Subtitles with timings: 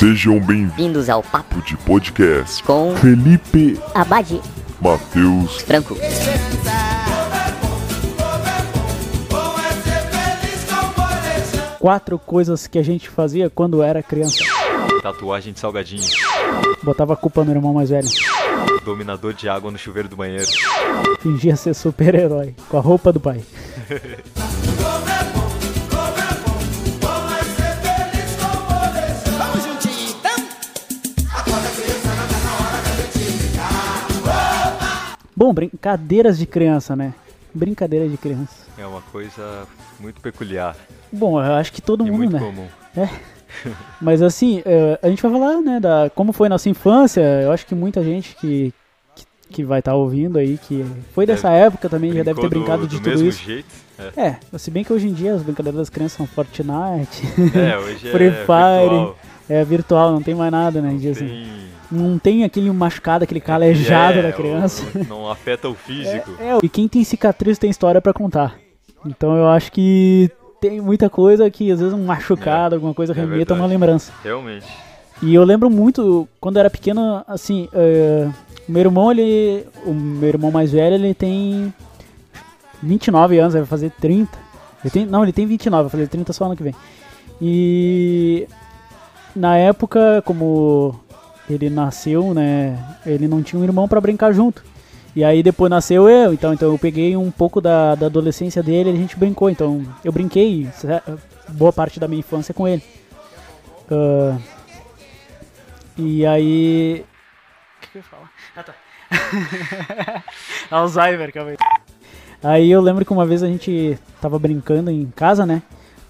[0.00, 2.62] Sejam bem-vindos Vindos ao Papo de podcast.
[2.62, 4.40] com Felipe, Abade
[4.80, 5.94] Matheus, Franco.
[11.78, 14.42] quatro coisas que a gente fazia quando era criança.
[15.02, 16.02] Tatuagem de salgadinho.
[16.82, 18.08] Botava a culpa no irmão mais velho.
[18.82, 20.50] Dominador de água no chuveiro do banheiro.
[21.20, 23.42] Fingia ser super-herói com a roupa do pai.
[35.40, 37.14] Bom, brincadeiras de criança, né?
[37.54, 38.66] Brincadeira de criança.
[38.76, 39.66] É uma coisa
[39.98, 40.76] muito peculiar
[41.10, 42.38] Bom, eu acho que todo e mundo, muito né?
[42.38, 42.66] comum.
[44.02, 47.22] Mas assim, é, a gente vai falar, né, da como foi nossa infância.
[47.42, 48.72] Eu acho que muita gente que,
[49.16, 52.50] que, que vai estar ouvindo aí, que foi dessa época também, já deve ter É,
[52.50, 53.42] brincado do, de do tudo mesmo isso.
[53.42, 53.68] jeito.
[53.98, 57.22] É, É, se bem que hoje em dia as brincadeiras das crianças são Fortnite,
[57.56, 59.18] É, hoje é Free Fire, virtual.
[59.48, 60.94] é virtual, não tem mais nada, né?
[60.98, 61.66] Dia assim.
[61.90, 64.84] Não tem aquele machucado, aquele calejado É, da criança.
[64.94, 66.30] o- Não afeta o físico.
[66.38, 68.56] É, e quem tem cicatriz tem história pra contar.
[69.04, 73.12] Então eu acho que tem muita coisa que às vezes um machucado, É, alguma coisa
[73.12, 74.12] é remeta a uma lembrança.
[74.22, 74.66] Realmente.
[75.22, 78.28] E eu lembro muito, quando eu era pequeno, assim, eh,
[78.68, 79.66] o meu irmão, ele.
[79.84, 81.74] O meu irmão mais velho, ele tem
[82.82, 84.38] 29 anos, vai fazer 30.
[84.82, 86.74] Ele tem, não, ele tem 29, vai fazer 30 só ano que vem.
[87.42, 88.46] E
[89.34, 90.98] na época, como
[91.52, 94.62] ele nasceu, né, ele não tinha um irmão pra brincar junto.
[95.14, 98.90] E aí depois nasceu eu, então, então eu peguei um pouco da, da adolescência dele
[98.90, 99.50] e a gente brincou.
[99.50, 100.68] Então eu brinquei
[101.48, 102.82] boa parte da minha infância com ele.
[103.90, 104.36] Ah,
[105.98, 107.04] e aí.
[107.82, 108.30] O que eu ia falar?
[108.56, 110.24] Ah, tá.
[110.70, 111.56] Alzheimer, calma aí.
[112.42, 115.60] Aí eu lembro que uma vez a gente tava brincando em casa, né?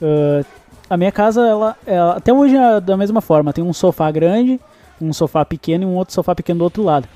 [0.02, 0.44] Ah,
[0.90, 3.52] a minha casa, ela, ela- até hoje é da mesma forma.
[3.52, 4.60] Tem um sofá grande,
[5.00, 7.08] um sofá pequeno e um outro sofá pequeno do outro lado.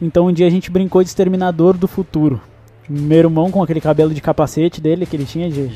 [0.00, 2.40] Então um dia a gente brincou de Exterminador do Futuro.
[2.88, 5.70] Meu irmão com aquele cabelo de capacete dele que ele tinha de.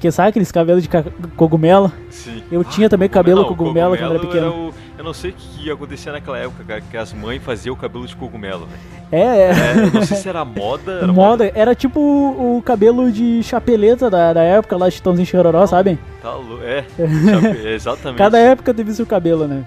[0.00, 1.04] Que sabe aqueles cabelos de ca-
[1.36, 1.92] cogumelo?
[2.10, 2.42] Sim.
[2.50, 4.50] Eu tinha também cabelo Não, o cogumelo quando era pequeno.
[4.70, 7.72] o- Eu não sei o que ia acontecer naquela época, cara, que as mães faziam
[7.72, 8.66] o cabelo de cogumelo.
[8.66, 8.80] velho.
[9.12, 9.50] É, é.
[9.50, 10.92] É, não sei se era moda.
[10.92, 15.66] Era moda, era tipo o, o cabelo de chapeleta da, da época lá, Chitãozinho Chororó,
[15.68, 15.96] sabe?
[16.20, 16.84] Tá É,
[17.74, 18.18] exatamente.
[18.18, 19.64] Cada época teve seu cabelo, né?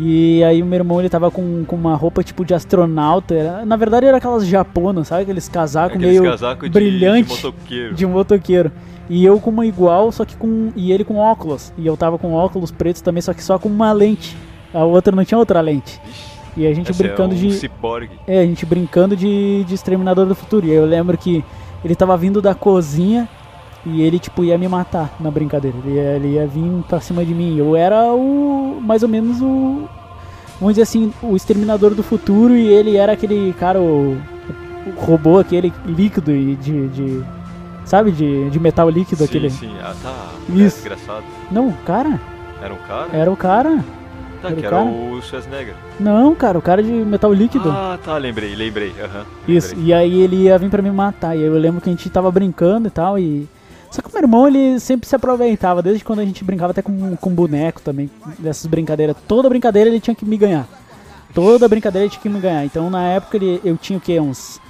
[0.00, 3.34] E aí o meu irmão ele tava com, com uma roupa tipo de astronauta.
[3.34, 5.22] Era, na verdade era aquelas japonas, sabe?
[5.22, 7.94] Aqueles casacos Aqueles meio casaco de- brilhante De, motoqueiro.
[7.94, 8.72] de um motoqueiro.
[9.10, 10.70] E eu com uma igual, só que com.
[10.76, 11.72] E ele com óculos.
[11.76, 14.36] E eu tava com óculos pretos também, só que só com uma lente.
[14.72, 16.00] A outra não tinha outra lente.
[16.56, 17.52] E a gente esse brincando é um de.
[17.54, 18.10] ciborgue.
[18.26, 20.66] É, a gente brincando de, de Exterminador do Futuro.
[20.66, 21.42] E aí eu lembro que
[21.84, 23.28] ele tava vindo da cozinha
[23.86, 25.76] e ele, tipo, ia me matar na brincadeira.
[25.84, 27.56] Ele ia, ele ia vir pra cima de mim.
[27.56, 28.80] Eu era o.
[28.82, 29.88] mais ou menos o.
[30.60, 34.16] Vamos dizer assim, o Exterminador do Futuro e ele era aquele cara, o,
[34.86, 36.88] o robô, aquele líquido e de.
[36.88, 37.24] de-
[37.84, 39.50] sabe, de, de metal líquido Sim, aquele.
[39.50, 39.70] sim.
[39.80, 40.28] Ah, tá.
[40.50, 40.84] Isso.
[40.86, 41.24] É, desgraçado.
[41.50, 42.20] Não, cara,
[42.60, 43.08] Era um cara?
[43.12, 43.84] era o cara.
[44.42, 45.74] Tá, era que o era o Schwarzenegger.
[45.98, 47.70] Não, cara, o cara de metal líquido.
[47.70, 48.92] Ah, tá, lembrei, lembrei.
[49.02, 49.88] aham, Isso, lembrei.
[49.88, 51.34] e aí ele ia vir pra me matar.
[51.34, 53.18] E aí eu lembro que a gente tava brincando e tal.
[53.18, 53.48] E.
[53.90, 56.82] Só que o meu irmão, ele sempre se aproveitava, desde quando a gente brincava até
[56.82, 59.16] com, com boneco também, dessas brincadeiras.
[59.26, 60.68] Toda brincadeira ele tinha que me ganhar.
[61.34, 62.64] Toda brincadeira ele tinha que me ganhar.
[62.64, 64.20] Então na época ele, eu tinha o quê?
[64.20, 64.60] Uns.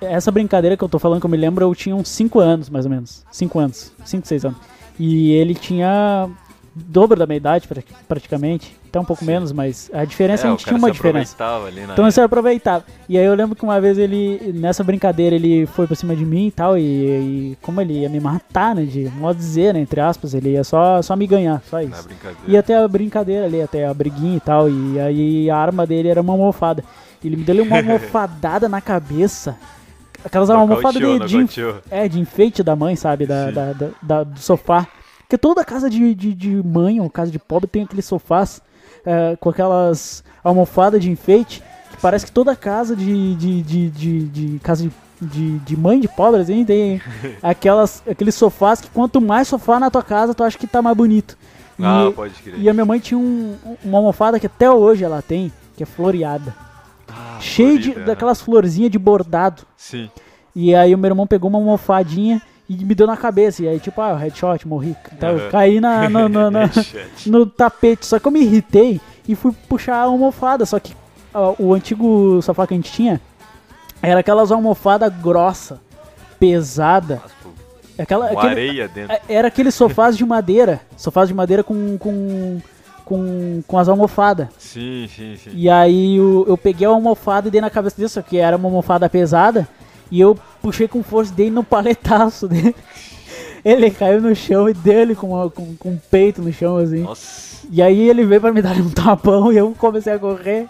[0.00, 2.70] Essa brincadeira que eu tô falando que eu me lembro, eu tinha uns 5 anos,
[2.70, 3.24] mais ou menos.
[3.32, 3.92] 5 anos.
[4.04, 4.58] 5, 6 anos.
[4.98, 6.30] E ele tinha
[6.74, 8.76] dobro da minha idade, pra- praticamente.
[8.88, 11.34] Até um pouco menos, mas a diferença É, a gente tinha uma diferença.
[11.38, 12.84] na Então você aproveitava.
[13.08, 16.24] E aí eu lembro que uma vez ele, nessa brincadeira, ele foi pra cima de
[16.24, 19.80] mim e tal, e, e como ele ia me matar, né, de modo dizer, né,
[19.80, 22.08] entre aspas, ele ia só, só me ganhar, só isso.
[22.46, 26.08] Ia até a brincadeira ali, até a briguinha e tal, e aí a arma dele
[26.08, 26.84] era uma almofada.
[27.24, 29.56] Ele me deu uma almofadada na cabeça.
[30.24, 31.74] Aquelas almofadas de, de, Nocauteou.
[31.90, 33.26] é, de enfeite da mãe, sabe?
[33.26, 33.52] Da, Sim.
[33.54, 34.86] da, da- da- do sofá.
[35.34, 38.62] Porque toda casa de, de, de mãe ou casa de pobre tem aqueles sofás
[39.04, 41.60] é, com aquelas almofadas de enfeite.
[41.90, 44.92] Que parece que toda casa de, de, de, de, de casa de,
[45.26, 47.00] de, de mãe de pobre assim, tem
[47.42, 50.96] aquelas, aqueles sofás que quanto mais sofá na tua casa, tu acha que tá mais
[50.96, 51.36] bonito.
[51.80, 52.54] E, Ah, pode crer.
[52.56, 55.86] e a minha mãe tinha um- uma almofada que até hoje ela tem, que é
[55.86, 56.54] floreada.
[57.08, 59.62] Ah, cheia de, daquelas florzinhas de bordado.
[59.76, 60.08] Sim.
[60.54, 63.62] E aí o meu irmão pegou uma almofadinha e me deu na cabeça.
[63.62, 64.96] E aí, tipo, ah, headshot, morri.
[65.12, 65.50] Então, eu Aham.
[65.50, 66.08] caí na,
[67.26, 68.06] no, tapete.
[68.06, 70.64] Só que eu me irritei e fui puxar a almofada.
[70.66, 70.94] Só que
[71.32, 73.20] ó, o antigo sofá que a gente tinha
[74.02, 75.80] era aquelas almofadas grossa,
[76.38, 77.22] pesada.
[77.98, 79.12] Aquela, Com aquele- areia dentro.
[79.12, 80.80] é- Era aqueles sofás de madeira.
[80.96, 81.96] Sofás de madeira com.
[81.98, 82.60] com
[83.04, 84.48] com, com as almofadas.
[84.58, 85.50] Sim, sim, sim.
[85.52, 88.66] E aí eu, eu peguei a almofada e dei na cabeça só que era uma
[88.66, 89.68] almofada pesada.
[90.10, 92.74] E eu puxei com força e dei no paletaço dele.
[93.64, 97.00] Ele caiu no chão e deu ele com, com, com o peito no chão, assim.
[97.00, 97.66] Nossa.
[97.70, 100.66] E aí ele veio pra me dar um tapão e eu comecei a correr.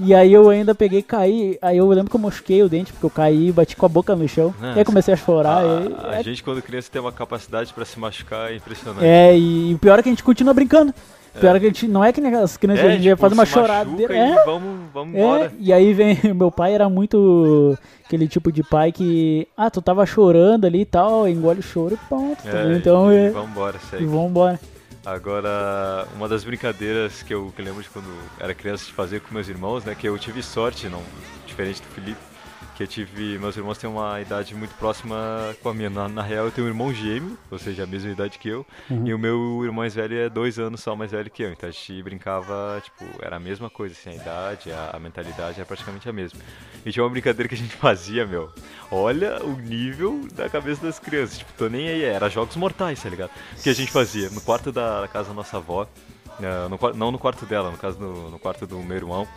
[0.00, 1.58] E aí eu ainda peguei e caí.
[1.62, 3.88] Aí eu lembro que eu mosquei o dente, porque eu caí e bati com a
[3.88, 4.52] boca no chão.
[4.74, 5.58] E aí comecei a chorar.
[5.58, 9.04] A, e- a é, gente, quando criança, tem uma capacidade pra se machucar é impressionante.
[9.04, 10.92] é, e o pior é que a gente continua brincando.
[11.38, 11.86] Pior é que a gente.
[11.88, 14.14] Não é que nem as crianças hoje em dia tipo, fazem uma choradeira.
[14.14, 15.52] e É, vamos, vamos É, embora.
[15.58, 20.04] e aí vem, meu pai era muito aquele tipo de pai que, ah, tu tava
[20.06, 23.50] chorando ali e tal, engole o choro e pronto, tá É, então e, é, vamos
[23.50, 24.04] embora, e segue.
[24.06, 24.58] vambora.
[25.06, 28.06] Agora, uma das brincadeiras que eu, que eu lembro de quando
[28.38, 29.94] era criança de fazer com meus irmãos, né?
[29.98, 31.00] Que eu tive sorte, não
[31.46, 32.20] diferente do Felipe,
[32.80, 33.38] que eu tive.
[33.38, 35.90] Meus irmãos têm uma idade muito próxima com a minha.
[35.90, 38.64] Na, na real, eu tenho um irmão gêmeo, ou seja, a mesma idade que eu.
[38.88, 39.06] Uhum.
[39.06, 41.52] E o meu irmão mais velho é dois anos só mais velho que eu.
[41.52, 45.56] Então a gente brincava, tipo, era a mesma coisa, assim, a idade, a, a mentalidade
[45.58, 46.40] era praticamente a mesma.
[46.84, 48.50] E tinha uma brincadeira que a gente fazia, meu.
[48.90, 51.38] Olha o nível da cabeça das crianças.
[51.38, 53.30] Tipo, tô nem aí, era jogos mortais, tá ligado?
[53.58, 54.30] O que a gente fazia?
[54.30, 55.86] No quarto da casa da nossa avó,
[56.40, 59.28] eh, no não no quarto dela, no caso no, no quarto do meu irmão,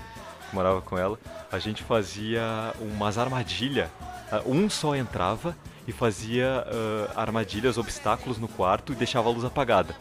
[0.54, 1.18] que morava com ela,
[1.52, 2.42] a gente fazia
[2.80, 3.90] umas armadilhas.
[4.32, 5.56] Ah, Um só entrava
[5.88, 9.96] e fazia ah, armadilhas, obstáculos no quarto e deixava a luz apagada.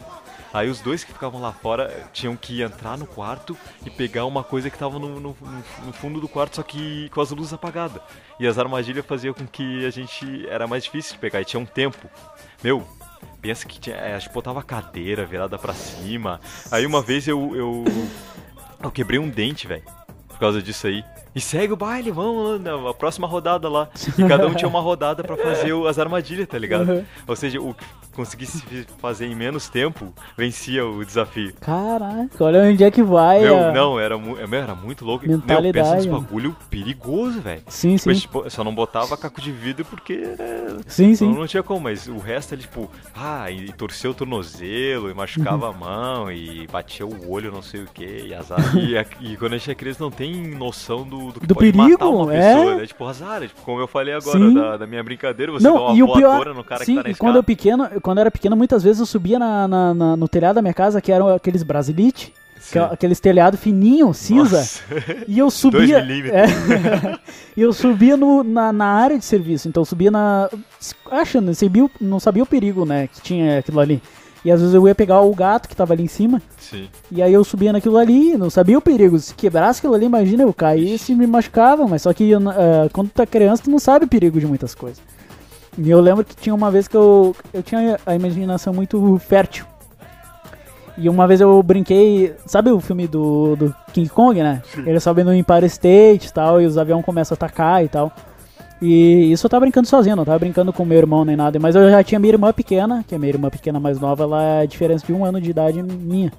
[0.53, 4.25] Aí os dois que ficavam lá fora eh, tinham que entrar no quarto e pegar
[4.25, 5.35] uma coisa que tava no, no-
[5.83, 7.99] no- fundo do quarto, só que com as luzes apagadas.
[8.39, 11.59] E as armadilhas faziam com que a gente era mais difícil de pegar e tinha
[11.59, 12.07] um tempo.
[12.63, 12.87] Meu,
[13.41, 16.39] pensa que tinha, é, a gente botava a cadeira virada pra cima.
[16.71, 17.83] Aí uma vez eu eu,
[18.83, 19.81] eu quebrei um dente, velho,
[20.43, 21.05] causa disso aí.
[21.35, 23.89] E segue o baile, vamos lá, na próxima rodada lá.
[24.17, 26.89] E cada um tinha uma rodada pra fazer as armadilhas, tá ligado?
[26.91, 27.05] Uhum.
[27.27, 27.83] Ou seja, o que
[28.15, 28.63] conseguisse
[28.99, 31.51] fazer em menos tempo, vencia o desafio.
[31.59, 33.41] Caraca, olha onde é que vai.
[33.41, 35.25] Meu, a- não, era, mu meu, era muito louco.
[35.27, 36.11] Meu, pensa Mentalidade, nos né?
[36.11, 37.63] bagulho perigoso, velho.
[37.67, 38.13] Sim, sim.
[38.13, 41.33] Tipo, tipo, só não botava caco de vidro porque né, Sim, não, sim.
[41.33, 45.69] não tinha como, mas o resto ele, tipo, ah, e, torceu o tornozelo, e machucava
[45.69, 48.59] a mão, e batia o olho, não sei o que, e azar.
[48.77, 48.93] e,
[49.33, 52.75] e quando a gente é criança não tem noção do, do Do perigo, é.
[52.77, 52.85] né?
[52.85, 55.95] Tipo, azar, tipo, como eu falei agora da, da minha brincadeira, você dá Não, uma
[55.95, 58.31] e o pior, no cara sim, que tá na quando eu pequeno, quando eu era
[58.31, 61.27] pequeno, muitas vezes eu subia na, na- na- no telhado da minha casa, que eram
[61.29, 62.79] aqueles brasilite, é Sim.
[62.79, 64.59] aqueles telhado fininho, cinza.
[64.59, 64.81] Nossa.
[65.27, 65.99] E eu subia.
[65.99, 67.19] É,
[67.57, 69.67] e eu subia no- na, na área de serviço.
[69.67, 70.49] Então eu subia na.
[71.11, 73.07] Achando, não sabia, não sabia o perigo, né?
[73.07, 74.01] Que tinha aquilo ali.
[74.43, 76.41] E às vezes eu ia pegar o gato que tava ali em cima.
[76.59, 76.89] Sim.
[77.09, 79.17] E aí eu subia naquilo ali, não sabia o perigo.
[79.17, 81.87] Se quebrasse aquilo ali, imagina, eu caísse e me machucava.
[81.87, 84.45] Mas só que eu, eh, quando tu tá criança, tu não sabe o perigo de
[84.45, 85.01] muitas coisas.
[85.77, 89.65] E eu lembro que tinha uma vez que eu, eu tinha a imaginação muito fértil.
[90.97, 94.61] E uma vez eu brinquei, sabe o filme do, do King Kong, né?
[94.85, 98.11] Ele sobe no Empire State e tal, e os aviões começam a atacar e tal.
[98.83, 101.57] E isso eu tava brincando sozinho, não tava brincando com meu irmão nem nada.
[101.57, 104.43] Mas eu já tinha minha irmã pequena, que é minha irmã pequena mais nova, ela
[104.43, 106.33] é a diferença de um ano de idade minha.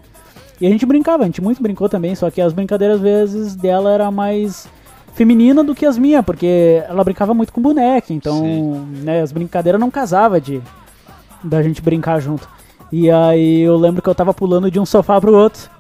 [0.61, 3.57] E a gente brincava, a gente muito brincou também, só que as brincadeiras às vezes
[3.57, 4.69] dela era mais
[5.15, 8.87] feminina do que as minhas, porque ela brincava muito com boneca, então Sim.
[9.03, 10.61] né, as brincadeiras não casava de
[11.43, 12.47] da gente brincar junto.
[12.93, 15.71] E aí eu lembro que eu tava pulando de um sofá pro outro.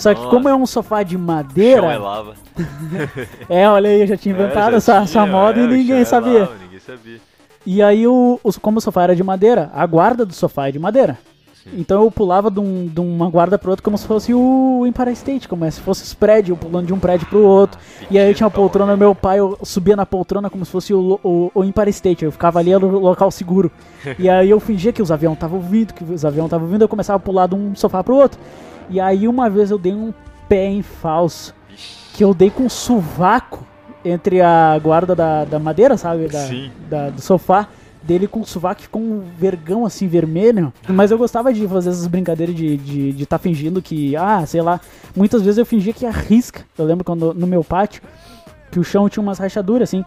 [0.00, 0.34] Só que Nossa.
[0.34, 2.34] como é um sofá de Chão é madeira, lava.
[3.48, 5.66] é, olha aí, eu já tinha inventado É, já essa, tinha, essa moda é, e
[5.66, 6.40] o ninguém é sabia.
[6.40, 7.20] lava, ninguém sabia.
[7.66, 10.72] E aí, o, o- como o sofá era de madeira, a guarda do sofá é
[10.72, 11.18] de madeira.
[11.62, 11.72] Sim.
[11.76, 15.10] Então eu pulava de, um- de uma guarda pro outro como se fosse o Empire
[15.12, 17.78] State, como se fosse os prédios, pulando de um prédio pro outro.
[18.10, 21.20] E aí tinha a poltrona meu pai, eu subia na poltrona como se fosse o,
[21.22, 23.70] o, o Empire State, eu ficava ali no local seguro.
[24.18, 26.88] E aí eu fingia que os aviões estavam vindo, que os aviões estavam vindo, eu
[26.88, 28.40] começava a pular de um sofá pro outro.
[28.90, 30.12] E aí uma vez eu dei um
[30.48, 31.54] pé em falso,
[32.12, 33.66] que eu dei com um sovaco
[34.04, 36.26] entre a guarda da, da madeira, sabe?
[36.26, 36.70] Da, Sim.
[36.88, 37.68] da- do sofá.
[38.02, 40.72] Dele com o sovaco ficou um vergão assim vermelho.
[40.88, 44.42] Mas eu gostava de fazer essas brincadeiras de estar de, de tá fingindo que, ah,
[44.46, 44.80] sei lá.
[45.14, 46.62] Muitas vezes eu fingia que arrisca.
[46.78, 48.02] Eu lembro quando no meu pátio,
[48.72, 50.02] que o chão tinha umas rachaduras assim.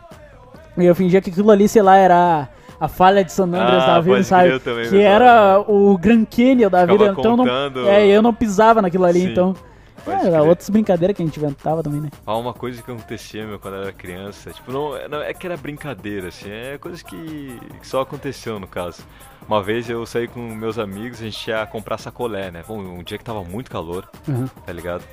[0.75, 2.49] E eu fingia que aquilo ali, sei lá, era
[2.83, 4.59] a falha de San Andreas Ah, da vida, sabe?
[4.59, 7.15] também que era o Grand Canyon da Ficava vida.
[7.17, 7.47] Então não,
[7.87, 9.55] é, eu não pisava naquilo ali, Sim, então.
[10.03, 10.49] pode É, era crer.
[10.49, 12.09] outras brincadeiras que a gente inventava também, né?
[12.25, 15.45] Ah, uma coisa que acontecia, meu, quando eu era criança, tipo, não, não é que
[15.47, 19.03] era brincadeira, assim, é coisa que, que só aconteceu no caso.
[19.47, 22.63] Uma vez eu saí com meus amigos, a gente ia comprar sacolé, né?
[22.67, 24.47] Bom, um dia que tava muito calor, Uhum.
[24.47, 25.03] tá ligado?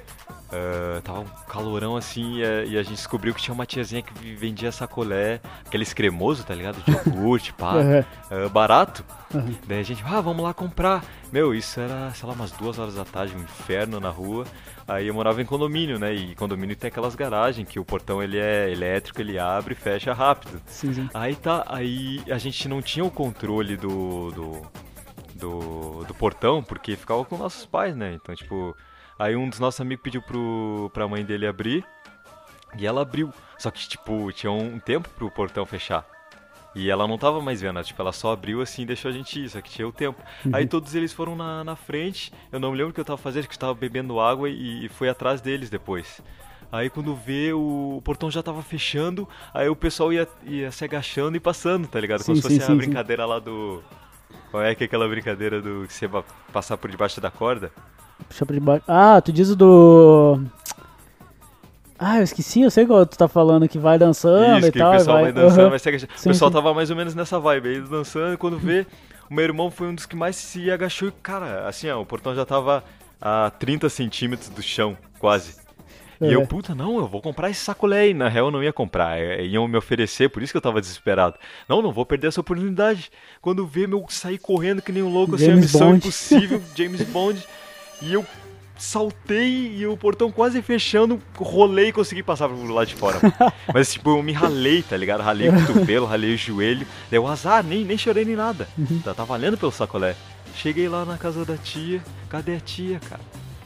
[0.52, 4.02] ah, tava um calorão assim e a, e a gente descobriu que tinha uma tiazinha
[4.02, 6.82] que vendia sacolé, aqueles cremoso, tá ligado?
[6.82, 8.04] De iogurte, pá, Aham.
[8.30, 9.04] ah, barato.
[9.34, 9.52] Aham.
[9.66, 11.04] Daí a gente, ah, vamos lá comprar.
[11.32, 14.44] Meu, isso era, sei lá, umas duas horas da tarde, um inferno na rua.
[14.88, 16.12] Aí eu morava em condomínio, né?
[16.12, 20.12] E condomínio tem aquelas garagens que o portão ele é elétrico, ele abre e fecha
[20.12, 20.60] rápido.
[20.66, 21.08] Sim, sim.
[21.14, 24.62] Aí tá, aí a gente não tinha o controle do, do,
[25.34, 28.14] do, do portão, porque ficava com nossos pais, né?
[28.14, 28.76] Então, tipo,
[29.18, 31.84] aí um dos nossos amigos pediu pro, pra mãe dele abrir,
[32.76, 33.32] e ela abriu.
[33.58, 36.04] Só que, tipo, tinha um tempo pro portão fechar.
[36.74, 39.42] E ela não tava mais vendo, tipo, ela só abriu assim e deixou a gente
[39.42, 40.22] ir, só que tinha o tempo.
[40.52, 43.18] Aí todos eles foram na, na frente, eu não me lembro o que eu tava
[43.18, 46.20] fazendo, que eu tava bebendo água e, e fui atrás deles depois.
[46.70, 51.36] Aí quando vê, o portão já tava fechando, aí o pessoal ia, ia se agachando
[51.36, 52.24] e passando, tá ligado?
[52.24, 52.76] Como Sim, se fosse sim, a sim.
[52.76, 53.82] brincadeira lá do...
[54.50, 57.70] Qual é que é aquela brincadeira do que você vai passar por debaixo da corda?
[58.28, 58.84] Puxa pra debaixo.
[58.88, 60.40] Ah, tu diz o do.
[61.98, 64.78] Ah, eu esqueci, eu sei qual tu tá falando, que vai dançando Isso, e que
[64.78, 64.90] tal.
[64.90, 65.70] o pessoal vai, vai dançando, Aham.
[65.70, 66.12] vai se agachando.
[66.18, 66.56] O pessoal sim.
[66.56, 68.86] tava mais ou menos nessa vibe, aí dançando, e quando vê,
[69.30, 72.06] o meu irmão foi um dos que mais se agachou e, cara, assim, ó, o
[72.06, 72.82] portão já tava
[73.20, 75.59] a 30 centímetros do chão, quase.
[76.20, 76.34] E É.
[76.34, 78.14] eu, puta, não, eu vou comprar esse sacolé aí.
[78.14, 80.80] Na real, eu não ia comprar, é, iam me oferecer, por isso que eu tava
[80.80, 81.36] desesperado.
[81.68, 83.10] Não, não vou perder essa oportunidade.
[83.40, 85.96] Quando vê, meu, sair correndo que nem um louco, assim, a James missão Bond.
[85.98, 87.42] impossível, James Bond.
[88.02, 88.24] E eu
[88.76, 93.18] saltei e o portão quase fechando, rolei e consegui passar pro lado de fora.
[93.72, 95.20] Mas, tipo, eu me ralei, tá ligado?
[95.22, 96.86] Ralei o cotovelo, ralei o joelho.
[97.10, 98.66] Deu azar, nem, nem chorei nem nada.
[99.04, 100.16] Tá, tá valendo pelo sacolé.
[100.54, 102.02] Cheguei lá na casa da tia.
[102.28, 103.20] Cadê a tia, cara?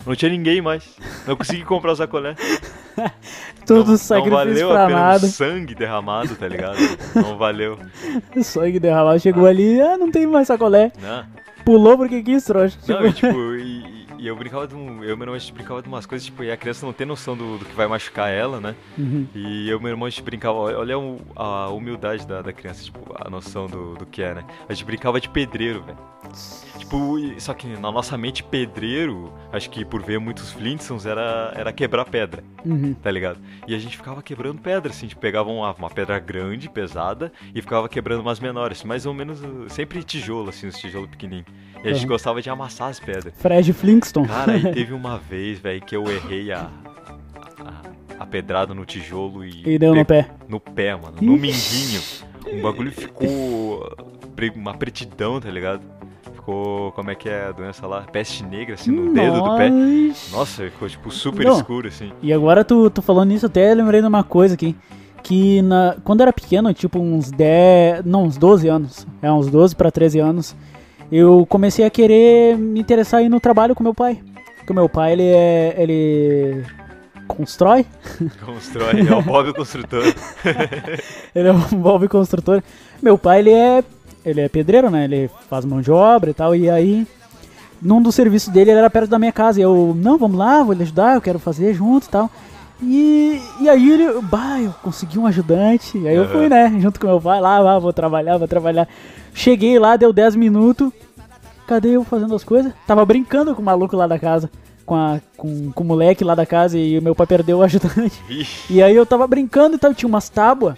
[0.07, 0.85] Não tinha ninguém mais.
[1.27, 2.35] Não consegui comprar o sacolé.
[3.67, 5.27] Tudo não, sacrifício não valeu pra a pena nada.
[5.27, 6.77] sangue derramado, tá ligado?
[7.15, 7.79] Não valeu.
[8.43, 9.19] Sangue derramado.
[9.19, 10.93] Chegou ali, ah, não tem mais sacolé.
[11.01, 11.25] Não,
[11.65, 12.79] Pulou porque quis, trouxa.
[12.87, 15.03] não Tipo, e, tipo, e, e eu brincava de um.
[15.03, 16.93] Eu e meu irmão a gente brincava de umas coisas, tipo, e a criança não
[16.93, 18.75] tem noção do, do que vai machucar ela, né?
[18.99, 19.27] Uhum.
[19.35, 20.95] E eu e meu irmão a gente brincava, olha
[21.37, 24.45] a humildade da, da criança, tipo, a noção do, do que é, né?
[24.69, 25.99] A gente brincava de pedreiro, velho.
[26.85, 31.53] Tipo, e- só que na nossa mente, pedreiro, acho que por ver muitos Flintstones, era,
[31.57, 32.93] era quebrar pedra, Uhum.
[32.95, 33.39] tá ligado?
[33.67, 37.33] E a gente ficava quebrando pedra, assim, a gente pegava uma, uma pedra grande, pesada,
[37.55, 41.47] e ficava quebrando umas menores, mais ou menos, uh, sempre tijolo, assim, os tijolos pequenininhos.
[41.83, 42.09] E a gente Uhum.
[42.09, 43.33] gostava de amassar as pedras.
[43.39, 44.29] Fred Flintstone.
[44.29, 46.69] Cara, aí teve uma vez, velho, que eu errei a,
[48.19, 49.63] a, a pedrada no tijolo e.
[49.67, 50.31] E deu no pe- pé.
[50.49, 51.17] No pé, mano.
[51.21, 52.01] No minguinho.
[52.47, 53.91] O bagulho ficou.
[54.57, 55.81] Uma pretidão, tá ligado?
[56.45, 56.93] Ficou.
[56.93, 58.03] Como é que é a doença lá?
[58.03, 59.71] Peste negra, assim, no dedo do pé.
[59.71, 60.37] Nossa.
[60.37, 61.57] Nossa, ficou, tipo, super Não.
[61.57, 62.13] escuro, assim.
[62.23, 64.77] E agora tu, tu falando nisso, até lembrei de uma coisa aqui.
[65.23, 68.05] Que na, quando era pequeno, tipo uns 10.
[68.05, 69.07] Não, uns 12 anos.
[69.23, 70.55] É, uns 12 pra 13 anos.
[71.11, 74.21] Eu comecei a querer me interessar aí no trabalho com meu pai.
[74.59, 75.75] Porque o meu pai, ele é.
[75.79, 76.63] Ele.
[77.27, 77.87] Constrói.
[78.45, 80.03] Constrói, é o Bob o construtor.
[81.35, 82.63] Ele é um Bob construtor.
[83.03, 83.83] Meu pai, ele é.
[84.25, 85.05] Ele é pedreiro, né?
[85.05, 86.55] Ele faz mão de obra e tal.
[86.55, 87.07] E aí.
[87.83, 89.61] Num dos serviços dele, ele era perto da minha casa.
[89.61, 92.31] E eu, não, vamos lá, vou lhe ajudar, eu quero fazer junto e tal.
[92.83, 95.99] E, e aí ele, bah, eu consegui um ajudante.
[95.99, 98.89] E aí eu fui, né, junto com meu pai, lá, lá, vou trabalhar, vou trabalhar.
[99.35, 100.91] Cheguei lá, deu 10 minutos.
[101.67, 102.73] Cadê eu fazendo as coisas?
[102.87, 104.51] Tava brincando com o maluco lá da casa.
[104.85, 107.63] Com, a, com, com o moleque lá da casa e o meu pai perdeu o
[107.63, 108.23] ajudante.
[108.29, 108.73] Vixe.
[108.73, 110.77] E aí eu tava brincando e tal, tinha umas tábuas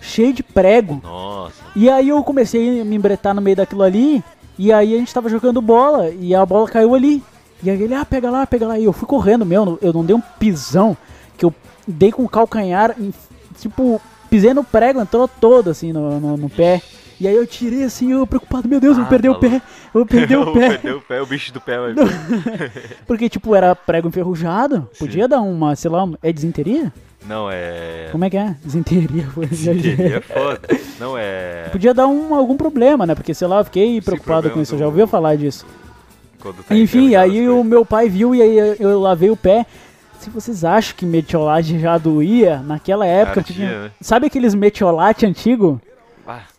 [0.00, 1.00] cheias de prego.
[1.02, 1.54] Nossa.
[1.74, 4.22] E aí eu comecei a me embretar no meio daquilo ali.
[4.58, 7.22] E aí a gente tava jogando bola e a bola caiu ali.
[7.62, 8.78] E aí ele, ah, pega lá, pega lá.
[8.78, 10.96] E eu fui correndo, meu, eu não dei um pisão.
[11.36, 11.54] Que eu
[11.86, 12.96] dei com o calcanhar,
[13.60, 16.82] tipo, pisei no prego, entrou todo assim no, no, no pé.
[17.20, 19.40] E aí eu tirei assim, eu preocupado, meu Deus, eu Ah, vou perder o tá
[19.40, 19.60] pé, eu
[19.92, 20.68] vou perder o pé.
[20.68, 21.94] Perdeu o pé, o bicho do pé vai
[23.06, 24.88] Porque, tipo, era prego enferrujado.
[24.98, 26.92] Podia dar uma, sei lá, é desinteria?
[27.26, 28.08] Não, é.
[28.12, 28.54] Como é que é?
[28.64, 29.26] Desinteria.
[29.50, 30.60] Desinteria é foda.
[31.00, 31.68] Não, é.
[31.72, 33.14] Podia dar um, algum problema, né?
[33.14, 35.66] Porque, sei lá, eu fiquei preocupado com isso, eu já do- ouvi falar disso.
[36.68, 39.66] Tá Enfim, aí o meu pai viu e aí eu lavei o pé.
[40.20, 43.82] Se vocês acham que metiolate já doía, naquela época Ardia, tinha...
[43.84, 43.90] né?
[44.00, 45.80] Sabe aqueles metiolate antigo?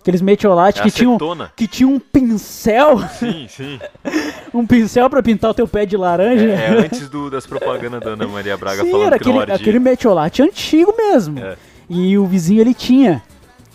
[0.02, 1.18] Aqueles metiolate é que tinham
[1.56, 3.80] que tinha um pincel, Sim, sim.
[4.54, 6.46] um pincel pra pintar o teu pé de laranja.
[6.46, 9.80] É, é antes do, das propagandas da Ana Maria Braga Sim, falando era aquele, aquele
[9.80, 11.38] metiolate antigo mesmo.
[11.40, 11.58] É.
[11.90, 13.22] E o vizinho ele tinha.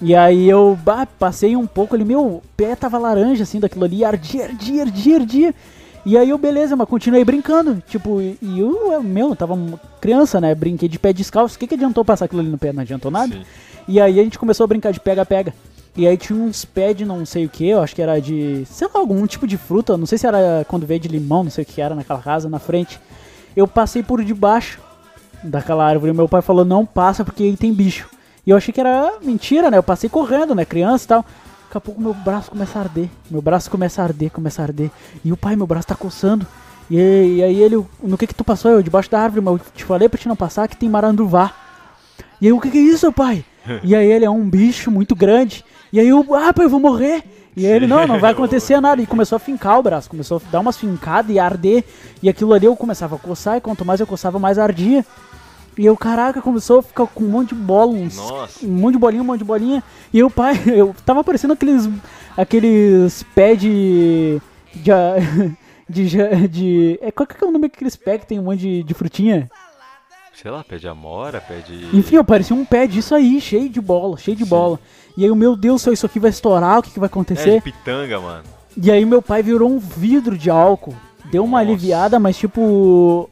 [0.00, 4.04] E aí eu bah, passei um pouco ali, meu pé tava laranja assim daquilo ali,
[4.04, 5.54] ardia, ardia, ardia, ardia.
[6.06, 7.82] E aí eu, beleza, mas continuei brincando.
[7.88, 9.56] Tipo, e e eu, eu, meu, eu tava
[10.00, 10.54] criança, né?
[10.54, 11.56] Brinquei de pé descalço.
[11.56, 12.72] O que, que adiantou passar aquilo ali no pé?
[12.72, 13.34] Não adiantou nada.
[13.34, 13.42] Sim.
[13.86, 15.54] E aí a gente começou a brincar de pega-pega.
[15.96, 18.64] E aí tinha uns pés de não sei o que, eu acho que era de,
[18.66, 21.50] sei lá, algum tipo de fruta, não sei se era quando veio de limão, não
[21.50, 22.98] sei o que era naquela casa, na frente.
[23.54, 24.80] Eu passei por debaixo
[25.44, 26.10] daquela árvore.
[26.10, 28.08] E meu pai falou, não passa porque aí tem bicho.
[28.46, 29.78] E eu achei que era mentira, né?
[29.78, 30.64] Eu passei correndo, né?
[30.64, 31.24] Criança e tal.
[31.64, 33.08] Daqui a pouco meu braço começa a arder.
[33.30, 34.90] Meu braço começa a arder, começa a arder.
[35.24, 36.46] E o pai, meu braço tá coçando.
[36.90, 38.70] E, e aí ele, no que que tu passou?
[38.70, 41.52] Eu, debaixo da árvore, mas eu te falei pra te não passar que tem maranduvá.
[42.40, 43.44] E aí, o que que é isso, pai?
[43.82, 45.64] E aí ele é um bicho muito grande.
[45.94, 47.22] E aí eu, ah, pai, eu vou morrer.
[47.56, 49.00] E aí ele, não, não vai acontecer nada.
[49.00, 51.84] E começou a fincar o braço, começou a dar umas fincadas e arder.
[52.20, 55.06] E aquilo ali eu começava a coçar, e quanto mais eu coçava, mais ardia.
[55.78, 58.18] E eu, caraca, começou a ficar com um monte de bola, uns,
[58.60, 59.84] um monte de bolinha, um monte de bolinha.
[60.12, 61.88] E eu, pai, eu tava parecendo aqueles,
[62.36, 64.40] aqueles pés de,
[64.74, 64.90] de,
[65.88, 68.82] de, de, é, qual que é o nome daqueles pés que tem um monte de,
[68.82, 69.48] de frutinha?
[70.34, 71.96] Sei lá, pé de amora, pé de.
[71.96, 74.50] Enfim, eu parecia um pé disso aí, cheio de bola, cheio de Sim.
[74.50, 74.80] bola.
[75.16, 77.10] E aí, o meu Deus, se isso aqui vai estourar, o que, que vai É,
[77.10, 77.62] acontecer?
[77.62, 78.42] pitanga, mano.
[78.76, 80.94] E aí meu pai virou um vidro de álcool.
[81.30, 81.70] Deu uma Nossa.
[81.70, 83.30] aliviada, mas tipo.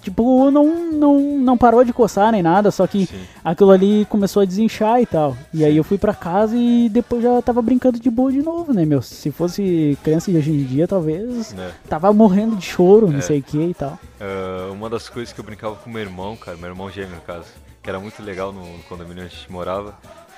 [0.00, 3.20] Tipo, não, não, não parou de coçar nem nada, só que Sim.
[3.44, 5.36] aquilo ali começou a desinchar e tal.
[5.52, 8.72] E aí eu fui pra casa e depois já tava brincando de boa de novo,
[8.72, 9.02] né, meu?
[9.02, 11.70] Se fosse criança de hoje em dia, talvez Né?
[11.86, 13.20] tava morrendo de choro, não É.
[13.20, 13.98] sei o que e tal.
[14.18, 17.20] Ah, uma das coisas que eu brincava com meu irmão, cara, meu irmão gêmeo no
[17.20, 17.44] caso,
[17.82, 19.94] que era muito legal no, no condomínio onde a gente morava,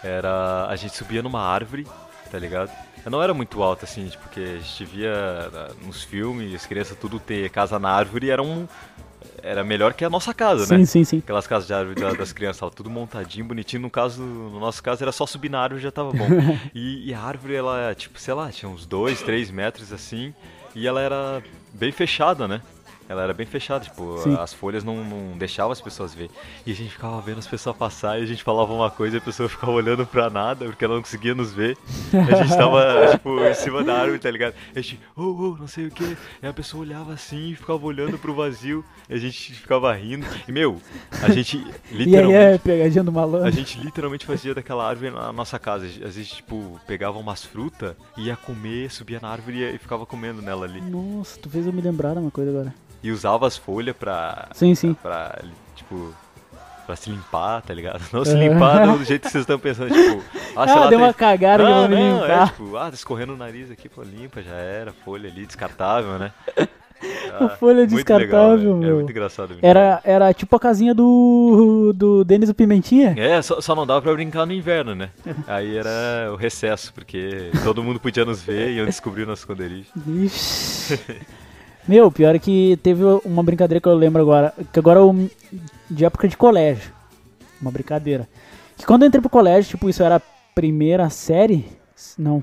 [0.07, 1.87] era a gente subia numa árvore,
[2.31, 2.71] tá ligado?
[3.05, 5.13] Eu não era muito alto assim, porque a gente via
[5.53, 8.67] ah, nos filmes, as crianças tudo ter casa na árvore, era um
[9.43, 10.85] era melhor que a nossa casa, Sim, né?
[10.87, 11.19] sim, sim.
[11.19, 13.83] Aquelas casas de árvore da- das crianças, tava tudo montadinho, bonitinho.
[13.83, 16.27] No caso, no nosso caso, era só subir na árvore e já tava bom.
[16.75, 20.35] E, e a árvore, ela, tipo, sei lá, tinha uns 2, 3 metros assim.
[20.75, 22.61] E ela era bem fechada, né?
[23.09, 24.37] Ela era bem fechada, tipo, Sim.
[24.39, 26.29] as folhas não, não deixavam as pessoas ver.
[26.67, 29.19] E a gente ficava vendo as pessoas passar e a gente falava uma coisa e
[29.19, 31.77] a pessoa ficava olhando pra nada, porque ela não conseguia nos ver.
[32.13, 34.55] A gente tava, tipo, em cima da árvore, tá ligado?
[34.75, 36.17] E a gente, oh, oh, não sei o que.
[36.43, 38.85] E a pessoa olhava assim e ficava olhando pro vazio.
[39.09, 40.27] E a gente ficava rindo.
[40.49, 40.81] E, meu,
[41.23, 41.57] a gente
[41.91, 42.35] E aí literalmente.
[42.37, 43.53] é pegadinha do A malandro.
[43.53, 45.87] gente literalmente fazia daquela árvore na nossa casa.
[45.87, 50.43] Às vezes, tipo, pegava umas frutas, ia comer, subia na árvore e- e ficava comendo
[50.43, 50.81] nela ali.
[50.81, 52.75] Nossa, tu fez eu me lembrar de uma coisa agora.
[53.03, 54.49] E usava as folhas pra.
[54.53, 54.95] Sim, sim.
[54.95, 55.39] Pra,
[55.75, 56.15] tipo.
[56.87, 58.01] Pra se limpar, tá ligado?
[58.13, 58.49] Não se É.
[58.49, 60.23] limpar do jeito que vocês estão pensando, tipo.
[60.57, 62.47] Ah, sei Ah, lá, deu tem- uma cagada que eu não, é limpar.
[62.49, 66.33] tipo, ah, tá escorrendo o nariz aqui, pô, limpa, já era, folha ali, descartável, né?
[67.39, 68.83] A folha muito descartável, legal?
[68.83, 68.95] É meu.
[68.97, 69.55] muito engraçado.
[69.61, 73.15] Era, era tipo a casinha do, do Denis o Pimentinha.
[73.19, 75.11] É, só, só não dava pra brincar no inverno, né?
[75.47, 79.43] Aí era o recesso, porque todo mundo podia nos ver e iam descobrir o nosso
[79.43, 79.89] esconderijo.
[80.09, 80.99] Ixi.
[81.87, 85.31] Meu, pior é que teve uma brincadeira que eu lembro agora, que agora eu,
[85.91, 86.93] de época de colégio.
[87.63, 88.29] Uma brincadeira.
[88.77, 90.23] Que quando eu entrei pro colégio, tipo, isso era a
[90.55, 91.65] primeira série?
[92.19, 92.43] Não,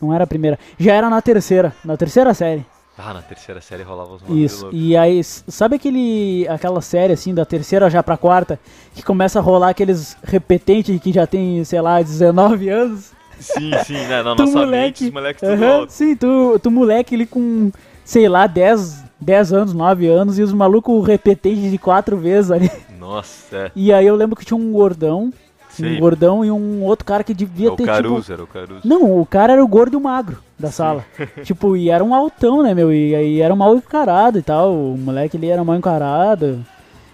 [0.00, 0.58] não era a primeira.
[0.78, 2.64] Já era na terceira, na terceira série.
[2.98, 4.68] Ah, na terceira série rolava os Isso.
[4.72, 8.58] E aí, sabe aquele aquela série assim da terceira já pra quarta
[8.94, 13.12] que começa a rolar aqueles repetentes que já tem, sei lá, 19 anos?
[13.38, 14.22] Sim, sim, né?
[14.22, 15.04] Na Tu nossa moleque.
[15.04, 15.92] mente, os moleques tudo Aham, alto.
[15.92, 17.70] Sim, tu, tu moleque ali com,
[18.10, 22.68] sei lá, 10, 10 anos, 9 anos e os malucos repetentes de quatro vezes ali.
[22.98, 23.70] Nossa, é.
[23.76, 25.32] E aí eu lembro que tinha um gordão, um
[25.70, 26.00] Sim.
[26.00, 28.80] gordão e um outro cara que devia É o ter Caruso, tipo era o Caruso.
[28.84, 31.04] não, o cara era o gordo e o magro da sala.
[31.44, 32.92] tipo, e era um altão, né, meu?
[32.92, 34.74] E aí era mal encarado e tal.
[34.74, 36.66] O moleque ali era mal encarado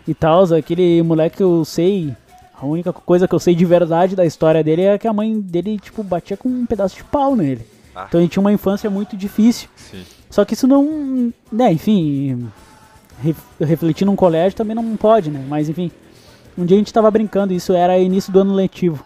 [0.08, 0.44] e tal.
[0.54, 2.14] Aquele moleque que eu sei.
[2.58, 5.38] A única coisa que eu sei de verdade da história dele é que a mãe
[5.38, 7.66] dele, tipo, batia com um pedaço de pau nele.
[7.94, 8.06] Ah.
[8.08, 9.68] Então ele tinha uma infância muito difícil.
[9.76, 10.02] Sim.
[10.30, 11.32] Só que isso não.
[11.50, 12.48] Né, enfim.
[13.22, 15.44] ref- Refletir num colégio também não pode, né?
[15.48, 15.90] Mas enfim.
[16.58, 19.04] Um dia a gente tava brincando, isso era início do ano letivo.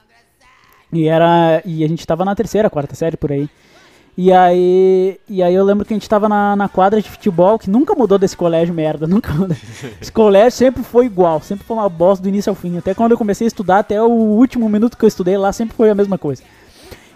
[0.93, 1.63] E era.
[1.65, 3.49] E a gente tava na terceira, quarta série por aí.
[4.17, 5.19] E aí.
[5.29, 7.95] E aí eu lembro que a gente tava na, na quadra de futebol, que nunca
[7.95, 9.07] mudou desse colégio, merda.
[9.09, 9.57] Nunca mudou.
[10.01, 12.77] Esse colégio sempre foi igual, sempre foi uma bosta do início ao fim.
[12.79, 15.77] Até quando eu comecei a estudar, até o último minuto que eu estudei lá, sempre
[15.77, 16.43] foi a mesma coisa.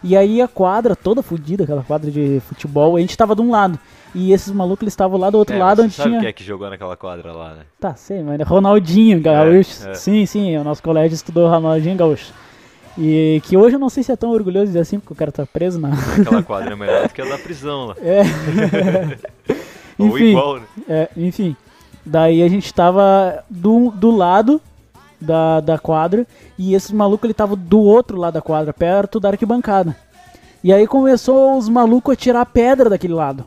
[0.05, 3.51] E aí a quadra toda fodida, aquela quadra de futebol, a gente tava de um
[3.51, 3.79] lado.
[4.15, 6.21] E esses malucos eles estavam lá do outro É, lado você onde sabe tinha.
[6.21, 7.63] quem é que jogou naquela quadra lá, né?
[7.81, 9.89] Tá, sei, mas é Ronaldinho Gaúcho.
[9.89, 9.95] é.
[9.95, 12.33] Sim, sim, o nosso colégio estudou Ronaldinho Gaúcho.
[12.97, 15.17] E que hoje eu não sei se é tão orgulhoso de dizer assim, porque o
[15.17, 15.89] cara tá preso na.
[16.21, 17.97] Aquela quadra é melhor do que a da prisão lá.
[18.01, 18.23] É.
[19.99, 20.25] Ou Enfim.
[20.31, 20.63] igual, né?
[20.89, 21.57] É, enfim.
[22.07, 24.61] Daí a gente tava do, do lado
[25.25, 26.27] da, da quadra
[26.59, 29.97] e esses malucos ele tava do outro lado da quadra, perto da arquibancada.
[30.63, 33.45] E aí começou os malucos a tirar pedra daquele lado.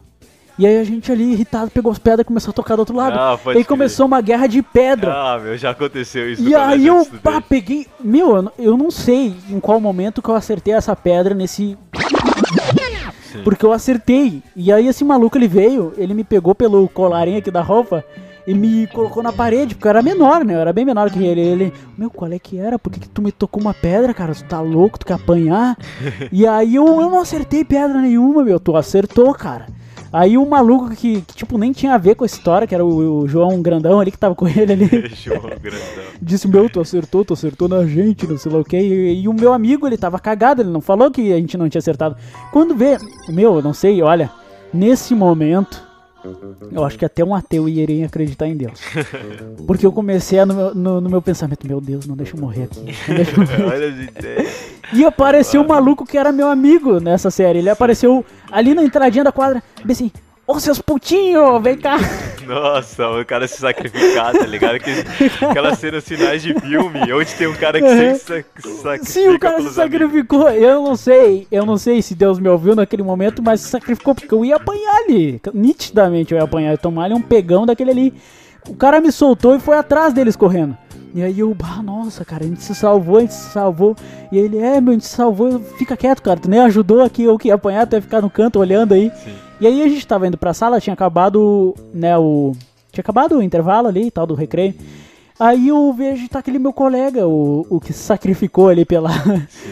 [0.60, 2.96] E aí a gente ali irritado pegou as pedras e começou a tocar do outro
[2.96, 3.16] lado.
[3.18, 3.66] Ah, e aí crer.
[3.66, 5.13] começou uma guerra de pedra.
[5.13, 7.86] Ah, meu, já aconteceu isso E aí eu pá, peguei.
[8.00, 11.78] Meu, eu, não- eu não sei em qual momento que eu acertei essa pedra nesse.
[13.32, 13.44] Sim.
[13.44, 14.42] Porque eu acertei.
[14.56, 18.04] E aí esse maluco ele veio, ele me pegou pelo colarinho aqui da roupa.
[18.48, 20.56] E me colocou na parede, porque eu era menor, né?
[20.56, 21.42] Eu era bem menor que ele.
[21.42, 22.80] Ele, meu, qual é que era?
[22.80, 24.34] Por que, que tu me tocou uma pedra, cara?
[24.34, 25.78] Tu tá louco, tu quer apanhar?
[26.32, 28.58] e aí eu, eu não acertei pedra nenhuma, meu.
[28.58, 29.66] Tu acertou, cara.
[30.14, 32.86] Aí o maluco que, que, tipo, nem tinha a ver com a história, que era
[32.86, 34.88] o, o João Grandão ali que tava com ele ali.
[35.14, 35.80] João Grandão.
[36.22, 38.78] Disse, meu, tu acertou, tu acertou na gente, não sei lá o que.
[38.78, 41.68] E, e o meu amigo, ele tava cagado, ele não falou que a gente não
[41.68, 42.16] tinha acertado.
[42.54, 44.32] Quando vê, meu, não sei, olha,
[44.74, 45.87] nesse momento,
[46.72, 48.80] eu acho que até um ateu iria acreditar em Deus.
[49.66, 52.42] Porque eu comecei a, no, meu, no, no meu pensamento, meu Deus, não deixa eu
[52.42, 52.80] morrer aqui.
[52.80, 54.48] Eu morrer.
[54.94, 57.60] E apareceu um maluco que era meu amigo nessa série.
[57.60, 60.12] Ele apareceu ali na entradinha da quadra, bem assim,
[60.48, 61.98] ô seus putinhos, vem cá.
[62.48, 64.76] Nossa, o cara se sacrificar, tá ligado?
[64.76, 65.04] Aqueles-
[65.42, 68.14] Aquelas cenas finais de filme, onde tem um cara que Uhum.
[68.16, 68.44] se sa-
[68.82, 70.00] sacrifica Sim, o cara se pelos amigos.
[70.00, 70.50] sacrificou.
[70.52, 74.16] Eu não sei, eu não sei se Deus me ouviu naquele momento, mas se sacrificou
[74.16, 75.42] porque eu ia apanhar ali.
[75.54, 78.14] Nitidamente eu ia apanhar, eu ia tomar ali um pegão daquele ali.
[78.70, 80.78] O cara me soltou e foi atrás deles correndo.
[81.14, 83.96] E aí eu, nossa, cara, a gente se salvou, a gente se salvou.
[84.32, 87.24] E ele, é, meu, a gente se salvou, fica quieto, cara, tu nem ajudou aqui,
[87.24, 89.12] eu que ia apanhar, tu ia ficar no canto olhando aí.
[89.24, 89.34] Sim.
[89.60, 92.54] E aí a gente tava indo pra sala, tinha acabado, né, o...
[92.91, 94.74] Tinha acabado o intervalo ali e tal, do recreio.
[95.39, 99.10] Aí eu vejo, tá aquele meu colega, o, o que se sacrificou ali pela...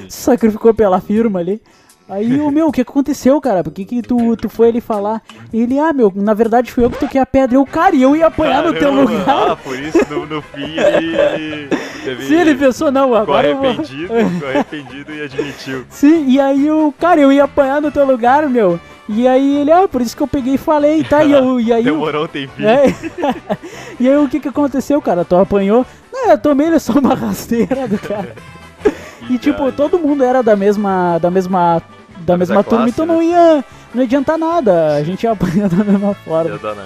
[0.08, 1.62] se sacrificou pela firma ali.
[2.08, 3.64] Aí o meu, o que aconteceu, cara?
[3.64, 5.24] Por que que tu, tu foi ali falar?
[5.52, 7.58] Ele, ah, meu, na verdade fui eu que toquei a pedra.
[7.58, 9.26] Eu, cara, e eu ia apanhar no teu lugar.
[9.28, 11.70] Ah, por isso no, no fim ele, ele
[12.04, 13.70] teve, Sim, ele pensou, não, ficou agora eu vou...
[13.70, 15.86] arrependido, ficou arrependido e admitiu.
[15.90, 18.80] Sim, e aí o cara, eu ia apanhar no teu lugar, meu.
[19.08, 21.24] E aí ele, ah, por isso que eu peguei e falei, tá?
[21.24, 21.86] E, eu, e aí.
[21.86, 22.68] eu- Demorou um tempinho.
[22.68, 22.86] É.
[24.00, 25.24] e aí o que que aconteceu, cara?
[25.24, 25.86] Tu apanhou?
[26.12, 28.36] Não, eu tomei ele só uma rasteira do cara.
[29.30, 31.20] E tipo, todo mundo era da mesma.
[31.20, 31.82] Da mesma.
[32.20, 33.14] Da mesma mesma turma, classe, então né?
[33.14, 33.64] não ia.
[33.94, 34.96] Não ia adiantar nada.
[34.96, 36.58] A gente ia apanhar da mesma forma.
[36.58, 36.86] dá na.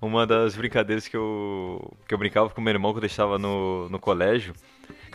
[0.00, 3.88] Uma das brincadeiras que eu, que eu brincava com meu irmão quando eu estava no,
[3.88, 4.54] no colégio.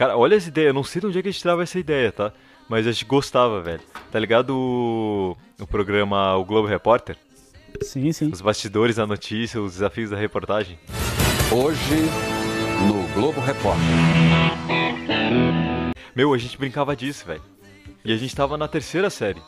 [0.02, 1.78] Cara, olha essa ideia, eu não sei de onde é que a gente tirava essa
[1.78, 2.34] ideia, tá?
[2.68, 3.82] Mas a gente gostava, velho.
[4.12, 7.16] Tá ligado o, o programa O Globo Repórter?
[7.84, 8.32] Sim, sim.
[8.34, 10.80] Os bastidores da notícia, os desafios da reportagem.
[11.52, 11.98] Hoje,
[12.88, 13.86] no Globo Repórter.
[16.16, 17.44] Meu, a gente brincava disso, velho.
[18.04, 19.40] E a gente tava na terceira série.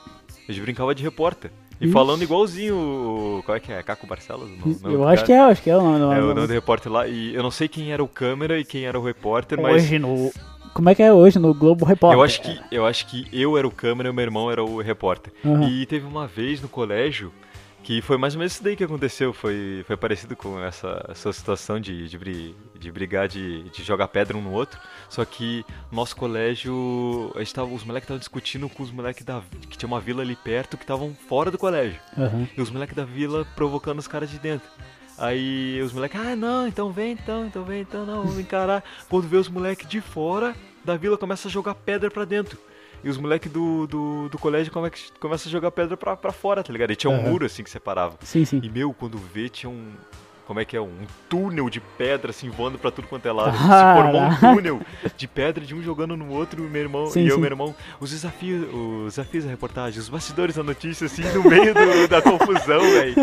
[0.47, 1.49] A gente brincava de repórter.
[1.81, 1.93] E Ixi.
[1.93, 3.43] falando igualzinho o.
[3.43, 3.81] Qual é que é?
[3.83, 4.49] Caco Barcelos?
[4.49, 5.25] Nome Eu acho cara?
[5.25, 5.73] que é, eu acho que é.
[5.73, 7.07] Não, não, É, o nome do repórter lá.
[7.07, 9.83] E eu não sei quem era o câmera e quem era o repórter, mas.
[9.83, 10.31] Hoje no.
[10.73, 12.17] Como é que é hoje no Globo Repórter?
[12.17, 14.63] Eu acho, que, eu acho que eu era o câmera e o meu irmão era
[14.63, 15.31] o repórter.
[15.45, 15.69] Aham.
[15.69, 17.31] E teve uma vez no colégio
[17.83, 19.33] que foi mais ou menos isso daí que aconteceu.
[19.33, 24.35] Foi, foi parecido com essa, essa situação de, de, de brigar, de, de jogar pedra
[24.35, 24.79] um no outro.
[25.13, 29.23] Só que no nosso colégio, a gente tava, os moleques estavam discutindo com os moleques
[29.23, 31.99] da que tinha uma vila ali perto que estavam fora do colégio.
[32.17, 32.47] Aham.
[32.57, 34.67] E os moleques da vila provocando os caras de dentro.
[35.17, 38.83] Aí os moleques, ah não, então vem então, então vem então, não, vamos encarar.
[39.07, 42.57] Quando vê os moleques de fora da vila começa a jogar pedra pra dentro.
[43.03, 46.63] E os moleques do, do, do colégio come- começam a jogar pedra pra, pra fora,
[46.63, 46.89] tá ligado?
[46.91, 47.29] E tinha um Aham.
[47.29, 48.17] muro assim que separava.
[48.21, 48.59] Sim, sim.
[48.63, 49.91] E meu, quando vê, tinha um.
[50.45, 50.81] Como é que é?
[50.81, 53.55] Um túnel de pedra assim voando pra tudo quanto é lado.
[53.57, 54.81] Se formou um túnel
[55.15, 57.41] de pedra de um jogando no outro, o meu irmão Sim, e eu, sim.
[57.41, 57.73] meu irmão.
[57.99, 62.21] Os desafios, os desafios da reportagem, os bastidores da notícia, assim, no meio do- da
[62.21, 63.15] confusão, velho.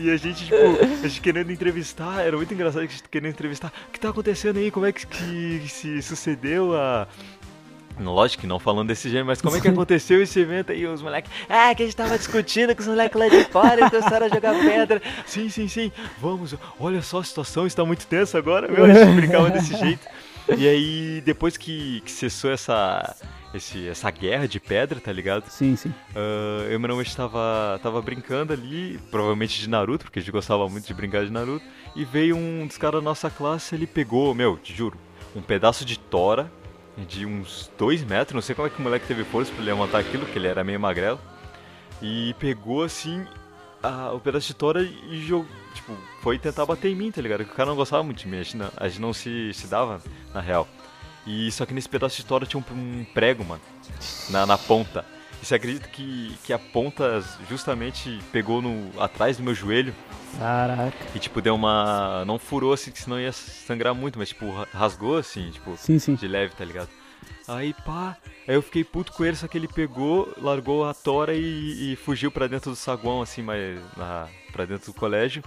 [0.00, 0.56] E a gente, tipo,
[1.04, 3.70] a gente querendo entrevistar, era muito engraçado que a gente querendo entrevistar.
[3.88, 4.70] O que tá acontecendo aí?
[4.70, 7.06] Como é que, que se sucedeu a.
[7.98, 10.84] Lógico que não falando desse jeito, mas como é que aconteceu esse evento aí?
[10.86, 13.90] Os moleques, ah, que a gente tava discutindo com os moleques lá de fora e
[13.90, 15.00] começaram a jogar pedra.
[15.26, 19.14] Sim, sim, sim, vamos, olha só a situação, está muito tensa agora, meu, a gente
[19.14, 20.06] brincava desse jeito.
[20.58, 23.16] E aí, depois que, que cessou essa,
[23.54, 25.48] esse, essa guerra de pedra, tá ligado?
[25.48, 25.94] Sim, sim.
[26.14, 30.18] Ah, eu e meu irmão a gente tava, tava brincando ali, provavelmente de Naruto, porque
[30.18, 31.64] a gente gostava muito de brincar de Naruto.
[31.96, 34.98] E veio um dos caras da nossa classe, ele pegou, meu, te juro,
[35.34, 36.50] um pedaço de tora
[36.96, 39.98] de uns dois metros, não sei como é que o moleque teve força pra levantar
[39.98, 41.18] aquilo, que ele era meio magrelo.
[42.00, 43.26] E pegou assim
[43.82, 47.38] a- o pedaço de tora e jogou, tipo, foi tentar bater em mim, tá ligado?
[47.40, 49.52] Porque o cara não gostava muito de mim, a gente não, a gente não se,
[49.54, 50.00] se dava,
[50.32, 50.68] na real.
[51.26, 53.62] E só que nesse pedaço de tora tinha um, um prego, mano,
[54.30, 55.04] na, na ponta.
[55.44, 59.94] E você acredita que, que a ponta justamente pegou no, atrás do meu joelho
[60.38, 60.96] Caraca.
[61.14, 62.24] e, tipo, deu uma.
[62.24, 65.98] Não furou assim, que senão ia sangrar muito, mas, tipo, ra- rasgou assim, tipo, Sim,
[65.98, 66.14] sim.
[66.14, 66.88] de leve, tá ligado?
[67.46, 68.16] Aí, pá,
[68.48, 71.96] aí eu fiquei puto com ele, só que ele pegou, largou a tora e, e
[71.96, 75.44] fugiu pra dentro do saguão, assim, mas na, pra dentro do colégio.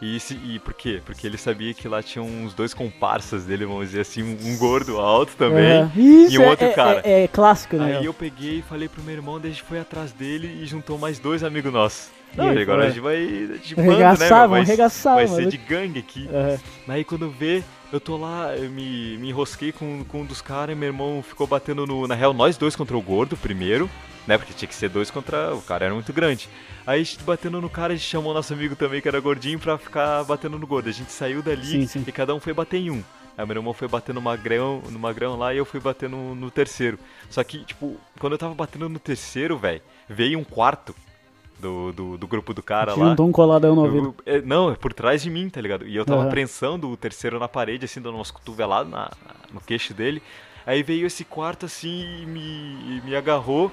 [0.00, 1.02] E, se, e por quê?
[1.04, 4.98] Porque ele sabia que lá tinha uns dois comparsas dele, vamos dizer assim, um, gordo
[4.98, 5.62] alto também.
[5.82, 7.00] É, Isso, e um é- outro é, cara.
[7.04, 7.98] É, é clássico, né?
[7.98, 10.66] Aí eu peguei e falei pro meu irmão, daí a gente foi atrás dele e
[10.66, 12.08] juntou mais dois amigos nossos.
[12.32, 12.86] E Não, aí, agora foi?
[12.86, 15.36] a gente vai de bando, né, Vai, arregaçar, vai mano.
[15.36, 16.28] ser de gangue aqui.
[16.32, 16.58] Aham.
[16.88, 20.74] Aí quando vê, eu tô lá, eu me, me enrosquei com, com um dos caras
[20.74, 22.06] e meu irmão ficou batendo no.
[22.06, 23.90] Na real, nós dois contra o gordo primeiro,
[24.26, 24.38] né?
[24.38, 25.54] Porque tinha que ser dois contra.
[25.54, 26.48] O cara era muito grande.
[26.86, 29.58] Aí a gente batendo no cara, a gente chamou nosso amigo também, que era gordinho,
[29.58, 30.88] pra ficar batendo no gordo.
[30.88, 32.04] A gente saiu dali Sim, sim.
[32.06, 33.02] e cada um foi bater em um.
[33.38, 36.34] Aí meu irmão foi bater no magrão, no magrão lá e eu fui bater no,
[36.34, 36.98] no terceiro.
[37.30, 40.94] Só que, tipo, quando eu tava batendo no terceiro, velho, veio um quarto
[41.58, 43.10] do, do, do grupo do cara lá.
[43.10, 44.14] Juntou um coladão no ouvido.
[44.26, 45.86] Eu- é, não, é por trás de mim, tá ligado?
[45.86, 46.30] E eu tava Aham.
[46.30, 50.22] prensando o terceiro na parede, assim, dando umas cotoveladas na, na- no queixo dele.
[50.66, 53.70] Aí veio esse quarto assim e me, e me agarrou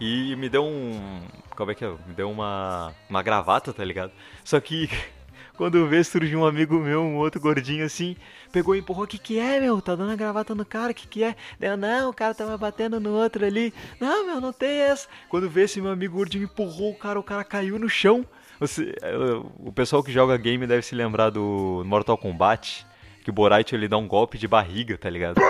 [0.00, 1.20] e me deu um.
[1.56, 1.88] Como é que é?
[1.88, 4.12] Me deu uma, uma gravata, tá ligado?
[4.44, 4.88] Só que
[5.56, 8.16] quando eu vi, surgiu um amigo meu, um outro gordinho assim,
[8.52, 9.80] pegou e empurrou: O que que é, meu?
[9.80, 11.36] Tá dando a gravata no cara, o que que é?
[11.58, 13.72] Deu, não, o cara tava batendo no outro ali.
[14.00, 15.08] Não, meu, não tem essa.
[15.28, 18.26] Quando vê esse meu amigo gordinho empurrou o cara, o cara caiu no chão.
[18.60, 19.16] Você, eh,
[19.58, 22.86] o pessoal que joga game deve se lembrar do Mortal Kombat.
[23.24, 25.40] Que o Borite ele dá um golpe de barriga, tá ligado?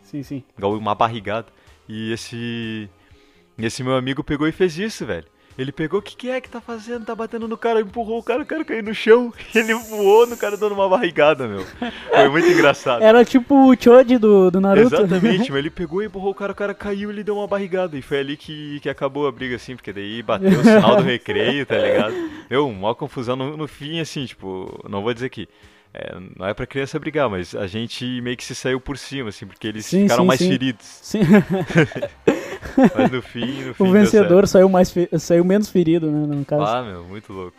[0.00, 0.44] Sim, sim.
[0.62, 1.48] Uma barrigada.
[1.88, 2.88] E esse.
[3.58, 5.26] Esse meu amigo pegou e fez isso, velho.
[5.58, 7.06] Ele pegou, o que, que é que tá fazendo?
[7.06, 9.32] Tá batendo no cara, empurrou o cara, o cara caiu no chão.
[9.54, 11.64] Ele voou no cara dando uma barrigada, meu.
[11.64, 13.02] Foi muito engraçado.
[13.02, 14.94] Era tipo o Choji do, do Naruto.
[14.94, 17.46] Exatamente, mas ele pegou e empurrou o cara, o cara caiu e ele deu uma
[17.46, 17.96] barrigada.
[17.96, 21.02] E foi ali que, que acabou a briga, assim, porque daí bateu o sinal do
[21.04, 22.14] recreio, tá ligado?
[22.50, 25.48] Deu uma confusão no, no fim, assim, tipo, não vou dizer que.
[25.98, 29.30] É, não é pra criança brigar, mas a gente meio que se saiu por cima,
[29.30, 30.48] assim, porque eles Sim, ficaram sim, mais sim.
[30.48, 30.86] feridos.
[31.02, 31.20] Sim.
[32.94, 36.26] Mas no fim, no fim o vencedor saiu, mais fe- saiu menos ferido, né?
[36.36, 36.62] No caso.
[36.62, 37.56] Ah, meu, muito louco.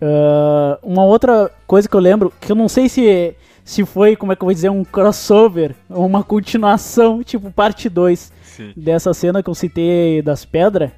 [0.00, 4.30] Ah, uma outra coisa que eu lembro, que eu não sei se, se foi, como
[4.32, 8.72] é que eu vou dizer, um crossover, ou uma continuação, tipo parte 2 Sim.
[8.76, 10.90] dessa cena que eu citei das pedras.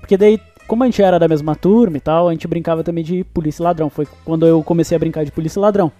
[0.00, 3.04] Porque daí, como a gente era da mesma turma e tal, a gente brincava também
[3.04, 3.88] de polícia e ladrão.
[3.88, 5.92] Foi quando eu comecei a brincar de polícia e ladrão.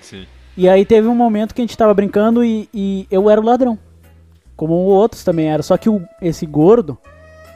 [0.00, 0.24] Sim.
[0.56, 3.44] E aí teve um momento que a gente tava brincando e, e eu era o
[3.44, 3.76] ladrão.
[4.54, 5.64] Como outros também eram.
[5.64, 6.96] Só que o, esse gordo,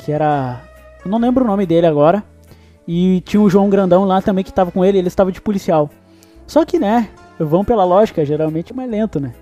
[0.01, 0.61] que era.
[1.05, 2.25] Eu não lembro o nome dele agora.
[2.89, 5.89] E tinha o João Grandão lá também que tava com ele, ele estava de policial.
[6.47, 7.09] Só que, né,
[7.41, 9.35] vão pela lógica, geralmente mais lento, né?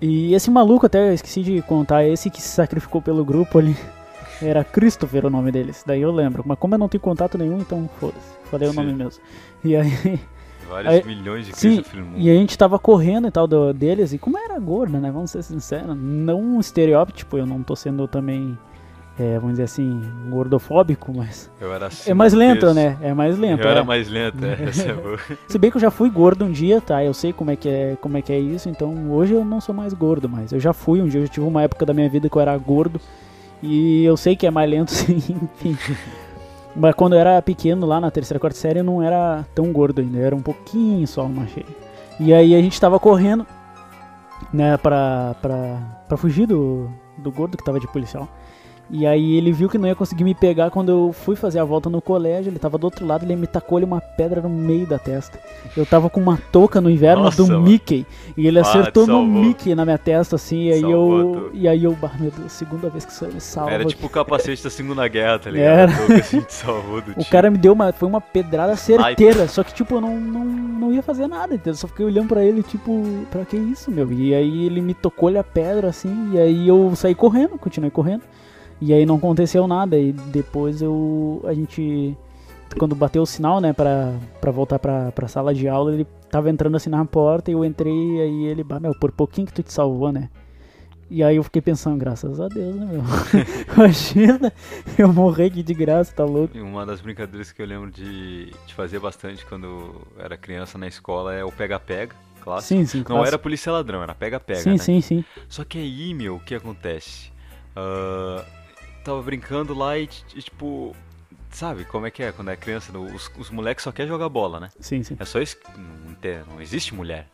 [0.00, 3.76] E esse maluco, até eu esqueci de contar, esse que se sacrificou pelo grupo ali,
[4.42, 6.42] era Christopher o nome dele, esse daí eu lembro.
[6.44, 8.76] Mas como eu não tenho contato nenhum, então foda-se, falei o Sim.
[8.78, 9.22] nome mesmo.
[9.64, 10.18] E aí,
[10.68, 12.18] Vários Aí- milhões de sim, Christopher no mundo.
[12.18, 15.30] e a gente tava correndo e tal do, deles, e como era gorda, né, vamos
[15.30, 18.56] ser sinceros, não um estereótipo, tipo, eu não tô sendo também,
[19.18, 21.50] é, vamos dizer assim, gordofóbico, mas...
[21.60, 22.96] Eu era É mais lento, né?
[23.02, 23.62] É mais lento.
[23.62, 23.84] Eu era é.
[23.84, 24.52] mais lento, é.
[24.52, 25.36] É.
[25.46, 27.04] Se bem que eu já fui gordo um dia, tá?
[27.04, 29.60] Eu sei como é que é, como é que é isso, então hoje eu não
[29.60, 32.08] sou mais gordo, mas eu já fui um dia, eu tive uma época da minha
[32.08, 32.98] vida que eu era gordo
[33.62, 35.76] e eu sei que é mais lento, sim, enfim.
[36.74, 40.00] Mas quando eu era pequeno, lá na terceira, quarta série, eu não era tão gordo
[40.00, 41.66] ainda, eu era um pouquinho só uma cheia.
[42.18, 43.46] E aí a gente tava correndo,
[44.50, 48.26] né, pra, pra, pra fugir do, do gordo que tava de policial.
[48.92, 51.64] E aí ele viu que não ia conseguir me pegar quando eu fui fazer a
[51.64, 54.50] volta no colégio, ele tava do outro lado, ele me tacou ali uma pedra no
[54.50, 55.38] meio da testa.
[55.74, 57.62] Eu tava com uma touca no inverno Nossa, do mano.
[57.62, 58.04] Mickey,
[58.36, 59.24] e ele Ah, acertou te no.
[59.24, 61.32] Mickey na minha testa, assim, e aí Salvou eu...
[61.32, 61.50] touca.
[61.54, 63.70] E aí eu, bah, meu Deus, segunda vez que isso me salva.
[63.70, 65.66] Era tipo o capacete da Segunda Guerra, tá ligado?
[65.68, 65.96] Era.
[65.96, 67.92] Touca, assim, salvou do O cara me deu uma.
[67.94, 69.48] Foi uma pedrada certeira.
[69.48, 71.74] Só que, tipo, eu não, não, não ia fazer nada, entendeu?
[71.76, 74.12] Só fiquei olhando pra ele, tipo, pra que isso, meu?
[74.12, 78.22] E aí ele me tocou-lhe a pedra, assim, e aí eu saí correndo, continuei correndo.
[78.84, 79.96] E aí não aconteceu nada.
[79.96, 81.40] E depois eu.
[81.44, 82.16] A gente.
[82.76, 86.48] Quando bateu o sinal, né, pra, pra voltar pra, pra sala de aula, ele tava
[86.50, 89.52] entrando assim na porta e eu entrei, e aí ele, bah, meu, por pouquinho que
[89.52, 90.30] tu te salvou, né?
[91.10, 93.02] E aí eu fiquei pensando, graças a Deus, né, meu?
[93.76, 94.50] Imagina
[94.96, 96.56] eu morrer aqui de graça, tá louco?
[96.56, 100.86] E uma das brincadeiras que eu lembro de, de fazer bastante quando era criança na
[100.88, 102.68] escola é o pega-pega, clássico.
[102.80, 103.26] Sim, sim, Não clássico.
[103.28, 104.78] era polícia ladrão, era pega-pega, Sim, né?
[104.78, 105.24] sim, sim.
[105.46, 107.30] Só que aí, meu, o que acontece?
[107.76, 108.42] Ah,
[109.02, 110.94] tava brincando lá e, e, tipo,
[111.50, 112.96] sabe como é que é quando é criança?
[112.98, 114.68] Os, os moleques só querem jogar bola, né?
[114.80, 115.16] Sim, sim.
[115.18, 115.56] É só isso.
[115.76, 117.26] Não, não existe mulher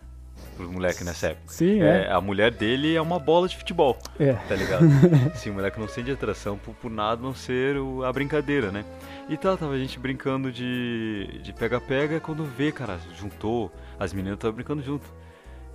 [0.57, 1.52] pros moleques nessa época.
[1.52, 2.12] Sim, É, é.
[2.12, 4.33] a mulher dele é uma bola de futebol, É.
[4.33, 4.85] tá ligado?
[5.37, 8.85] Sim, o moleque não sente atração por, por nada não ser o- a brincadeira, né?
[9.28, 14.37] E tá, tava a gente brincando de de pega-pega, quando vê, cara, juntou, as meninas
[14.37, 15.07] estavam brincando junto.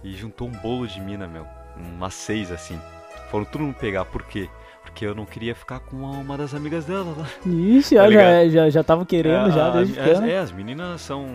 [0.04, 1.46] e juntou um bolo de mina, meu.
[1.78, 2.78] Umas seis, assim.
[3.32, 4.50] Foram tudo me pegar, por quê?
[4.84, 7.26] Porque eu não queria ficar com uma, uma das amigas dela lá.
[7.46, 8.50] Ixi, Tá já, ligado?
[8.52, 10.28] já, já tava querendo, já, a- desde as, pequeno.
[10.30, 11.26] é, as meninas são.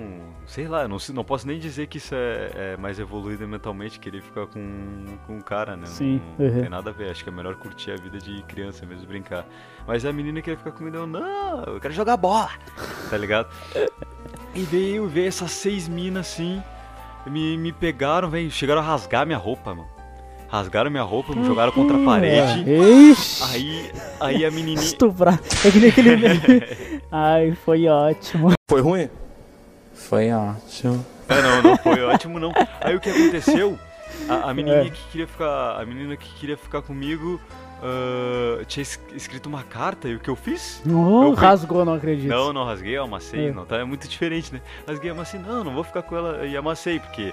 [0.46, 4.22] Sei lá, não, não posso nem dizer que isso é, é mais evoluído mentalmente, querer
[4.22, 5.86] ficar com, com o cara, né?
[5.86, 6.60] Sim, Não, não uhum.
[6.60, 7.10] tem nada a ver.
[7.10, 9.44] Acho que é melhor curtir a vida de criança mesmo, brincar.
[9.86, 12.50] Mas a menina queria ficar comigo, eu, não, eu quero jogar bola,
[13.10, 13.48] tá ligado?
[14.54, 16.62] E veio, veio essas seis minas assim,
[17.26, 19.88] me, me pegaram, velho, chegaram a rasgar minha roupa, mano.
[20.50, 22.64] Rasgaram minha roupa, me jogaram contra a parede.
[22.70, 24.80] Ixi, Aí, aí a menininha.
[24.80, 25.38] estuprar.
[25.64, 27.02] É que nem aquele.
[27.12, 28.52] Ai, foi ótimo.
[28.70, 29.08] Foi ruim?
[29.92, 31.04] Foi ótimo.
[31.28, 32.52] É, não, não foi ótimo não.
[32.80, 33.78] Aí o que aconteceu?
[34.28, 34.90] A, a menininha É.
[34.90, 37.38] que queria ficar, a menina que queria ficar comigo
[37.82, 40.82] ah, tinha es- escrito uma carta e o que eu fiz?
[40.86, 42.28] Oh, Eu rasgou, não acredito.
[42.30, 43.52] Não, não rasguei, eu amassei, É.
[43.52, 44.60] não tá, é muito diferente, né?
[44.86, 47.32] Rasguei, amassei, não, não vou ficar com ela e amassei, porque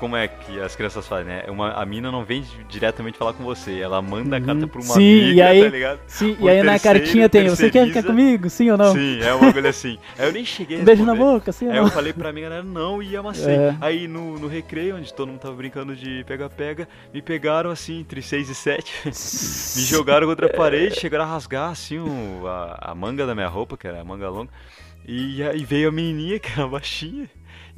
[0.00, 1.44] como é que as crianças fazem, né?
[1.48, 4.80] Uma, a mina não vem di- diretamente falar com você, ela manda a carta pra
[4.80, 4.94] uma Uhum.
[5.00, 6.00] Sim, amiga, e aí- tá ligado?
[6.08, 8.48] Sim, O e aí na terceiro cartinha tem, você quer ficar comigo?
[8.50, 8.92] Sim ou não?
[8.94, 9.98] Sim, é um bagulho assim.
[10.18, 11.84] Aí eu nem cheguei a Beijo na boca, sim ou Aí não?
[11.84, 13.54] eu falei pra mim, galera, não, e amassei.
[13.54, 13.76] É.
[13.80, 18.22] Aí no, no recreio, onde todo mundo tava brincando de pega-pega, me pegaram assim, entre
[18.22, 22.94] 6 e 7, me jogaram contra a parede, chegaram a rasgar assim o- a, a
[22.94, 24.50] manga da minha roupa, que era a manga longa,
[25.06, 27.28] e aí veio a menininha, que era baixinha,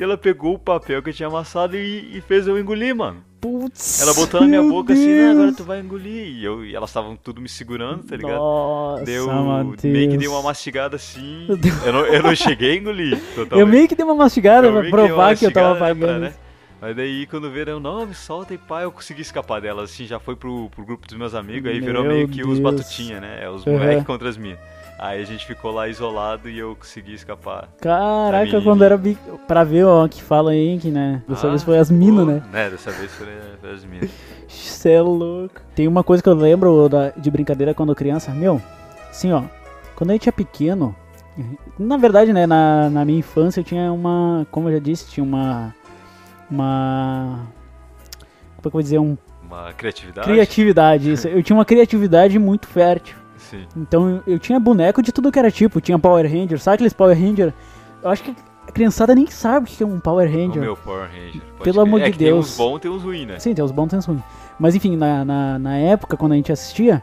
[0.03, 3.23] e ela pegou o papel que eu tinha amassado e, e fez eu engolir, mano.
[3.41, 5.57] Putz, Ela botou na minha boca assim, né, agora Deus.
[5.57, 6.29] tu vai engolir.
[6.29, 8.38] E, eu, e elas estavam tudo me segurando, tá ligado?
[8.38, 9.27] Nossa, Deu,
[9.83, 11.47] meio que dei uma mastigada assim.
[11.59, 11.85] Deus.
[11.85, 13.15] Eu não, eu não cheguei a engolir.
[13.15, 13.69] Eu Totalmente.
[13.69, 16.21] meio que dei uma mastigada Eu pra meio que provar que eu tava mastigada, pagando.
[16.21, 16.35] né?
[16.81, 20.19] Mas daí quando viram, não, me solta e pá, eu consegui escapar delas, assim, já
[20.21, 22.61] foi pro, pro grupo dos meus amigos, aí virou Meu meio que os Deus.
[22.61, 23.41] batutinha, né?
[23.43, 23.73] É os Uhum.
[23.79, 24.59] moleques contra as minhas.
[25.05, 27.69] Aí a gente ficou lá isolado e eu consegui escapar.
[27.81, 29.19] Caraca, quando era bi...
[29.49, 31.21] pra ver, ó, que fala aí, que, né?
[31.29, 32.41] Dessa Ah, vez foi as minas, né?
[32.53, 33.27] Né, dessa vez foi,
[33.61, 34.09] foi as minas.
[34.47, 35.61] Cê é louco.
[35.75, 38.31] Tem uma coisa que eu lembro da- de brincadeira quando criança.
[38.31, 38.62] Meu,
[39.11, 39.43] assim, ó.
[39.97, 40.95] Quando a gente é pequeno.
[41.77, 42.47] Na verdade, né?
[42.47, 44.47] Na, na minha infância eu tinha uma.
[44.53, 45.75] Como eu já disse, tinha uma.
[46.49, 47.41] Uma.
[48.57, 48.99] Como é que eu vou dizer?
[49.01, 50.29] Um, Uma criatividade.
[50.29, 51.12] criatividade.
[51.12, 51.27] Isso.
[51.27, 53.17] Eu tinha uma criatividade muito fértil.
[53.53, 53.67] Sim.
[53.77, 55.79] Então eu, tinha boneco de tudo que era tipo.
[55.79, 56.59] Tinha Power Ranger.
[56.59, 57.53] Sabe aqueles Power Ranger?
[58.03, 58.35] Eu acho que
[58.67, 60.62] a criançada nem sabe o que é um Power O Ranger.
[60.62, 61.43] meu Power Ranger.
[61.62, 62.57] Pelo amor é de Deus.
[62.57, 63.38] Tem uns bons, tem uns ruins, né?
[63.38, 64.23] Sim, tem os bons tem os ruins.
[64.59, 67.03] Mas enfim, na, na, na época, quando a gente assistia,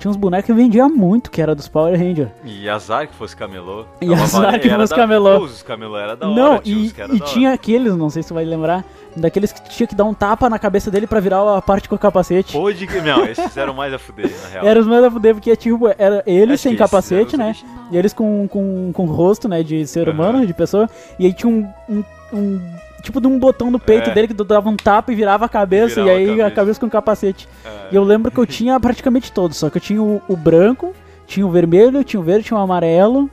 [0.00, 2.28] tinha uns bonecos que vendia muito, que era dos Power Ranger.
[2.44, 3.84] E azar que fosse camelô.
[4.00, 5.38] E Tava azar que fosse da- camelô.
[5.38, 7.34] Pô, Os camelô era da não, tinha e, era e da hora.
[7.34, 8.84] tinha aqueles, não sei se tu vai lembrar,
[9.14, 11.94] daqueles que tinha que dar um tapa na cabeça dele pra virar a parte com
[11.94, 12.52] o capacete.
[12.52, 13.00] Pode que.
[13.00, 14.64] Não, esses fizeram mais a fuder, na real.
[14.66, 17.56] Era os mais a fuder, porque tipo, era eles Acho sem capacete, eram né?
[17.92, 20.88] E eles com, com, com rosto, né, de ser humano, de pessoa.
[21.18, 22.60] E aí tinha um, um, um-
[23.00, 24.14] tipo de um botão no peito É.
[24.14, 26.50] dele que dava um tapa e virava a cabeça, Virava e a aí a cabeça.
[26.56, 27.48] cabeça com o capacete.
[27.64, 27.88] É.
[27.92, 30.94] E eu lembro que eu tinha praticamente todos, só que eu tinha o, o branco,
[31.26, 33.28] tinha o vermelho, tinha o verde, tinha o amarelo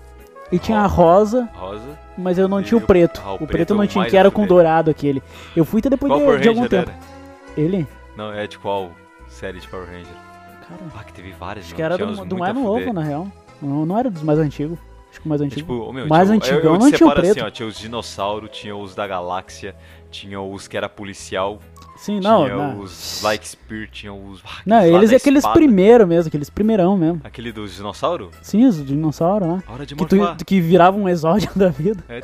[0.52, 1.84] e tinha a rosa, Rosa.
[2.18, 3.22] mas eu não tinha o o- preto.
[3.26, 4.50] ah, o o preto preto eu não o tinha, que era a com fuder.
[4.50, 5.22] dourado aquele.
[5.56, 6.90] Eu fui até depois de, de algum Ranger tempo.
[6.92, 7.00] era?
[7.58, 7.88] Ele?
[8.16, 8.92] Não, é de qual
[9.28, 10.06] série de Power Ranger?
[10.68, 11.76] Cara, Ah, que teve várias, acho meu.
[11.78, 13.28] que era do, do mais a novo, na real.
[13.62, 14.78] Não, não era dos mais antigos.
[15.18, 15.62] Acho que o mais É, antigo.
[15.62, 17.32] Tipo, ô, meu, Mais tinha, antigão eu, eu não tinha o separo preto.
[17.32, 19.76] assim, ó, tinha os dinossauros, tinha os da galáxia,
[20.12, 21.60] tinha os que era policial,
[21.98, 22.44] Sim, não.
[22.46, 22.80] tinha não.
[22.80, 24.42] os Like Spear, tinha os...
[24.66, 25.54] Não, eles é aqueles espada.
[25.54, 27.22] primeiros mesmo, aqueles primeirão mesmo.
[27.24, 28.30] Aquele dos dinossauros?
[28.42, 29.64] Sim, os dinossauros, né?
[29.68, 32.04] Hora de Que, tu, que viravam um exódio da vida.
[32.08, 32.22] É,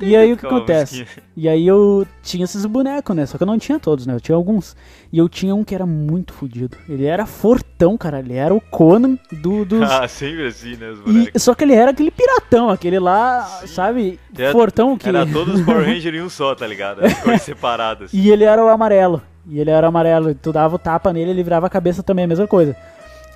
[0.00, 0.98] E aí o que acontece?
[1.00, 1.24] musiquinha.
[1.36, 3.26] E aí eu tinha esses bonecos, né?
[3.26, 4.14] Só que eu não tinha todos, né?
[4.14, 4.76] Eu tinha alguns.
[5.12, 6.76] E eu tinha um que era muito fodido.
[6.88, 8.20] Ele era fortão, cara.
[8.20, 9.80] Ele era o Conan do, dos.
[9.90, 10.94] Ah, sempre assim, né,
[11.34, 14.18] E, só que ele era aquele piratão, aquele lá, sabe?
[14.36, 15.08] Era- fortão que.
[15.08, 17.04] Era todos os Power Rangers em um só, tá ligado?
[17.04, 18.12] As cores separadas.
[18.14, 19.22] E ele era o amarelo.
[19.46, 20.34] E ele era amarelo.
[20.34, 22.76] Tu dava o tapa nele, ele virava a cabeça também, a mesma coisa.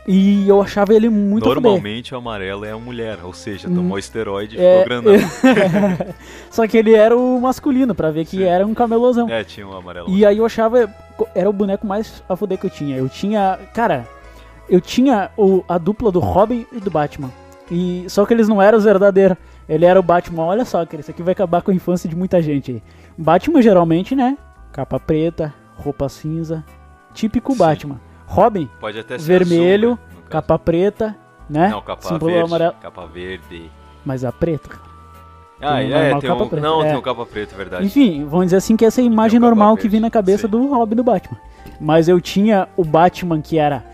[0.06, 1.46] E eu achava ele muito.
[1.46, 5.14] Normalmente o amarelo é a mulher, ou seja, tomou esteroide e É, ficou grandão.
[6.50, 8.42] Só que ele era o masculino, pra ver que Sim.
[8.42, 9.28] era um camelosão.
[9.30, 10.10] É, tinha um amarelo.
[10.10, 10.90] E aí eu achava.
[11.34, 12.96] Era o boneco mais a fuder que eu tinha.
[12.98, 13.58] Eu tinha.
[13.72, 14.06] Cara,
[14.68, 17.30] eu tinha o, a dupla do Robin e do Batman.
[17.70, 19.38] E só que eles não eram os verdadeiros.
[19.66, 20.44] Ele era o Batman.
[20.44, 22.82] Olha só, cara, isso aqui vai acabar com a infância de muita gente.
[23.16, 24.36] Batman geralmente, né?
[24.74, 26.64] Capa preta, roupa cinza.
[27.14, 27.58] Típico Sim.
[27.58, 28.00] Batman.
[28.26, 31.16] Robin, Pode até ser vermelho, azul, né, capa preta,
[31.48, 31.68] né?
[31.68, 32.46] Não, capa Símbolo verde.
[32.48, 32.74] amarelo.
[32.82, 33.70] Capa verde.
[34.04, 34.70] Mas a preta.
[35.60, 36.48] Ah, Tem um é, normal, tem capa um...
[36.48, 36.66] preta.
[36.66, 36.88] Não, É.
[36.88, 37.86] tem um capa preto, é verdade.
[37.86, 40.42] Enfim, vamos dizer assim que essa é a imagem capa normal que vem na cabeça
[40.42, 40.48] sim.
[40.50, 41.38] do Robin do Batman.
[41.80, 43.84] Mas eu tinha o Batman que era.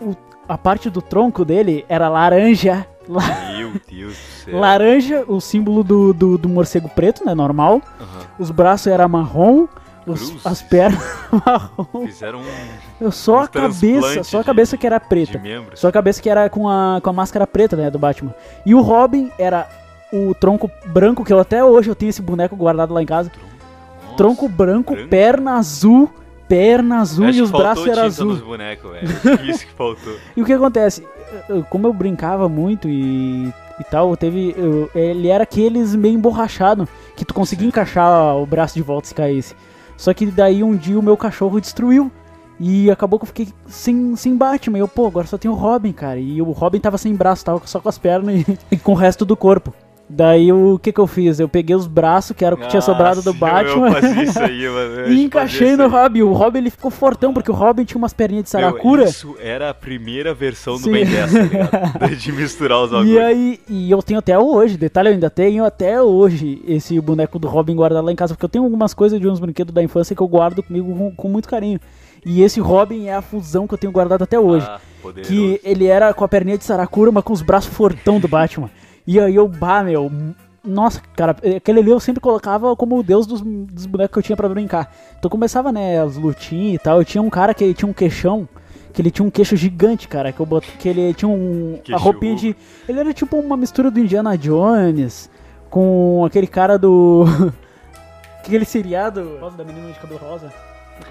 [0.00, 0.16] o-
[0.48, 2.84] a parte do tronco dele era laranja.
[3.08, 3.22] la-
[3.56, 4.58] Meu Deus do céu.
[4.58, 7.34] laranja, o símbolo do, do, do morcego preto, né?
[7.34, 7.80] Normal.
[8.38, 9.66] Os braços era marrom.
[10.12, 11.02] Os- as pernas
[11.46, 12.06] marrom.
[12.06, 12.44] Fizeram um
[13.00, 15.40] Eu só Um a cabeça, só a de- cabeça que era de preta.
[15.74, 18.34] Só a cabeça que era com a, com a máscara preta, né, do Batman.
[18.66, 19.68] E o Robin era
[20.12, 23.30] o tronco branco, que eu até hoje eu tenho esse boneco guardado lá em casa.
[24.04, 24.16] Nossa.
[24.16, 25.08] Tronco branco, branco.
[25.10, 26.10] perna azul,
[26.48, 28.36] perna azul e os braços eram azul.
[28.36, 28.90] bonecos,
[29.46, 30.16] Isso que faltou.
[30.36, 31.06] E o que acontece?
[31.68, 34.54] Como eu brincava muito e, e tal, teve.
[34.56, 39.14] eu- ele era aqueles meio emborrachado, que tu conseguia encaixar o braço de volta se
[39.14, 39.54] caísse.
[39.98, 42.10] Só que daí um dia o meu cachorro destruiu.
[42.60, 44.78] E acabou que eu fiquei sem, sem Batman.
[44.78, 46.18] E eu, pô, agora só tem o Robin, cara.
[46.18, 48.94] E o Robin tava sem braço, tava só com as pernas e, e com o
[48.94, 49.74] resto do corpo.
[50.10, 51.38] Daí o que que eu fiz?
[51.38, 53.88] Eu peguei os braços, que era o que tinha sobrado do Ah, sim, Batman.
[54.42, 55.86] Aí, E encaixei no.
[55.88, 56.22] Robin.
[56.22, 59.04] O Robin ele ficou fortão, porque o Robin tinha umas perninhas de Meu, saracura.
[59.04, 60.84] Isso era a primeira versão Sim.
[60.84, 62.16] do Ben 10, tá ligado?
[62.16, 63.12] De misturar os bagulhos.
[63.14, 67.38] E aí, e eu tenho até hoje, detalhe, eu ainda tenho até hoje esse boneco
[67.38, 69.82] do Robin guardado lá em casa, porque eu tenho algumas coisas de uns brinquedos da
[69.82, 71.78] infância que eu guardo comigo com, com muito carinho.
[72.24, 74.66] E esse Robin é a fusão que eu tenho guardado até hoje.
[74.66, 74.80] Ah,
[75.22, 78.70] que ele era com a perninha de Saracura, mas com os braços fortão do Batman.
[79.08, 80.12] E aí eu, bah, meu.
[80.62, 84.22] Nossa, cara, aquele ali eu sempre colocava como o deus dos, dos bonecos que eu
[84.22, 84.94] tinha pra brincar.
[85.18, 86.98] Então começava, né, as lutinhas e tal.
[86.98, 88.46] Eu tinha um cara que ele tinha um queixão,
[88.92, 90.70] que ele tinha um queixo gigante, cara, que eu bot...
[90.78, 92.56] que ele tinha um a Queixo roupinha de
[92.86, 95.30] ele era tipo uma mistura do Indiana Jones
[95.70, 97.24] com aquele cara do
[98.44, 100.52] aquele seriado rosa da menina de cabelo rosa.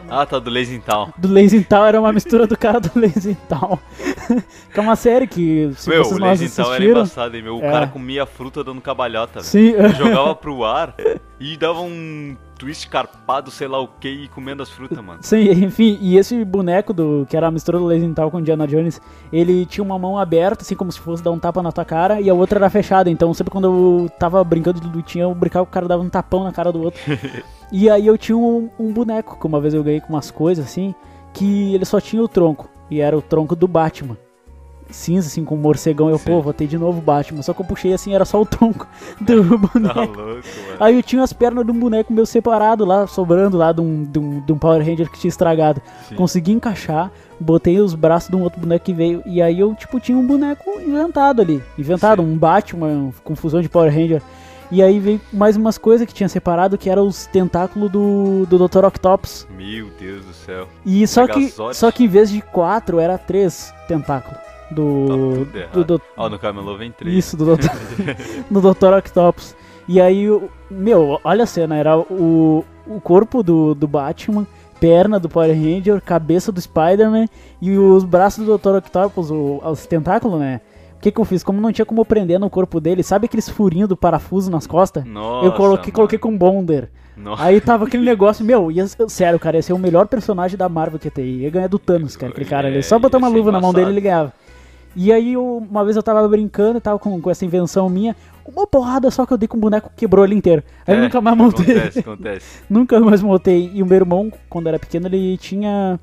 [0.09, 1.09] Ah, tá, do Lazy Town.
[1.17, 3.77] Do Lazy Town era uma mistura do cara do Lazy Town.
[4.73, 6.99] que é uma série que, se Meu, vocês o não Lazy Town era assistiram...
[7.01, 7.57] embaçado, hein, meu?
[7.57, 7.71] O É.
[7.71, 9.45] cara comia fruta dando cabalhota, velho.
[9.45, 10.95] Sim, Jogava pro ar
[11.39, 15.19] e dava um twist carpado, sei lá o que, e comendo as frutas, mano.
[15.21, 18.67] sim, enfim, e esse boneco do que era a mistura do Lazy Town com Indiana
[18.67, 18.99] Jones,
[19.31, 22.19] ele tinha uma mão aberta, assim como se fosse dar um tapa na tua cara,
[22.19, 23.09] e a outra era fechada.
[23.09, 26.43] Então, sempre quando eu tava brincando de lutinha, eu brincava, o cara dava um tapão
[26.43, 26.99] na cara do outro.
[27.71, 30.65] e aí eu tinha um, um boneco, que uma vez eu ganhei com umas coisas
[30.65, 30.95] assim,
[31.33, 34.17] que ele só tinha o tronco, e era o tronco do Batman.
[34.89, 36.25] Cinza, assim, com um morcegão, eu, Sim.
[36.25, 37.41] pô, botei de novo o Batman.
[37.41, 38.87] Só que eu puxei assim, era só o tronco
[39.21, 39.99] do Tá boneco.
[39.99, 40.41] louco, mano.
[40.79, 44.03] Aí eu tinha as pernas de um boneco meu separado lá, sobrando lá de um,
[44.03, 45.81] de um, de um Power Ranger que tinha estragado.
[46.07, 46.15] Sim.
[46.15, 49.21] Consegui encaixar, botei os braços de um outro boneco que veio.
[49.25, 51.61] E aí eu, tipo, tinha um boneco inventado ali.
[51.77, 52.29] Inventado, Sim.
[52.29, 54.21] um Batman com fusão de Power Ranger.
[54.69, 58.67] E aí veio mais umas coisas que tinha separado, que eram os tentáculos do, do
[58.67, 58.83] Dr.
[58.83, 59.47] Octopus.
[59.57, 60.67] Meu Deus do céu.
[60.85, 64.37] E só que, só que em vez de quatro, era três tentáculos.
[64.69, 65.47] Tá Do.
[65.71, 67.15] tudo do, do, Ó, no Camelô vem três.
[67.15, 67.67] isso, do Dr.
[68.51, 68.93] no Dr.
[68.97, 69.55] Octopus.
[69.87, 70.27] E aí,
[70.69, 74.45] meu, olha a cena, era o, o corpo do, do Batman,
[74.79, 77.27] perna do Power Ranger, cabeça do Spider-Man
[77.61, 78.75] e os braços do Dr.
[78.77, 80.59] Octopus, o, os tentáculos, né?
[80.97, 81.43] O que que eu fiz?
[81.43, 85.05] Como não tinha como prender no corpo dele, sabe aqueles furinhos do parafuso nas costas?
[85.05, 85.93] Nossa, eu coloquei, mano.
[85.93, 86.89] coloquei com bonder.
[87.15, 87.43] Nossa.
[87.43, 90.99] Aí tava aquele negócio, meu, ia, sério, cara, ia ser o melhor personagem da Marvel
[90.99, 91.23] que ia ter.
[91.23, 92.83] Ia ganhar do Thanos, cara, aquele cara ali.
[92.83, 93.93] Só botar uma luva na mão dele embaçado.
[93.99, 94.33] ele ganhava.
[94.99, 98.15] E aí, eu- uma vez eu tava brincando e tava com, com essa invenção minha,
[98.45, 100.63] uma porrada só que eu dei com o boneco quebrou ele inteiro.
[100.87, 101.75] Aí eu É, nunca mais montei.
[101.75, 102.45] Acontece, acontece.
[102.67, 103.69] nunca mais montei.
[103.75, 105.99] E o meu irmão, quando era pequeno, ele tinha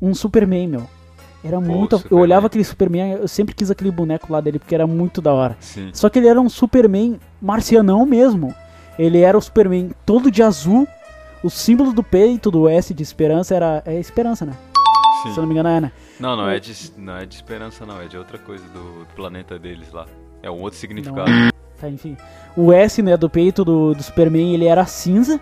[0.00, 0.82] um Superman, meu.
[1.44, 2.02] Era muito.
[2.10, 5.32] Eu olhava aquele Superman, eu sempre quis aquele boneco lá dele, porque era muito da
[5.32, 5.56] hora.
[5.60, 5.90] Sim.
[5.92, 8.54] Só que ele era um Superman marcianão mesmo.
[8.98, 10.86] Ele era o Superman todo de azul.
[11.42, 13.82] O símbolo do peito do S de esperança era.
[13.84, 14.52] É esperança, né?
[15.22, 15.40] Se eu Sim.
[15.40, 15.92] não me engano, é, né?
[16.20, 18.00] Não, não é, de, não é de esperança, não.
[18.00, 20.06] É de outra coisa do, planeta deles lá.
[20.42, 21.30] É um outro significado.
[21.80, 22.16] Tá, enfim.
[22.56, 25.40] O S, né, do peito do, do Superman, ele era cinza.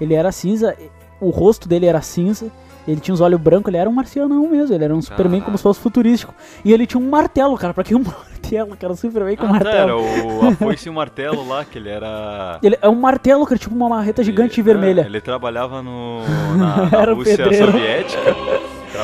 [0.00, 0.76] Ele era cinza.
[1.20, 2.50] O rosto dele era cinza.
[2.88, 4.74] Ele tinha os olhos brancos, ele era um marcianão mesmo.
[4.74, 6.34] Ele era um Superman como se fosse futurístico.
[6.64, 7.74] E ele tinha um martelo, cara.
[7.74, 8.94] Pra que um martelo, cara?
[8.96, 10.38] Superman com Ah, tá, era martelo.
[10.42, 12.58] o a foice e o martelo lá, que ele era...
[12.62, 15.02] Ele é um martelo, cara, tipo uma marreta gigante ele, vermelha.
[15.02, 16.20] é, ele trabalhava no,
[16.56, 17.66] na, na Era Rússia pedreiro.
[17.72, 18.20] soviética.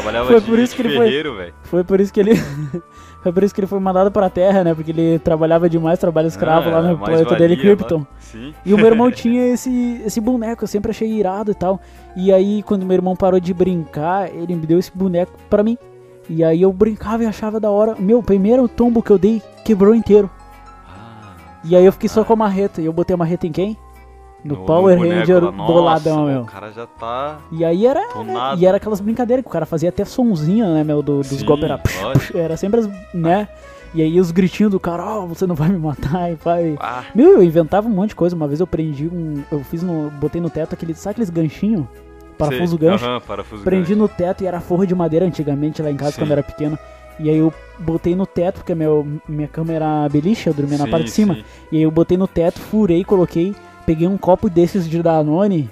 [0.06, 1.52] Trabalhava Foi de, por isso que ele foi-.
[1.64, 2.32] Foi por isso que ele.
[3.22, 4.72] Foi por isso que ele foi mandado pra Terra, né?
[4.72, 7.76] Porque ele trabalhava demais, trabalho escravo Ah, lá no planeta dele, valia lá.
[7.76, 8.06] Krypton.
[8.64, 11.80] E o meu irmão tinha esse, esse boneco, eu sempre achei irado e tal.
[12.14, 15.76] E aí, quando meu irmão parou de brincar, ele me deu esse boneco pra mim.
[16.30, 17.96] E aí eu brincava e achava da hora.
[17.98, 20.30] Meu, o primeiro tombo que eu dei quebrou inteiro.
[20.88, 21.32] Ah,
[21.64, 22.80] E aí eu fiquei só com a marreta.
[22.80, 23.76] E eu botei a marreta em quem?
[24.46, 25.50] No, no- Power Ranger lá.
[25.52, 26.42] Nossa, boladão, meu.
[26.42, 28.06] O cara já tá E aí era.
[28.08, 28.60] tonado.
[28.60, 31.44] E era aquelas brincadeiras que o cara fazia até sonzinho, né, meu, do- dos Sim,
[31.44, 31.64] golpes.
[31.64, 31.80] Era,
[32.34, 33.48] era sempre as, né?
[33.94, 36.76] E aí os gritinhos do cara, ó, você não vai me matar, e vai.
[36.78, 38.36] Ah, Meu, eu inventava um monte de coisa.
[38.36, 39.42] Uma vez eu prendi um.
[39.50, 40.10] Eu fiz no.
[40.10, 40.92] Botei no teto aquele.
[40.94, 41.86] Sabe aqueles ganchinhos?
[42.36, 42.88] Parafuso sei.
[42.88, 43.04] gancho.
[43.06, 43.98] Aham, parafuso Prendi gancho.
[44.02, 46.18] no teto e era forro de madeira antigamente lá em casa Sim.
[46.20, 46.78] quando eu era pequeno.
[47.18, 50.84] E aí eu botei no teto, porque meu, minha cama era beliche, eu dormia na
[50.84, 51.34] Sim, parte de cima.
[51.34, 51.44] sim.
[51.72, 53.54] E aí eu botei no teto, furei, coloquei,
[53.86, 55.70] peguei um copo desses de Danone.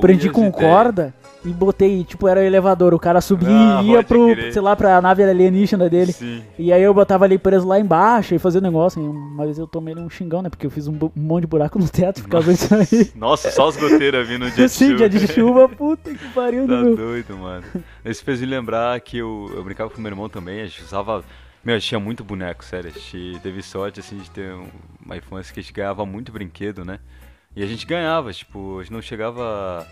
[0.00, 3.90] prendi Olha com corda e botei, tipo, era o elevador, o cara subia Ah, e
[3.92, 4.52] ia pro, crer.
[4.52, 6.12] sei lá, pra nave alienígena dele.
[6.12, 6.42] Sim.
[6.58, 9.00] E aí eu botava ali preso lá embaixo e fazia negócio.
[9.00, 10.50] E uma vez eu tomei um xingão, né?
[10.50, 13.12] Porque eu fiz um, um monte de buraco no teto por causa disso aí.
[13.14, 15.08] Nossa, só as goteiras vindo no dia de Sim, chuva.
[15.08, 16.96] dia de chuva, puta que pariu, Tá meu?
[16.96, 17.64] doido, mano.
[18.04, 21.24] Isso fez me lembrar que eu, eu brincava com meu irmão também, a gente usava.
[21.64, 22.90] Meu, a gente tinha muito boneco, sério.
[22.90, 24.66] A gente teve sorte, assim, de ter um-
[25.04, 26.98] uma infância que a gente ganhava muito brinquedo, né?
[27.56, 29.86] E a gente ganhava, tipo, a gente não chegava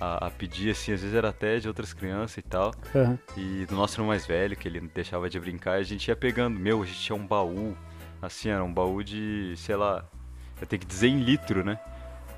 [0.00, 2.72] a, a pedir, assim, às vezes era até de outras crianças e tal.
[2.94, 3.18] Aham.
[3.36, 6.16] E do nosso irmão mais velho, que ele não deixava de brincar, a gente ia
[6.16, 6.58] pegando.
[6.58, 7.76] Meu, a gente tinha um baú,
[8.22, 10.02] assim, era um baú de, sei lá,
[10.58, 11.78] eu tenho que dizer em litro, né?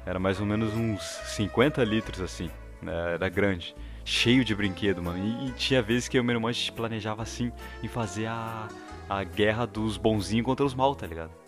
[0.04, 2.50] Era mais ou menos uns 50 litros, assim,
[2.82, 3.14] né?
[3.14, 3.76] era grande.
[4.04, 5.24] Cheio de brinquedo, mano.
[5.24, 7.52] E, e tinha vezes que eu e meu irmão a gente planejava, assim,
[7.84, 8.66] em fazer a,
[9.08, 11.41] a guerra dos bonzinhos contra os mal, tá ligado?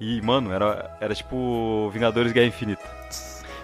[0.00, 2.82] E, mano, era, era tipo Vingadores Guerra Infinita.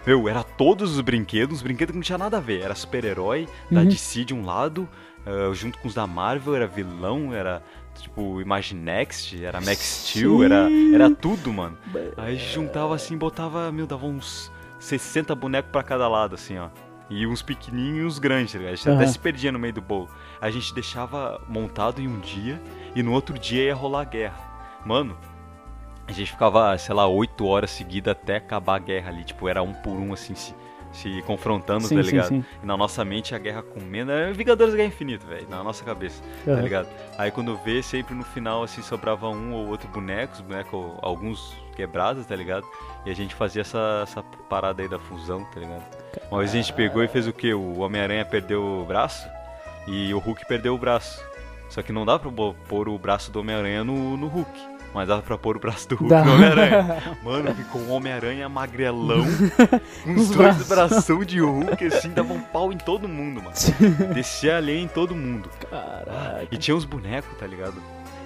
[0.06, 2.62] Meu, era todos os brinquedos, os brinquedos que não tinha nada a ver.
[2.62, 3.86] Era super-herói, da Uhum.
[3.88, 4.88] DC de um lado,
[5.26, 7.62] ah, junto com os da Marvel, era vilão, era
[8.00, 9.78] tipo Imaginext, era Max
[10.08, 11.76] Steel, era, era tudo, mano.
[12.16, 16.68] Aí juntava assim, botava, meu, dava uns 60 bonecos pra cada lado, assim, ó.
[17.10, 18.72] E uns pequenininhos e uns grandes, tá ligado?
[18.72, 19.12] A gente até Aham.
[19.12, 20.08] se perdia no meio do bolo.
[20.40, 22.58] A gente deixava montado em um dia
[22.94, 24.38] e no outro dia ia rolar a guerra.
[24.86, 25.18] Mano,
[26.10, 29.24] a gente ficava, sei lá, 8 horas seguidas até acabar a guerra ali.
[29.24, 30.54] Tipo, era um por um, assim, se,
[30.92, 32.28] se confrontando, Sim, tá sim, ligado?
[32.28, 32.44] sim.
[32.62, 34.10] E na nossa mente a guerra comendo.
[34.10, 35.48] Era Vingadores da Guerra Infinita, velho.
[35.48, 36.60] Na nossa cabeça, tá Aham.
[36.62, 36.88] ligado?
[37.18, 41.56] Aí quando vê, sempre no final, assim, sobrava um ou outro boneco, os bonecos, alguns
[41.76, 42.66] quebrados, tá ligado?
[43.06, 45.82] E a gente fazia essa, essa parada aí da fusão, tá ligado?
[46.30, 47.54] Uma vez a gente pegou e fez o quê?
[47.54, 49.26] O Homem-Aranha perdeu o braço
[49.86, 51.22] e o Hulk perdeu o braço.
[51.70, 52.30] Só que não dá pra
[52.68, 54.50] pôr o braço do Homem-Aranha no, no Hulk.
[54.92, 56.24] Mas dá pra pôr o braço do Hulk Dá.
[56.24, 57.16] no Homem-Aranha.
[57.22, 59.20] Mano, ficou um Homem-Aranha magrelão,
[60.06, 60.68] uns Os dois braços.
[60.68, 63.54] bração de Hulk, assim, dava um pau em todo mundo, mano.
[64.14, 65.48] Descia a lenha em todo mundo.
[65.70, 66.48] Caraca.
[66.50, 67.80] E tinha uns bonecos, tá ligado?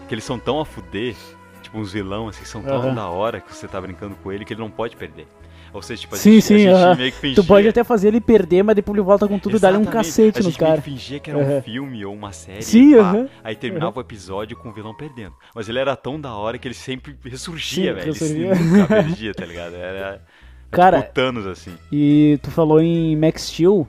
[0.09, 1.15] Que eles são tão a fuder,
[1.63, 2.95] tipo uns vilão, assim, são tão Aham.
[2.95, 5.27] da hora que você tá brincando com ele que ele não pode perder.
[5.75, 7.43] Ou seja, tipo, a Sim, gente, sim, a gente meio que fingia...
[7.43, 9.85] Tu pode até fazer ele perder, mas depois ele volta com tudo e dá-lhe um
[9.85, 10.85] cacete a nos gente meio caras.
[10.85, 12.63] que fingia que era um filme ou uma série.
[12.63, 13.29] Sim, pá, aham.
[13.43, 15.35] Aí terminava o episódio com o vilão perdendo.
[15.55, 18.07] Mas ele era tão da hora que ele sempre ressurgia, velho.
[18.07, 18.53] ressurgia.
[18.53, 19.75] Ele nunca perdia, tá ligado?
[19.75, 20.23] Era, era
[20.71, 21.73] Cara, tipo Thanos, assim.
[21.93, 23.87] E tu falou em Max Steel.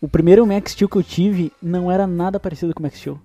[0.00, 3.18] O primeiro Max Steel que eu tive não era nada parecido com o Max Steel.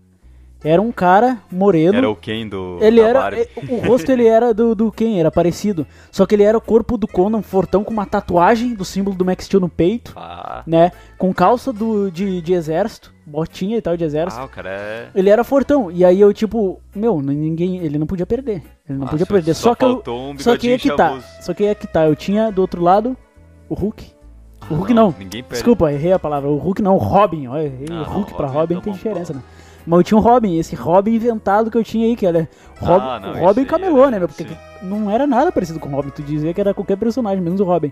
[0.63, 1.97] Era um cara moreno.
[1.97, 3.19] Era o Ken do Ele era.
[3.19, 3.41] Barbie.
[3.41, 5.85] eh, O rosto ele era do, do Ken, era parecido.
[6.11, 9.25] Só que ele era o corpo do Conan, fortão, com uma tatuagem do símbolo do
[9.25, 10.91] Max Steel no peito, Ah, né?
[11.17, 14.41] Com calça do, de, de exército, botinha e tal de exército.
[14.41, 15.07] ah, o cara é...
[15.13, 15.91] Ele era fortão.
[15.91, 17.77] E aí eu, tipo, meu, ninguém.
[17.79, 18.63] Ele não podia perder.
[18.87, 19.53] Ele não Ah, podia só- perder.
[19.53, 20.03] só Só, que eu.
[20.13, 21.19] um só que ia que tá.
[21.41, 22.05] Só que ia que tá.
[22.07, 23.17] Eu tinha do outro lado
[23.69, 24.05] o Hulk.
[24.05, 25.13] O Ah, Hulk não.
[25.19, 25.55] Ninguém perde.
[25.55, 26.49] Desculpa, errei a palavra.
[26.49, 27.47] O Hulk não, o Robin.
[27.47, 27.85] Ó, errei.
[27.91, 29.41] Ah, o Hulk o pra Robin Robin tá tem diferença, né?
[29.85, 32.47] Mas eu tinha um Robin, esse Robin inventado que eu tinha aí, que era
[32.79, 34.19] Rob, Ah, não, o Robin camelô, é- né?
[34.19, 34.27] meu?
[34.27, 34.55] Porque sim.
[34.81, 36.09] não era nada parecido com o Robin.
[36.09, 37.91] Tu dizia que era qualquer personagem, menos o Robin.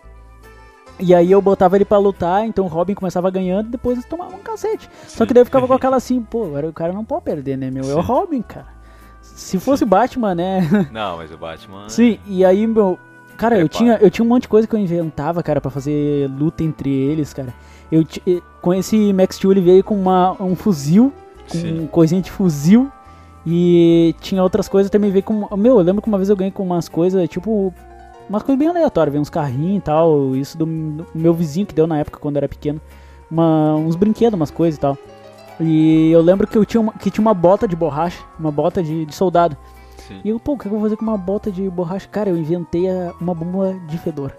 [0.99, 4.07] E aí eu botava ele pra lutar, então o Robin começava ganhando e depois eles
[4.07, 4.87] tomavam um cacete.
[5.07, 7.57] Só que daí eu ficava com aquela assim, pô, agora o cara não pode perder,
[7.57, 7.83] né, meu?
[7.89, 8.07] É o Sim.
[8.07, 8.67] Robin, cara.
[9.21, 10.61] Se fosse Batman, né?
[10.91, 11.89] Não, mas o Batman...
[11.89, 12.99] Sim, e aí, meu.
[13.37, 13.77] Cara, eu Prepara.
[13.77, 16.89] tinha, eu tinha um monte de coisa que eu inventava, cara, pra fazer luta entre
[16.91, 17.53] eles, cara.
[17.91, 18.05] Eu
[18.61, 21.11] com esse Max Steel ele veio com uma, um fuzil,
[21.51, 21.87] com Sim.
[21.91, 22.89] coisinha de fuzil.
[23.45, 25.47] E tinha outras coisas também veio com.
[25.57, 27.73] Meu, eu lembro que uma vez eu ganhei com umas coisas, tipo.
[28.29, 30.35] Umas coisas bem aleatórias, veio uns carrinhos e tal.
[30.35, 32.79] Isso do, do meu vizinho que deu na época quando eu era pequeno.
[33.29, 34.97] Uma, uns brinquedos, umas coisas e tal.
[35.59, 38.81] E eu lembro que eu tinha uma, que tinha uma bota de borracha, uma bota
[38.81, 39.57] de, de soldado.
[40.07, 40.19] Sim.
[40.23, 42.07] E eu, pô, o que eu vou fazer com uma bota de borracha?
[42.07, 44.31] Cara, eu inventei a- uma bomba de fedor.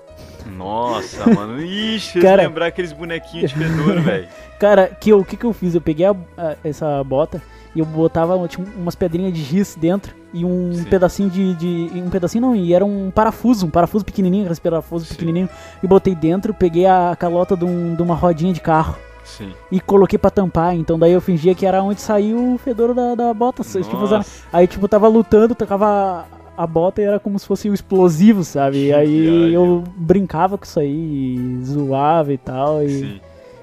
[0.46, 1.60] Nossa, mano.
[1.60, 4.28] Ixi, Cara- lembrar aqueles bonequinhos de fedor, velho.
[4.58, 5.74] Cara, que eu- o que, que eu fiz?
[5.74, 7.42] Eu peguei a- a- essa bota
[7.74, 10.84] e eu botava tinha umas pedrinhas de giz dentro e um Sim.
[10.84, 15.04] pedacinho de, de- Um pedacinho não, e era um parafuso, um parafuso pequenininho, aqueles parafuso
[15.06, 15.14] Sim.
[15.14, 15.48] pequenininho.
[15.82, 19.52] E botei dentro, peguei a calota de, um- de uma rodinha de carro Sim.
[19.70, 20.74] e coloquei pra tampar.
[20.74, 23.62] Então daí eu fingia que era onde saiu o fedor da, da bota.
[23.62, 24.24] Tipo.
[24.52, 26.24] Aí, tipo, tava lutando, tocava
[26.62, 28.86] a bota era como se fosse o explosivo, sabe?
[28.86, 32.82] E aí eu brincava com isso aí, zoava e tal.
[32.82, 33.20] E, Sim.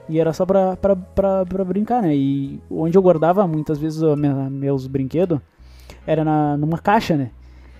[0.10, 2.16] e era só pra, pra, pra, pra brincar, né?
[2.16, 5.40] E onde eu guardava muitas vezes minha- meus brinquedos
[6.06, 7.32] era na, numa caixa, né?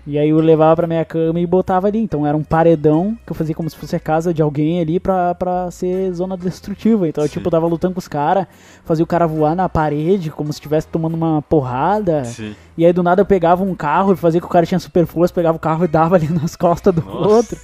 [0.06, 1.98] E aí eu levava pra minha cama e botava ali.
[1.98, 4.98] Então era um paredão que eu fazia como se fosse a casa de alguém ali
[4.98, 7.06] pra, pra ser zona destrutiva.
[7.08, 7.34] Então eu Sim.
[7.34, 8.46] tipo tava lutando com os caras,
[8.84, 12.24] fazia o cara voar na parede como se estivesse tomando uma porrada.
[12.24, 12.54] Sim.
[12.78, 15.04] E aí do nada eu pegava um carro e fazia que o cara tinha super
[15.06, 17.28] força, pegava o carro e dava ali nas costas do Nossa.
[17.28, 17.58] outro.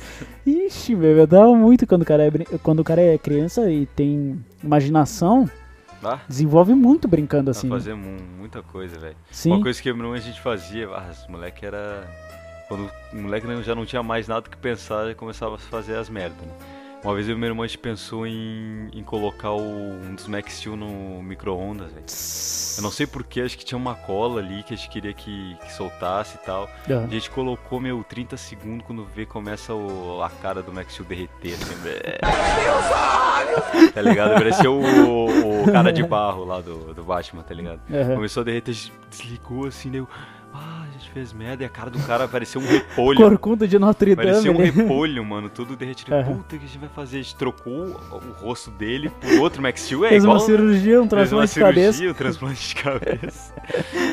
[0.46, 2.30] Ixi, meu, eu dava muito quando o cara é,
[2.62, 5.48] quando o cara é criança e tem imaginação,
[6.04, 7.68] Ah, desenvolve muito brincando assim.
[7.68, 9.16] fazer mu- muita coisa, velho.
[9.46, 12.04] Uma coisa que eu a gente fazia, ah, os moleque era.
[12.68, 16.08] Quando o moleque já não tinha mais nada que pensar, já começava a fazer as
[16.08, 16.52] merdas, né?
[17.06, 20.26] Uma vez eu e meu irmão a gente pensou em, em colocar o, um dos
[20.26, 22.04] Max Steel no micro-ondas, velho.
[22.78, 25.56] Eu não sei porquê, acho que tinha uma cola ali que a gente queria que,
[25.62, 26.68] que soltasse e tal.
[26.90, 27.04] Aham.
[27.04, 31.08] A gente colocou, meu, 30 segundos quando vê começa o, a cara do Max Steel
[31.08, 32.18] derreter, assim, blé.
[33.94, 34.34] Tá ligado?
[34.34, 37.80] Parecia o, o cara de barro lá do, do Batman, tá ligado?
[37.88, 38.16] Aham.
[38.16, 40.08] Começou a derreter, a gente desligou assim, deu.
[40.52, 43.18] Ah, gente fez merda e a cara do cara parecia um repolho.
[43.20, 44.28] Corcunda de Notre Dame.
[44.28, 44.70] Parecia um ali.
[44.70, 46.10] repolho, mano, tudo derretido.
[46.24, 47.18] Puta, o que a gente vai fazer?
[47.18, 50.38] A gente trocou o rosto dele por outro Max Steel, é Fez igual...
[50.38, 51.92] uma cirurgia, um transplante de cabeça.
[51.92, 53.54] cirurgia, um transplante de cabeça.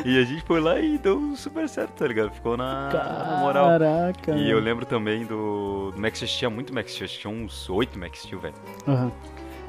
[0.04, 2.30] e a gente foi lá e deu super certo, tá ligado?
[2.32, 3.66] Ficou na, na moral.
[3.66, 4.32] Caraca.
[4.32, 7.98] E eu lembro também do, do Max Steel, tinha muito Max Steel, tinha uns 8
[7.98, 8.54] Max Steel, velho.
[8.86, 9.12] Aham.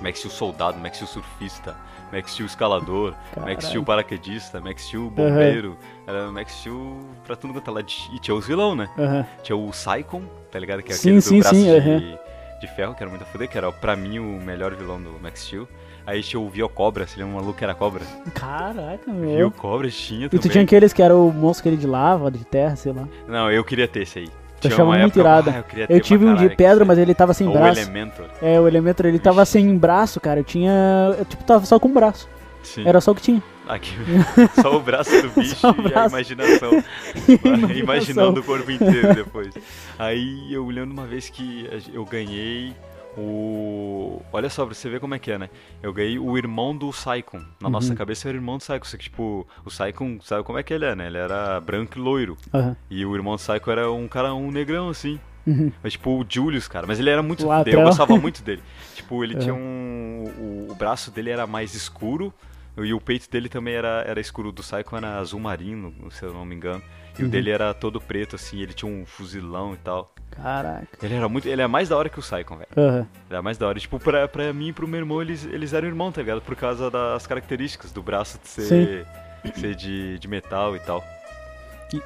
[0.01, 1.75] Max Steel soldado, Max Steel surfista,
[2.11, 3.53] Max Steel escalador, Caralho.
[3.53, 5.77] Max Steel paraquedista, Max Steel bombeiro,
[6.07, 7.87] era Max Steel pra tudo quanto é lado.
[8.13, 8.89] E tinha os vilão, né?
[8.97, 9.25] Aham.
[9.43, 10.81] Tinha o Psychon, tá ligado?
[10.83, 12.17] Que é Sim, aquele sim, do braço sim, de, aham.
[12.61, 15.11] de ferro, que era muito a fuder, que era pra mim o melhor vilão do
[15.21, 15.67] Max Steel.
[16.07, 18.01] Aí tinha o Vio Cobra, se lembra um maluco que era cobra?
[18.35, 19.51] Caraca, Vio meu.
[19.51, 20.41] Cobra tinha E também.
[20.41, 23.07] tu tinha aqueles que era o monstro aquele de lava, de terra, sei lá.
[23.27, 24.29] Não, eu queria ter esse aí.
[24.63, 25.49] Eu achava muito época- irado.
[25.49, 27.53] Ah, eu Eu tive um de pedra, mas ele tava sem aí.
[27.53, 27.79] braço.
[27.79, 28.25] Ou Elementor.
[28.41, 30.39] É, o Elementor, ele tava sem braço, cara.
[30.39, 30.71] Eu tinha.
[31.19, 32.27] Eu, tipo, tava só com um braço.
[32.63, 32.87] Sim.
[32.87, 33.43] Era só o que tinha.
[33.67, 33.91] Aqui,
[34.61, 36.09] só o braço do bicho Só o e a braço.
[36.15, 36.71] imaginação.
[37.27, 37.77] Imaginação.
[37.77, 39.53] Imaginando o corpo inteiro depois.
[39.97, 42.73] Aí eu lembro uma vez que eu ganhei
[43.17, 44.21] o.
[44.31, 45.49] Olha só, pra você ver como é que é, né?
[45.81, 47.41] Eu ganhei o irmão do Saikon.
[47.59, 47.95] Na nossa Uhum.
[47.95, 48.85] cabeça era o irmão do Saikon.
[48.85, 51.07] Só que, tipo, o Saikon, sabe como é que ele é, né?
[51.07, 52.37] Ele era branco e loiro.
[52.53, 52.75] Aham.
[52.89, 55.19] E o irmão do Saikon era um cara, um negrão assim.
[55.47, 55.71] Uhum.
[55.83, 56.85] Mas tipo o Julius, cara.
[56.87, 57.45] Mas ele era muito.
[57.65, 58.61] Eu gostava muito dele.
[58.95, 60.23] Tipo, ele tinha um.
[60.67, 62.33] O, o braço dele era mais escuro.
[62.77, 64.49] E o peito dele também era, era escuro.
[64.49, 66.81] O do Psycho era azul marinho, se eu não me engano.
[67.17, 67.27] E Uhum.
[67.27, 68.59] o dele era todo preto, assim.
[68.61, 70.13] Ele tinha um fuzilão e tal.
[70.31, 70.85] Caraca.
[71.01, 71.47] Ele era muito.
[71.47, 72.67] Ele é mais da hora que o Psycho, velho.
[72.75, 72.99] Aham.
[72.99, 73.79] Ele era mais da hora.
[73.79, 76.41] Tipo, pra, pra mim e pro meu irmão, eles, eles eram irmão, tá ligado?
[76.41, 79.07] Por causa das características do braço de ser,
[79.55, 81.01] ser de, de metal e tal.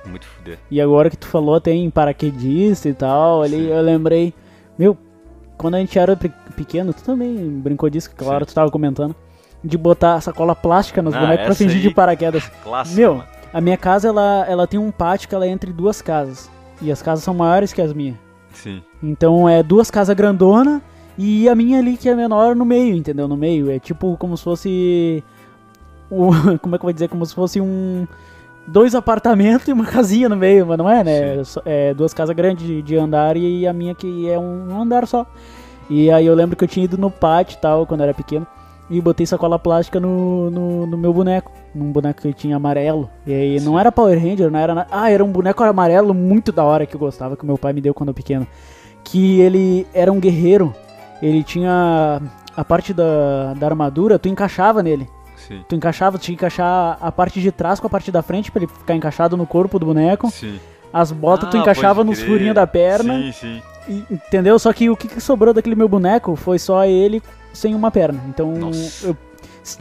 [0.05, 0.59] Muito fuder.
[0.69, 3.67] E agora que tu falou, tem paraquedista e tal, ali Sim.
[3.69, 4.33] eu lembrei.
[4.77, 4.95] Meu,
[5.57, 8.51] quando a gente era pe- pequeno, tu também brincou disso, claro, Sim.
[8.51, 9.15] tu tava comentando.
[9.63, 12.49] De botar sacola plástica nos Ah, bonecos pra fingir de aí- paraquedas.
[12.63, 13.25] Clássico, Meu, mano.
[13.53, 16.49] a minha casa, ela, ela tem um pátio que ela é entre duas casas.
[16.81, 18.15] E as casas são maiores que as minhas.
[18.53, 18.81] Sim.
[19.03, 20.81] Então é duas casas grandona
[21.17, 23.27] e a minha ali que é menor no meio, entendeu?
[23.27, 23.69] No meio.
[23.69, 25.23] É tipo como se fosse.
[26.09, 26.29] o-
[26.61, 27.09] como é que eu vou dizer?
[27.09, 28.07] Como se fosse um.
[28.65, 31.35] Dois apartamentos e uma casinha no meio, mas não é, né?
[31.65, 35.05] É É duas casas grandes de, de andar e a minha que é um andar
[35.07, 35.25] só.
[35.89, 38.13] E aí eu lembro que eu tinha ido no pátio e tal, quando eu era
[38.13, 38.45] pequeno.
[38.89, 41.51] E botei sacola plástica no, no, no meu boneco.
[41.75, 43.09] Num boneco que tinha amarelo.
[43.25, 43.79] E aí não Sim.
[43.79, 44.87] era Power Ranger, não era nada.
[44.91, 47.81] Ah, era um boneco amarelo muito da hora que eu gostava, que meu pai me
[47.81, 48.47] deu quando eu pequeno.
[49.03, 50.73] Que ele era um guerreiro.
[51.21, 52.19] Ele tinha
[52.55, 55.07] a parte da, da armadura, tu encaixava nele.
[55.35, 55.63] Sim.
[55.69, 58.51] Tu encaixava, tu tinha que encaixar a parte de trás com a parte da frente
[58.51, 60.29] pra ele ficar encaixado no corpo do boneco.
[60.31, 60.59] Sim.
[60.91, 63.13] As botas tu Ah, encaixava pode nos furinhos da perna.
[63.17, 63.61] Sim, sim.
[63.87, 64.57] E- entendeu?
[64.57, 67.21] Só que o que, que sobrou daquele meu boneco foi só ele
[67.53, 68.21] sem uma perna.
[68.29, 69.07] Então Nossa.
[69.07, 69.17] eu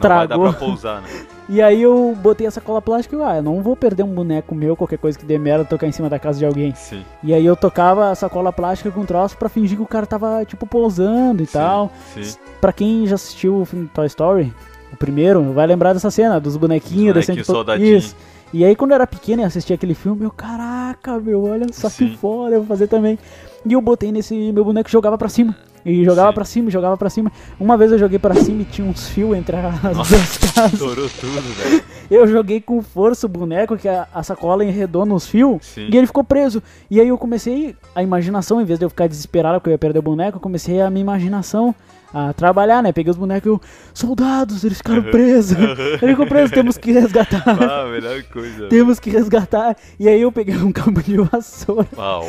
[0.02, 1.08] Não vai dar pra pousar, né?
[1.50, 4.54] E aí eu botei essa cola plástica e ah, eu não vou perder um boneco
[4.54, 6.74] meu, qualquer coisa que dê merda, tocar em cima da casa de alguém.
[6.74, 7.02] Sim.
[7.24, 10.44] E aí eu tocava essa cola plástica com troço pra fingir que o cara tava,
[10.44, 11.90] tipo, pousando e sim, tal.
[12.12, 12.38] Sim.
[12.60, 14.52] Pra quem já assistiu o filme Toy Story,
[14.92, 17.96] o primeiro, vai lembrar dessa cena, dos bonequinhos Os bonequinhos po- soldadinho.
[17.96, 18.14] Isso.
[18.52, 21.88] E aí quando eu era pequeno e assistia aquele filme, eu, caraca, meu, olha só
[21.88, 22.10] Sim.
[22.10, 23.18] que foda, eu vou fazer também.
[23.64, 25.56] E eu botei nesse meu boneco e jogava pra cima.
[25.84, 26.34] E jogava Sim.
[26.34, 27.32] pra cima, jogava pra cima.
[27.58, 30.72] Uma vez eu joguei pra cima e tinha uns fios entre as Nossa, duas casas.
[30.74, 31.82] Estourou tudo, velho.
[32.10, 36.06] Eu joguei com força o boneco, que a, a sacola enredou nos fios, e ele
[36.06, 36.62] ficou preso.
[36.90, 39.78] E aí eu comecei, a imaginação, em vez de eu ficar desesperado porque eu ia
[39.78, 41.74] perder o boneco, eu comecei a minha imaginação
[42.12, 42.92] a trabalhar, né?
[42.92, 43.60] Peguei os bonecos e eu,
[43.92, 45.56] soldados, eles ficaram presos.
[46.00, 47.44] Ele ficou preso, temos que resgatar.
[47.68, 48.66] Ah, melhor coisa.
[48.68, 49.76] Temos que resgatar.
[50.00, 52.20] E aí eu peguei um cabo de vassoura Ah,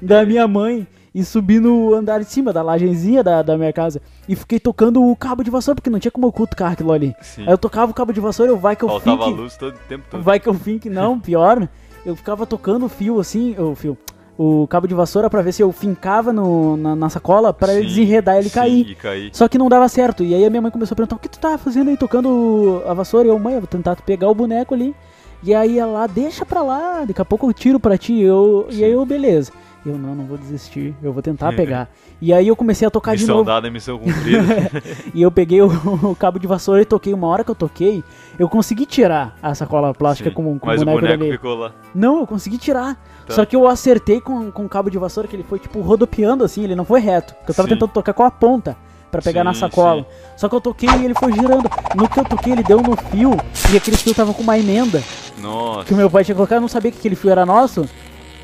[0.00, 4.00] da minha mãe e subi no andar de cima da lajenzinha da, da minha casa.
[4.28, 7.14] E fiquei tocando o cabo de vassoura, porque não tinha como eu cutucar aquilo ali.
[7.20, 7.42] Sim.
[7.42, 9.36] Aí eu tocava o cabo de vassoura, eu vai que eu Faltava fique.
[9.36, 10.22] luz todo o tempo todo.
[10.22, 11.68] Vai que eu finque, não, pior.
[12.06, 13.98] eu ficava tocando o fio assim, o fio,
[14.38, 17.88] o cabo de vassoura pra ver se eu fincava no, na, na sacola pra ele
[17.88, 18.90] desenredar e ele sim, cair.
[18.90, 19.30] E cair.
[19.34, 20.24] Só que não dava certo.
[20.24, 22.82] E aí a minha mãe começou a perguntar: o que tu tá fazendo aí tocando
[22.86, 23.26] a vassoura?
[23.26, 24.94] E eu, mãe, eu vou tentar pegar o boneco ali.
[25.42, 28.18] E aí ela, deixa pra lá, daqui a pouco eu tiro pra ti.
[28.20, 29.52] Eu, e aí eu, beleza.
[29.84, 31.88] Eu, não, não vou desistir, eu vou tentar pegar.
[32.20, 33.46] E aí eu comecei a tocar de Missão novo.
[33.46, 34.70] dada, missão cumprida.
[35.14, 35.68] E eu peguei o,
[36.02, 37.14] o cabo de vassoura e toquei.
[37.14, 38.04] Uma hora que eu toquei,
[38.38, 41.32] eu consegui tirar a sacola plástica Sim, com, com Mas o o boneco, boneco ali.
[41.32, 41.72] ficou lá.
[41.94, 43.02] Não, eu consegui tirar.
[43.26, 43.34] Tá.
[43.34, 46.44] Só que eu acertei com, com o cabo de vassoura, que ele foi tipo rodopiando
[46.44, 47.34] assim, ele não foi reto.
[47.36, 47.74] Porque eu tava Sim.
[47.74, 48.76] tentando tocar com a ponta
[49.10, 50.06] pra pegar na Sim, sacola.
[50.36, 51.70] Só que eu toquei e ele foi girando.
[51.96, 53.34] No que eu toquei, ele deu no fio
[53.72, 55.02] e aquele fio tava com uma emenda
[55.38, 55.86] Nossa.
[55.86, 56.56] que o meu pai tinha colocado.
[56.58, 57.88] Eu não sabia que aquele fio era nosso.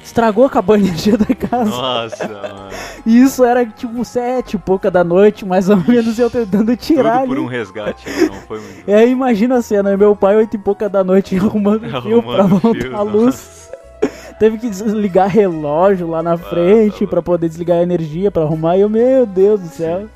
[0.07, 1.68] Estragou, acabou a energia da casa.
[1.68, 2.68] Nossa, mano.
[3.04, 7.22] E isso era tipo sete e pouca da noite, mais ou menos, eu tentando tirar
[7.22, 7.40] Tudo por ali.
[7.44, 8.28] um resgate, né?
[8.30, 8.84] não foi muito.
[8.88, 12.22] E aí imagina a cena, meu pai oito e pouca da noite arrumando o fio
[12.22, 13.68] pra Arrumando voltar fio, a luz.
[14.38, 18.76] Teve que desligar relógio lá na frente tá pra poder desligar a energia pra arrumar.
[18.76, 20.07] E eu, meu Deus do céu.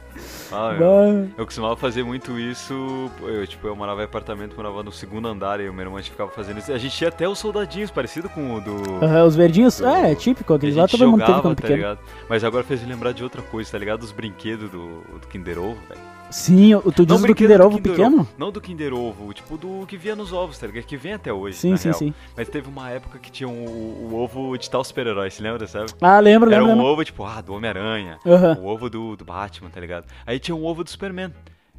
[0.53, 0.75] Ah.
[0.79, 1.29] Bah.
[1.39, 3.11] Eu costumava fazer muito isso.
[3.23, 6.31] Eu, tipo, eu morava em apartamento, morava no segundo andar e o meu irmão ficava
[6.31, 6.73] fazendo isso.
[6.73, 9.05] A gente tinha até os soldadinhos, parecido com o do.
[9.05, 11.63] Aham, os verdinhos, Do- é, é típico, aqueles lá gente todo mundo teve quando tá
[11.63, 11.77] pequeno.
[11.77, 11.99] ligado?
[12.29, 14.03] Mas agora fez lembrar de outra coisa, tá ligado?
[14.03, 16.01] Os brinquedos do, do Kinder Ovo, velho.
[16.31, 18.20] Sim, o- tu diz do Kinder Ovo Kinder pequeno?
[18.20, 20.85] Ovo, Não do Kinder Ovo, tipo do que via nos ovos, tá ligado?
[20.85, 21.57] Que vem até hoje.
[21.59, 21.99] Sim, na sim, real.
[21.99, 22.14] sim.
[22.37, 25.93] Mas teve uma época que tinha o, o ovo de tal super-herói, se lembra, sabe?
[26.01, 26.93] Ah, lembro, Era lembro, um lembro.
[26.93, 28.18] ovo, tipo, ah, do Homem-Aranha.
[28.24, 28.57] Aham.
[28.61, 30.07] O ovo do, do Batman, tá ligado?
[30.24, 31.33] Aí tinha um ovo do Superman.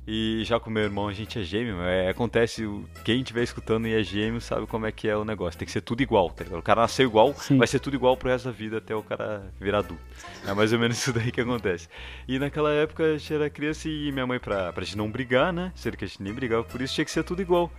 [0.07, 2.67] E já com meu irmão a gente é gêmeo, é, acontece,
[3.05, 5.59] quem estiver escutando e é gêmeo sabe como é que é o negócio.
[5.59, 6.57] Tem que ser tudo igual, tá ligado?
[6.59, 7.57] O cara nasceu igual, Sim.
[7.57, 10.01] vai ser tudo igual pro resto da vida até o cara virar adulto.
[10.47, 11.87] É mais ou menos isso daí que acontece.
[12.27, 15.53] E naquela época a gente era criança e minha mãe, pra, pra gente não brigar,
[15.53, 15.71] né?
[15.75, 17.71] Sendo que a gente nem brigava por isso, tinha que ser tudo igual.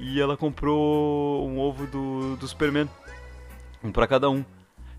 [0.00, 2.88] E ela comprou um ovo do, do Superman.
[3.84, 4.42] Um pra cada um.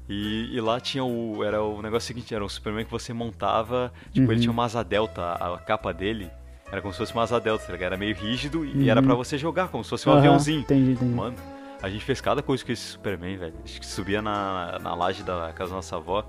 [0.07, 1.43] E, e lá tinha o.
[1.43, 3.91] Era o negócio seguinte, era um Superman que você montava.
[4.11, 4.31] Tipo, Uhum.
[4.33, 6.29] ele tinha uma asa delta, a capa dele.
[6.71, 7.87] Era como se fosse uma asa delta, tá ligado?
[7.87, 10.17] Era meio rígido e era pra você jogar, como se fosse um Uhum.
[10.19, 10.59] Aviãozinho.
[10.61, 11.13] Entendi, entendi.
[11.13, 11.35] Mano,
[11.81, 13.53] a gente fez cada coisa com esse Superman, velho.
[13.63, 16.23] A gente subia na, na laje da casa da nossa avó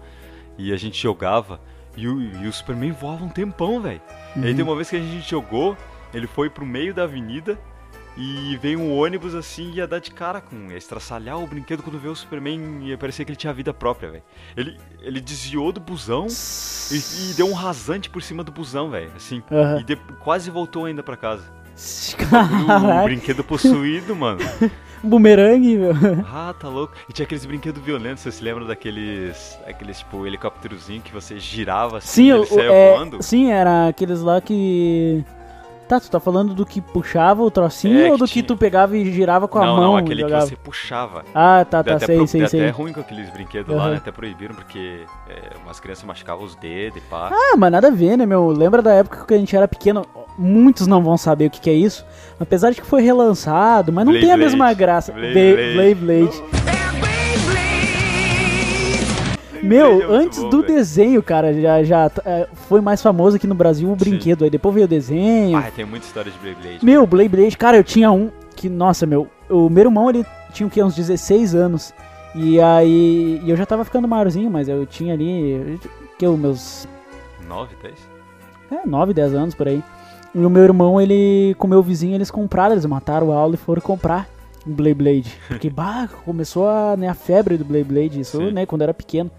[0.57, 1.61] e a gente jogava
[1.97, 4.01] e o, e o Superman voava um tempão, velho.
[4.37, 5.77] E aí tem uma vez que a gente jogou,
[6.15, 7.59] ele foi pro meio da avenida
[8.17, 11.83] e veio um ônibus assim e ia dar de cara com ia estraçalhar o brinquedo
[11.83, 14.23] quando veio o Superman e parecia que ele tinha vida própria, velho.
[14.57, 16.27] Ele, ele desviou do busão
[16.91, 19.11] e, e deu um rasante por cima do busão, velho.
[19.17, 19.43] Assim.
[19.51, 19.81] Aham.
[19.81, 21.45] E de- quase voltou ainda pra casa.
[21.81, 24.41] O Caraca, brinquedo possuído, mano.
[25.03, 25.93] bumerangue, meu.
[26.31, 26.93] Ah, tá louco.
[27.09, 29.59] E tinha aqueles brinquedos violentos, você se lembra daqueles.
[29.67, 33.23] aqueles, tipo, helicópterozinho que você girava assim Sim, e ele o- saia é, voando?
[33.23, 35.25] sim, era aqueles lá que.
[35.91, 38.45] Tá, tu tá falando do que puxava o trocinho É, ou que do que tinha-
[38.45, 39.85] tu pegava e girava com a não, mão?
[39.85, 40.45] não, aquele jogava?
[40.45, 41.25] que você puxava.
[41.35, 42.61] Ah, tá, tá, até, sei, pro- sei, sei.
[42.61, 43.91] até ruim com aqueles brinquedos lá, Aham.
[43.91, 43.97] né?
[43.97, 47.31] Até proibiram porque é, umas crianças machucavam os dedos e pá.
[47.33, 48.47] Ah, mas nada a ver, né, meu?
[48.51, 50.07] Lembra da época que a gente era pequeno?
[50.39, 52.07] Muitos não vão saber o que, que é isso.
[52.39, 54.51] Apesar de que foi relançado, mas não Blade tem a Blade.
[54.53, 55.13] mesma graça.
[55.13, 55.95] Blade Blade Blade.
[55.97, 56.43] Blade.
[59.63, 60.75] Meu, é antes bom, do velho.
[60.75, 64.45] desenho, cara, já, já é, foi mais famoso aqui no Brasil o brinquedo.
[64.45, 65.57] Aí depois veio o desenho.
[65.57, 66.85] Ah, tem muita história de Beyblade.
[66.85, 70.67] Meu, Blade Blade, cara, eu tinha um que, nossa, meu, o meu irmão, ele tinha
[70.67, 71.95] o quê, uns 16 anos.
[72.35, 75.79] E aí, e eu já tava ficando maiorzinho, mas eu tinha ali,
[76.19, 76.89] que os meus
[77.49, 77.95] 9, 10?
[78.71, 79.83] é, 9, 10 anos por aí.
[80.35, 83.55] E o meu irmão, ele, com o meu vizinho, eles compraram, eles mataram a aula
[83.55, 84.29] e foram comprar
[84.65, 85.39] um Blade Blade.
[85.49, 88.53] Porque, bah, começou a, né, a febre do Blade Blade, isso, Sim.
[88.53, 89.31] né, quando eu era pequeno.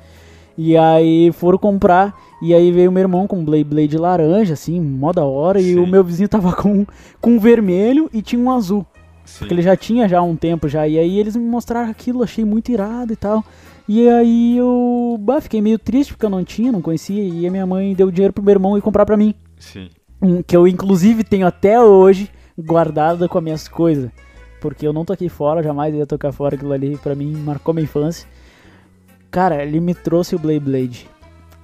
[0.58, 4.54] E aí foram comprar, e aí veio o meu irmão com um Blade Blade laranja,
[4.54, 5.80] assim, mó da hora, e Sim.
[5.80, 6.86] o meu vizinho tava com,
[7.20, 8.86] com um vermelho e tinha um azul.
[9.26, 9.39] Sim.
[9.39, 10.88] Porque ele já tinha já um tempo já.
[10.88, 13.43] E aí eles me mostraram aquilo, achei muito irado e tal.
[13.88, 17.24] E aí eu bah, fiquei meio triste porque eu não tinha, não conhecia.
[17.24, 19.34] E a minha mãe deu dinheiro pro meu irmão ir comprar pra mim.
[19.58, 19.89] Sim.
[20.22, 24.12] Um que eu inclusive tenho até hoje guardado com as minhas coisas.
[24.60, 26.97] Porque eu não toquei fora, jamais ia tocar fora aquilo ali.
[26.97, 28.28] Pra mim marcou minha infância.
[29.32, 31.10] Cara, ele me trouxe o Blade Blade.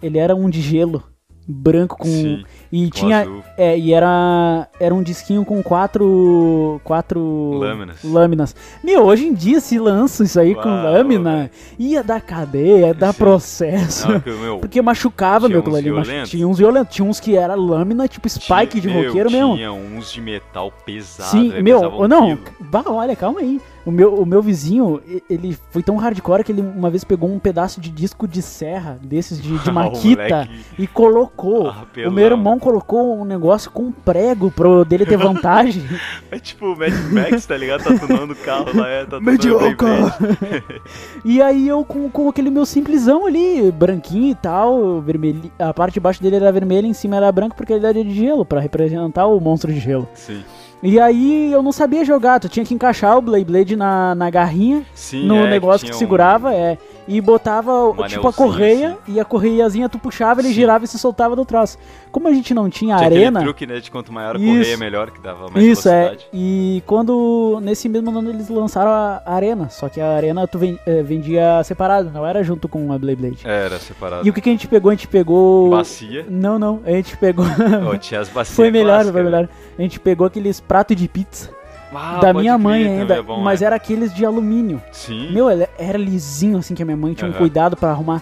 [0.01, 1.03] Ele era um de gelo,
[1.45, 2.05] branco com.
[2.05, 2.45] Sim.
[2.71, 3.21] E Com tinha.
[3.21, 3.43] azul.
[3.57, 6.81] É, e era, era um disquinho com quatro.
[6.83, 7.53] Quatro.
[7.57, 7.97] Lâminas.
[8.03, 8.55] Lâminas.
[8.83, 11.49] Meu, hoje em dia se lança isso aí com Uau, lâmina.
[11.79, 13.19] Ia dar cadeia, ia dar Sim.
[13.19, 14.11] processo.
[14.11, 14.59] Não, que o meu.
[14.67, 15.91] Porque machucava, Tinha meu, ali.
[15.91, 16.25] machu-?
[16.25, 16.93] Tinha uns violentos.
[16.95, 19.55] Tinha uns que era lâmina, tipo spike de meu, roqueiro mesmo.
[19.55, 21.29] Tinha uns de metal pesado.
[21.29, 22.41] Sim, meu, um não, quilo.
[22.59, 23.61] bah, olha, calma aí.
[23.85, 27.39] O meu, o meu vizinho, ele foi tão hardcore que ele uma vez pegou um
[27.39, 31.69] pedaço de disco de serra, desses de, de O maquita, e colocou.
[31.69, 32.11] apelão.
[32.11, 35.83] O meu irmão colocou um negócio com um prego pro dele ter vantagem.
[36.29, 37.83] É tipo o Mad Max, tá ligado?
[37.83, 39.87] Tá tunando o carro lá, é, tá Medioca!
[41.23, 45.95] E aí eu com, com aquele meu simplesão ali, branquinho e tal, vermelho, a parte
[45.95, 48.59] de baixo dele era vermelha, em cima era branco porque ele era de gelo, pra
[48.59, 50.07] representar o monstro de gelo.
[50.13, 50.43] Sim.
[50.81, 54.29] E aí eu não sabia jogar, tu tinha que encaixar o Blade Blade na, na
[54.29, 56.77] garrinha, Sim, no é, negócio que um- segurava, é,
[57.07, 59.13] e botava Um tipo a correia, assim.
[59.13, 60.53] e a correiazinha tu puxava, ele Sim.
[60.55, 61.77] girava e se soltava do troço.
[62.11, 64.47] Como a gente não tinha, Tinha arena, truque, né, de quanto maior a Isso.
[64.47, 66.27] correia, melhor, que dava mais isso é, velocidade.
[66.33, 71.03] e quando, nesse mesmo ano eles lançaram a arena, só que a arena tu eh,
[71.03, 73.39] vendia separado, não era junto com a Blade Blade.
[73.45, 74.25] É, Era separado.
[74.25, 74.91] E o que, que a gente pegou?
[74.91, 75.69] A gente pegou...
[75.69, 76.25] Bacia.
[76.29, 77.45] Não, não, a gente pegou...
[77.85, 79.29] Ó, tinha as bacias foi melhor, clássicas, foi né?
[79.29, 79.49] melhor.
[79.77, 81.56] A gente pegou aqueles pratos de pizza
[81.93, 83.65] Ah, da minha crer, mãe também ainda, é bom, mas é.
[83.65, 84.81] era aqueles de alumínio.
[84.91, 85.31] Sim.
[85.31, 87.39] Meu, era lisinho assim que a minha mãe tinha um Aham.
[87.39, 88.21] cuidado pra arrumar.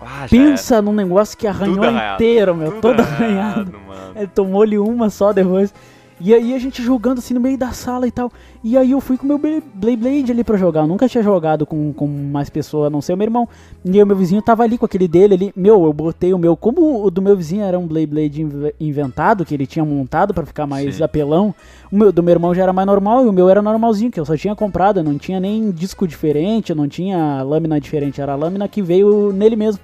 [0.00, 4.12] Ah, Pensa num negócio que arranhou inteiro, meu, Tudo todo arranhado, arranhado.
[4.16, 5.72] Ele tomou-lhe uma só depois.
[6.20, 8.32] E aí a gente jogando assim no meio da sala e tal.
[8.64, 10.80] E aí eu fui com o meu Blade Blade Blade ali pra jogar.
[10.80, 13.48] Eu nunca tinha jogado com, com mais pessoas, a não ser o meu irmão.
[13.84, 15.52] E o meu vizinho tava ali com aquele dele ali.
[15.54, 16.56] Meu, eu botei o meu.
[16.56, 20.34] Como o do meu vizinho era um Blade Blade inve- inventado, que ele tinha montado
[20.34, 21.04] pra ficar mais Sim.
[21.04, 21.54] apelão.
[21.90, 24.18] O meu, do meu irmão já era mais normal e o meu era normalzinho, que
[24.18, 24.98] eu só tinha comprado.
[24.98, 28.20] Eu não tinha nem disco diferente, eu não tinha lâmina diferente.
[28.20, 29.80] Era a lâmina que veio nele mesmo.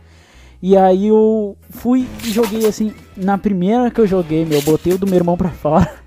[0.60, 2.92] E aí eu fui e joguei assim.
[3.16, 6.02] Na primeira que eu joguei, meu, eu botei o do meu irmão pra fora.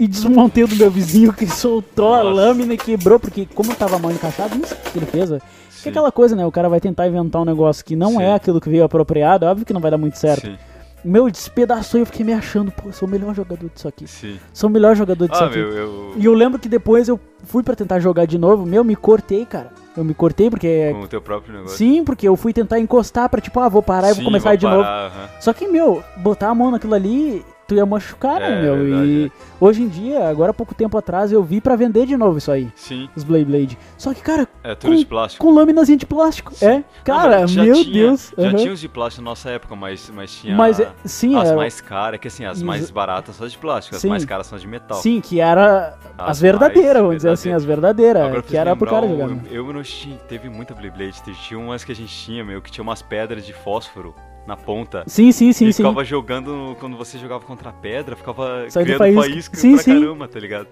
[0.00, 2.34] E desmontei do meu vizinho que soltou a Nossa.
[2.34, 5.42] lâmina e quebrou, porque como tava mal encaixado, não sei o que ele fez, velho.
[5.82, 6.44] Que é aquela coisa, né?
[6.46, 8.22] O cara vai tentar inventar um negócio que não Sim.
[8.22, 10.46] é aquilo que veio apropriado, óbvio que não vai dar muito certo.
[10.46, 10.56] Sim,
[11.04, 14.06] Meu, despedaçou e eu fiquei me achando, pô, eu sou o melhor jogador disso aqui.
[14.06, 14.38] sim.
[14.52, 15.56] Sou o melhor jogador disso Ah, aqui.
[15.58, 16.12] meu, eu...
[16.16, 19.44] E eu lembro que depois eu fui pra tentar jogar de novo, meu, me cortei,
[19.46, 19.70] cara.
[19.96, 20.90] Eu me cortei porque.
[20.92, 21.76] Com o teu próprio negócio.
[21.76, 24.64] Sim, porque eu fui tentar encostar pra tipo, ah, vou parar e vou começar de
[24.64, 24.82] novo.
[24.82, 25.28] parar, aham.
[25.40, 28.76] Só que, meu, botar a mão naquilo ali, tu ia machucar, né, É, meu?
[28.76, 32.16] verdade, e hoje em dia, agora há pouco tempo atrás, eu vi pra vender de
[32.16, 33.78] novo isso aí, Sim, os Blade Blade.
[33.96, 35.44] Só que, cara, é tudo de plástico.
[35.46, 36.52] com lâminazinha de plástico.
[36.54, 36.66] Sim.
[36.66, 38.32] É, Não, cara, já meu tinha- Deus.
[38.36, 38.56] Já aham.
[38.56, 41.56] tinha os de plástico na nossa época, mas, mas tinha Mas, é, sim, as era,
[41.56, 44.08] mais caras, que assim, as mais baratas são as de plástico, as Sim.
[44.08, 44.98] mais caras são as de metal.
[45.00, 48.22] sim, que era as, As verdadeiras, vamos dizer assim, as verdadeiras.
[48.24, 49.28] Agora que era pro cara um- jogar.
[49.28, 49.40] né?
[49.50, 52.60] Eu, eu não tinha, teve muita Blade Blade, tinha umas que a gente tinha, meu,
[52.60, 54.14] que tinha umas pedras de fósforo
[54.46, 55.04] na ponta.
[55.06, 55.82] Sim, sim, sim, e sim.
[55.82, 59.22] ficava jogando, quando você jogava contra a pedra, ficava Saindo criando faísca.
[59.22, 60.00] faísca, Sim, pra sim.
[60.00, 60.68] caramba, tá ligado?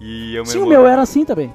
[0.00, 1.52] E eu Sim, o meu era assim também.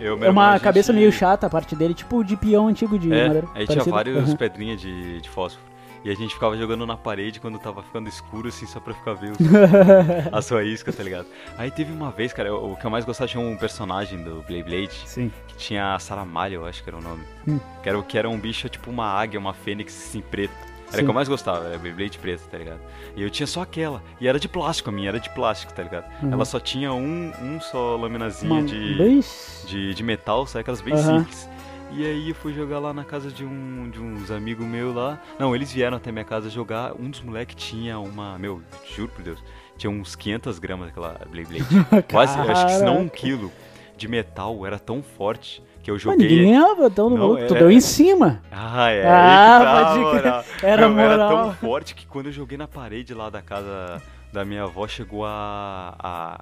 [0.00, 2.98] Eu, É irmão, uma gente- cabeça meio chata a parte dele, tipo de peão antigo
[2.98, 3.48] de É, madeira.
[3.54, 4.36] aí tinha várias Aham.
[4.36, 5.64] pedrinhas de, de fósforo.
[6.04, 9.14] E a gente ficava jogando na parede quando tava ficando escuro, assim, só pra ficar
[9.14, 9.38] vendo
[10.30, 11.26] a sua isca, tá ligado?
[11.56, 14.64] Aí teve uma vez, cara, o que eu mais gostava tinha um personagem do Blade
[14.64, 15.32] Blade, Sim.
[15.48, 17.22] que tinha a Saramalha, eu acho que era o nome.
[17.48, 17.58] Hum.
[17.82, 20.52] Que, era, que era um bicho, tipo uma águia, uma fênix, assim, preto.
[20.94, 21.02] Era Sim.
[21.02, 22.80] o que eu mais gostava, era Beyblade preto, tá ligado?
[23.16, 24.02] E eu tinha só aquela.
[24.20, 26.04] E era de plástico, a minha era de plástico, tá ligado?
[26.22, 26.32] Uhum.
[26.32, 29.20] Ela só tinha um, um só laminazinha Uma- de,
[29.66, 30.60] de, de metal, sabe?
[30.60, 31.20] Aquelas bem Aham.
[31.20, 31.48] simples.
[31.92, 35.20] E aí eu fui jogar lá na casa de, um, de uns amigos meus lá.
[35.38, 36.92] Não, eles vieram até minha casa jogar.
[36.98, 38.36] Um dos moleques tinha uma.
[38.38, 38.60] Meu,
[38.96, 39.38] juro por Deus.
[39.76, 41.66] Tinha uns 500 gramas daquela Blade Blade.
[42.10, 43.50] Quase, acho que se não um quilo
[43.96, 44.66] de metal.
[44.66, 46.28] Era tão forte que eu Mas joguei.
[46.28, 48.42] ninguém ganhava, então no maluco, tu é- deu em cima.
[48.50, 49.06] Ah, é.
[49.06, 50.66] Ah, aí que tá, pode.
[50.66, 51.28] Era Meu, Era moral.
[51.44, 55.24] tão forte que quando eu joguei na parede lá da casa da minha avó, chegou
[55.24, 55.94] a.
[55.98, 56.40] a,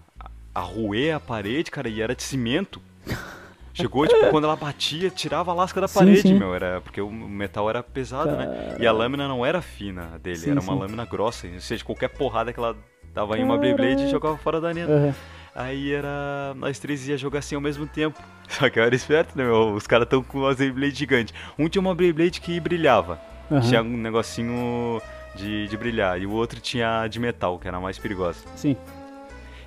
[0.54, 2.80] a roer a parede, cara, e era de cimento.
[3.74, 6.34] Chegou, tipo, quando ela batia, tirava a lasca da Sim, parede, sim.
[6.34, 6.54] meu.
[6.54, 8.76] Era, porque o metal era pesado, né?
[8.78, 11.46] E a lâmina não era fina dele, Sim, era uma lâmina grossa.
[11.48, 12.76] Ou seja, qualquer porrada que ela
[13.14, 14.92] dava em uma Beyblade jogava fora da neta.
[14.92, 15.14] Aham.
[15.54, 16.54] Aí era.
[16.56, 18.20] Nós três ia jogar assim ao mesmo tempo.
[18.48, 19.72] Só que eu era esperto, né, meu?
[19.74, 21.32] Os caras tão com uma Beyblade gigante.
[21.58, 23.20] Um tinha uma Beyblade que brilhava.
[23.50, 23.60] Aham.
[23.60, 25.00] Tinha um negocinho
[25.34, 26.20] de, de brilhar.
[26.20, 28.44] E o outro tinha a de metal, que era a mais perigosa.
[28.56, 28.76] Sim.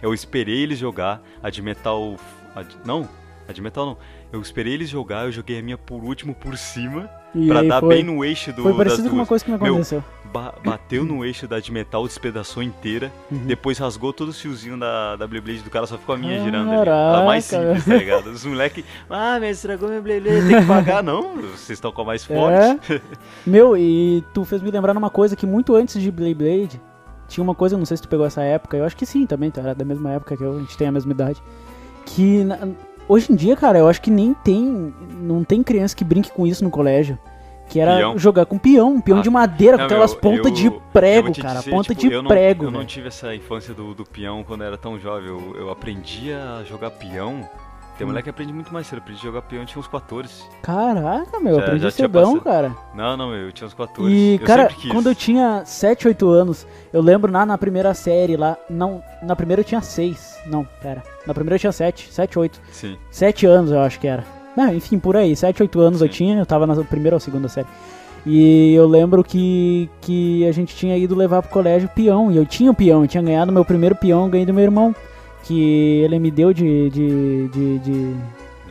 [0.01, 1.21] Eu esperei eles jogar.
[1.41, 2.15] A de metal.
[2.55, 3.07] a de- não,
[3.47, 3.97] a de metal não.
[4.33, 7.09] Eu esperei eles jogar, eu joguei a minha por último por cima.
[7.33, 9.51] E pra dar foi, bem no eixo do, foi das parecido com uma coisa que
[9.51, 10.01] me Meu, aconteceu.
[10.31, 13.11] Ba- bateu no eixo da de metal, despedaçou inteira.
[13.29, 13.39] Uhum.
[13.45, 16.69] Depois rasgou todo o fiozinho da, da Beyblade do cara, só ficou a minha girando
[16.71, 16.81] ali.
[16.81, 17.25] A Caraca.
[17.25, 18.27] mais simples, tá ligado?
[18.29, 21.03] Os moleques, ah, mas estragou minha Beyblade, tem que pagar.
[21.03, 22.93] Não, vocês estão com a mais forte.
[22.93, 23.01] É.
[23.45, 26.81] Meu, e tu fez me lembrar numa coisa que muito antes de Blade Blade,
[27.27, 29.51] tinha uma coisa, não sei se tu pegou essa época, eu acho que sim também,
[29.51, 31.41] tu era da mesma época que eu, a gente tem a mesma idade.
[32.05, 32.59] Que na-
[33.07, 34.93] hoje em dia, cara, eu acho que nem tem.
[35.21, 37.17] Não tem criança que brinque com isso no colégio.
[37.67, 38.15] Que era Peão?
[38.17, 41.57] jogar com peão, um peão Ah, de madeira, com aquelas pontas de prego, cara.
[41.59, 42.65] dizer, ponta tipo, de eu não- prego.
[42.65, 45.29] Eu não tive essa infância do, do peão quando era tão jovem.
[45.29, 47.49] Eu, eu aprendi a jogar peão
[47.97, 48.99] Tem moleque que aprende muito mais cedo.
[48.99, 50.43] Aprendi a jogar peão, eu tinha uns 14.
[50.61, 52.75] Caraca, meu, eu Já- aprendi já cedão, cara.
[52.93, 54.13] Não, não, eu tinha uns 14.
[54.13, 58.35] E, eu cara, quando eu tinha 7, 8 anos, eu lembro lá na primeira série
[58.35, 58.57] lá.
[58.69, 60.37] Não, na primeira eu tinha 6.
[60.47, 61.01] Não, pera.
[61.25, 62.59] Na primeira eu tinha 7, 7, 8.
[62.71, 62.97] Sim.
[63.09, 64.23] 7 anos, eu acho que era.
[64.57, 66.13] Ah, enfim, por aí, 7, 8 anos eu Sim.
[66.13, 67.67] tinha, eu tava na primeira ou segunda série.
[68.25, 72.45] E eu lembro que, que a gente tinha ido levar pro colégio peão, e eu
[72.45, 74.95] tinha o peão, eu tinha ganhado meu primeiro peão, eu ganhei do meu irmão,
[75.45, 78.15] que ele me deu de, de, de, de,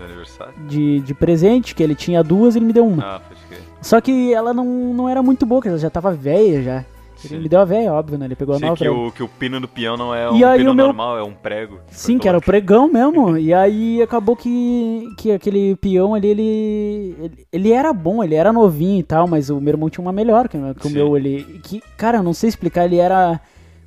[0.03, 0.55] aniversário.
[0.69, 3.03] de, de presente, que ele tinha duas e ele me deu uma.
[3.17, 3.61] Ah, pode crer.
[3.81, 4.65] Só que ela não,
[4.95, 6.85] não era muito boa, porque ela já tava velha já.
[7.25, 7.43] Ele Sim.
[7.43, 8.27] me deu a velha, óbvio, né?
[8.27, 8.91] Ele pegou a Sim, nova que ele.
[8.91, 11.23] o, que o pino do peão não é E um aí pino meu- normal, é
[11.23, 11.79] um prego.
[11.91, 13.39] Sim, que era o pregão mesmo.
[13.39, 17.47] E aí acabou que, que aquele peão ali, ele, ele.
[17.51, 20.49] Ele era bom, ele era novinho e tal, mas o meu irmão tinha uma melhor
[20.49, 21.43] que, que o meu ele.
[21.63, 23.41] Que, cara, eu não sei explicar, ele era.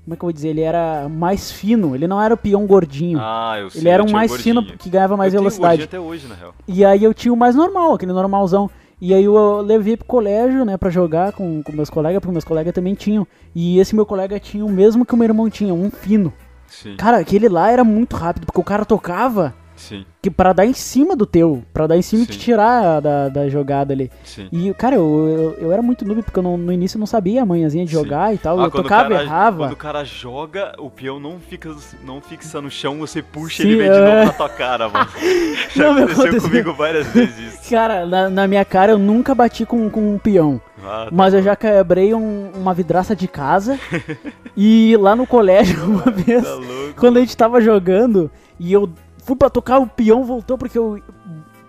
[0.08, 0.48] Como é que eu vou dizer?
[0.48, 1.94] Ele era mais fino.
[1.94, 3.20] Ele não era o peão gordinho.
[3.22, 3.82] Ah, eu sei.
[3.82, 4.62] ele era um mais gordinho.
[4.64, 5.84] fino que ganhava mais eu velocidade.
[5.84, 6.56] Até hoje, na real.
[6.66, 8.70] E aí eu tinha o mais normal, aquele normalzão.
[9.02, 12.46] E aí eu levei pro colégio, né, pra jogar com, com meus colegas, porque meus
[12.46, 13.28] colegas também tinham.
[13.54, 16.32] E esse meu colega tinha o mesmo que o meu irmão tinha, um fino.
[16.68, 20.66] Sim, Cara, aquele lá era muito rápido, porque o cara tocava sim, que para dar
[20.66, 22.40] em cima do teu, pra dar em cima e te Sim.
[22.40, 24.12] tirar da, da jogada ali.
[24.26, 24.50] sim.
[24.52, 27.08] E, cara, eu, eu, eu era muito noob, porque eu não- no início eu não
[27.08, 27.98] sabia a manhãzinha de Sim.
[27.98, 28.60] jogar e tal.
[28.60, 29.58] Ah, eu tocava cara- e errava.
[29.60, 31.74] Quando o cara joga, o peão não fica,
[32.04, 34.02] não fixa no chão, você puxa Sim, ele vem de é.
[34.16, 35.08] novo na tua cara, mano.
[35.74, 36.50] Já Não, aconteceu aconteceu.
[36.50, 37.70] comigo várias vezes isso.
[37.70, 40.60] Cara, na, na minha cara eu nunca bati com, com um peão.
[40.84, 41.46] Ah, tá Mas eu bom.
[41.46, 43.78] já quebrei um- uma vidraça de casa.
[44.56, 46.58] e lá no colégio, uma vez, Tá
[46.98, 48.90] quando a gente tava jogando, e eu
[49.28, 51.00] fui pra tocar, o peão voltou porque eu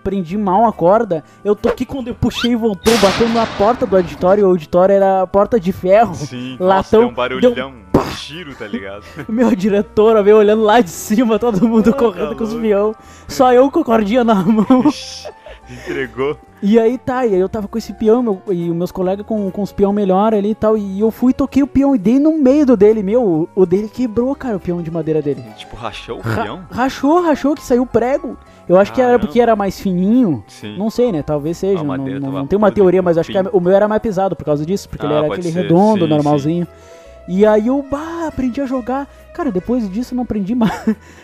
[0.01, 1.23] prendi mal a corda.
[1.43, 4.45] Eu toquei quando eu puxei e voltou, bateu na porta do auditório.
[4.45, 6.15] O auditório era a porta de ferro.
[6.15, 9.03] Sim, Latão, nossa, deu um deu barulhão, um tiro, tá ligado?
[9.27, 12.95] Meu diretor veio olhando lá de cima, todo mundo Ah, correndo tá com os peão.
[13.27, 14.65] Só eu com a cordinha na mão.
[15.71, 16.37] Entregou.
[16.61, 19.25] E aí tá, e aí eu tava com esse peão meu- e os meus colegas
[19.25, 20.77] com, com os peão melhor ali e tal.
[20.77, 23.23] E eu fui, toquei o peão e dei no meio do dele, meu.
[23.23, 25.43] O, o dele quebrou, cara, o peão de madeira dele.
[25.57, 26.61] Tipo, rachou o Ra- peão?
[26.69, 28.35] rachou, rachou, que saiu prego.
[28.67, 30.43] Eu acho que era porque era mais fininho.
[30.47, 30.77] Sim.
[30.77, 31.23] Não sei, né?
[31.23, 31.79] Talvez seja.
[31.79, 33.47] A Não, não- tem uma teoria, mas acho que enfim.
[33.47, 35.53] a- o meu era mais pesado por causa disso, porque ele Ah, era pode aquele
[35.53, 36.67] ser, redondo, sim, normalzinho.
[37.27, 39.07] E aí eu, bah, aprendi a jogar.
[39.33, 40.73] Cara, depois disso eu não aprendi mais.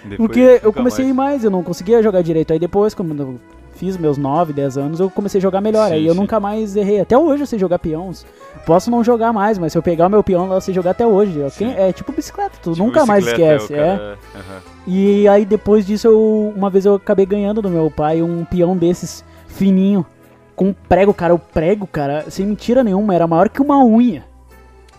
[0.04, 1.44] Depois, Porque eu comecei mais.
[1.44, 2.54] eu não conseguia jogar direito.
[2.54, 3.40] Aí depois, quando
[3.86, 5.90] fiz meus 9, 10 anos, eu comecei a jogar melhor.
[5.90, 6.20] Sim, aí eu sim.
[6.20, 7.00] nunca mais errei.
[7.02, 8.26] Até hoje eu sei jogar peões.
[8.66, 11.06] Posso não jogar mais, mas se eu pegar o meu peão, eu sei jogar até
[11.06, 11.40] hoje.
[11.52, 11.72] Sim.
[11.78, 13.74] É tipo bicicleta, tu Tipo, nunca mais bicicleta, esquece.
[13.74, 13.78] É.
[13.78, 14.62] cara- Aham.
[14.88, 18.76] E aí depois disso, eu, uma vez eu acabei ganhando do meu pai um peão
[18.76, 20.06] desses fininho.
[20.56, 21.34] Com prego, cara.
[21.36, 24.26] O prego, cara, sem mentira nenhuma, era maior que uma unha.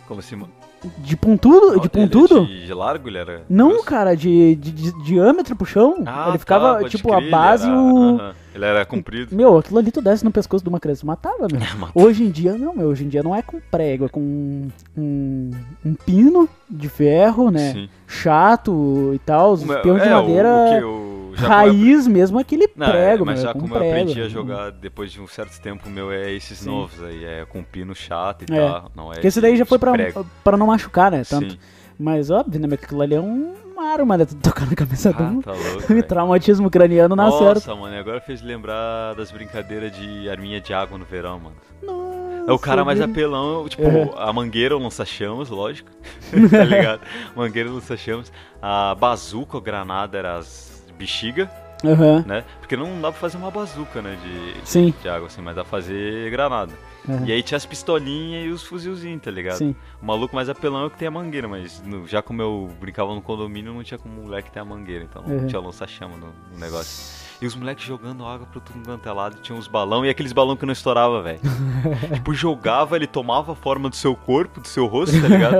[0.06, 0.52] Como assim, mano?
[0.98, 1.80] De pontudo?
[1.80, 2.46] De é pontudo?
[2.46, 3.42] De, de largo ele era?
[3.48, 3.84] Não, grosso?
[3.84, 6.02] cara, de, de, de diâmetro pro chão.
[6.06, 8.20] Ah, ele ficava, tá, tipo, crer, a base e era- o.
[8.56, 9.36] Ele era comprido.
[9.36, 11.60] Meu, aquilo ali tu desce no pescoço de uma criança, matava, meu.
[11.78, 11.92] Mata.
[11.94, 12.88] Hoje em dia, não, meu.
[12.88, 15.50] Hoje em dia não é com prego, é com um, um,
[15.84, 17.72] um pino de ferro, né?
[17.72, 17.88] Sim.
[18.06, 19.52] Chato e tal.
[19.52, 20.48] Os O peões de é, o- madeira.
[20.48, 23.46] o que eu já raiz mesmo, aquele Não, prego, é, mas meu.
[23.46, 23.92] já com como eu prego.
[23.94, 26.70] aprendi a jogar depois de um certo tempo, o meu é esses Sim.
[26.70, 28.66] novos aí, é com pino chato e É.
[28.66, 28.90] tal.
[28.96, 30.26] Não é Porque esse daí já foi pra, prego.
[30.42, 31.22] pra não machucar, né?
[31.28, 31.52] Tanto.
[31.52, 31.58] Sim.
[31.98, 32.68] Mas óbvio, né?
[32.72, 33.52] Aquilo ali é um
[33.82, 34.24] arma, né?
[34.24, 35.40] Tu tocar na cabeça de Ah, um.
[35.42, 36.02] tá louco.
[36.06, 37.74] Traumatismo craniano na Nossa, certa.
[37.74, 41.56] mano, e agora fez lembrar das brincadeiras de arminha de água no verão, mano.
[41.82, 44.12] Nossa, É o cara mais apelão, tipo, Uhum.
[44.16, 45.90] a mangueira, o lança-chamas, lógico.
[46.50, 47.00] tá ligado?
[47.34, 48.32] Mangueira, lança-chamas.
[48.62, 51.50] A bazuca, a granada era as bexiga,
[51.84, 52.24] Aham.
[52.26, 52.44] né?
[52.60, 54.16] Porque não dá pra fazer uma bazuca, né?
[54.22, 54.94] De, Sim.
[55.02, 56.72] de água assim, mas dá pra fazer granada.
[57.08, 57.24] Aham.
[57.26, 59.58] E aí tinha as pistolinhas e os fuzilzinhos, tá ligado?
[59.58, 59.74] Sim.
[60.02, 62.70] O maluco mais apelão é o que tem a mangueira, mas no- já como eu
[62.80, 65.46] brincava no condomínio, não tinha como o moleque ter a mangueira, então não Uhum.
[65.46, 67.26] tinha lança-chama no, no negócio.
[67.40, 70.32] E os moleques jogando água pra tudo quanto é lado, tinha uns balão e aqueles
[70.32, 71.40] balão que não estourava, velho.
[72.14, 75.56] tipo, jogava, ele tomava a forma do seu corpo, do seu rosto, tá ligado?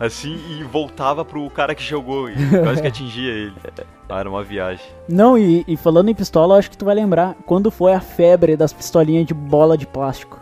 [0.00, 2.34] Assim, e voltava pro cara que jogou e
[2.64, 3.54] quase que atingia ele.
[4.08, 4.84] Ah, era uma viagem.
[5.08, 8.00] Não, e, e falando em pistola, eu acho que tu vai lembrar quando foi a
[8.00, 10.41] febre das pistolinhas de bola de plástico.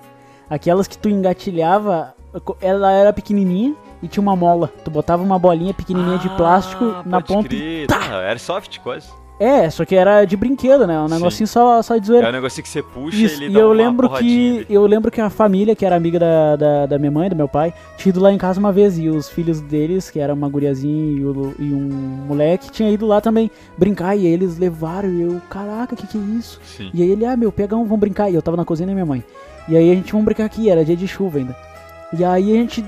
[0.50, 2.12] Aquelas que tu engatilhava,
[2.60, 4.68] ela era pequenininha e tinha uma mola.
[4.84, 7.46] Tu botava uma bolinha pequenininha de plástico Ah, na ponta.
[7.54, 7.86] e Crer.
[7.86, 8.00] tá!
[8.10, 9.08] Ah, Airsoft, quase.
[9.38, 11.00] É, só que era de brinquedo, né?
[11.00, 11.14] Um Sim.
[11.14, 12.28] negocinho só, só de É zoeira.
[12.28, 15.18] um negocinho que você puxa Isso, e ele e eu lembro que eu lembro que
[15.18, 18.20] a família, que era amiga da, da, da minha mãe, do meu pai, tinha ido
[18.20, 21.54] lá em casa uma vez e os filhos deles, que era uma guriazinha e, o-
[21.58, 21.88] e um
[22.28, 26.20] moleque, tinha ido lá também brincar e eles levaram e eu, caraca, que que é
[26.38, 26.60] isso?
[26.62, 26.90] Sim.
[26.92, 28.28] E aí ele, ah, meu, pega um, vamos brincar.
[28.30, 29.24] E eu tava na cozinha da minha mãe.
[29.70, 31.56] E aí a gente, vamos brincar aqui, era dia de chuva ainda.
[32.18, 32.84] E aí a gente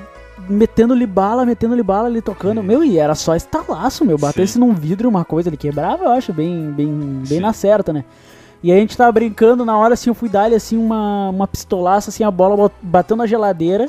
[0.49, 2.62] metendo-lhe bala, metendo-lhe bala, ele tocando.
[2.62, 4.18] Meu, e era só estalaço, meu.
[4.18, 7.41] Batesse num vidro uma coisa, ele quebrava, eu acho, bem, bem, bem Sim.
[7.41, 8.05] na certa, né?
[8.62, 11.47] E aí a gente tava brincando, na hora assim, eu fui dar-lhe assim uma, uma
[11.49, 13.89] pistolaça, assim, a bola bateu na geladeira.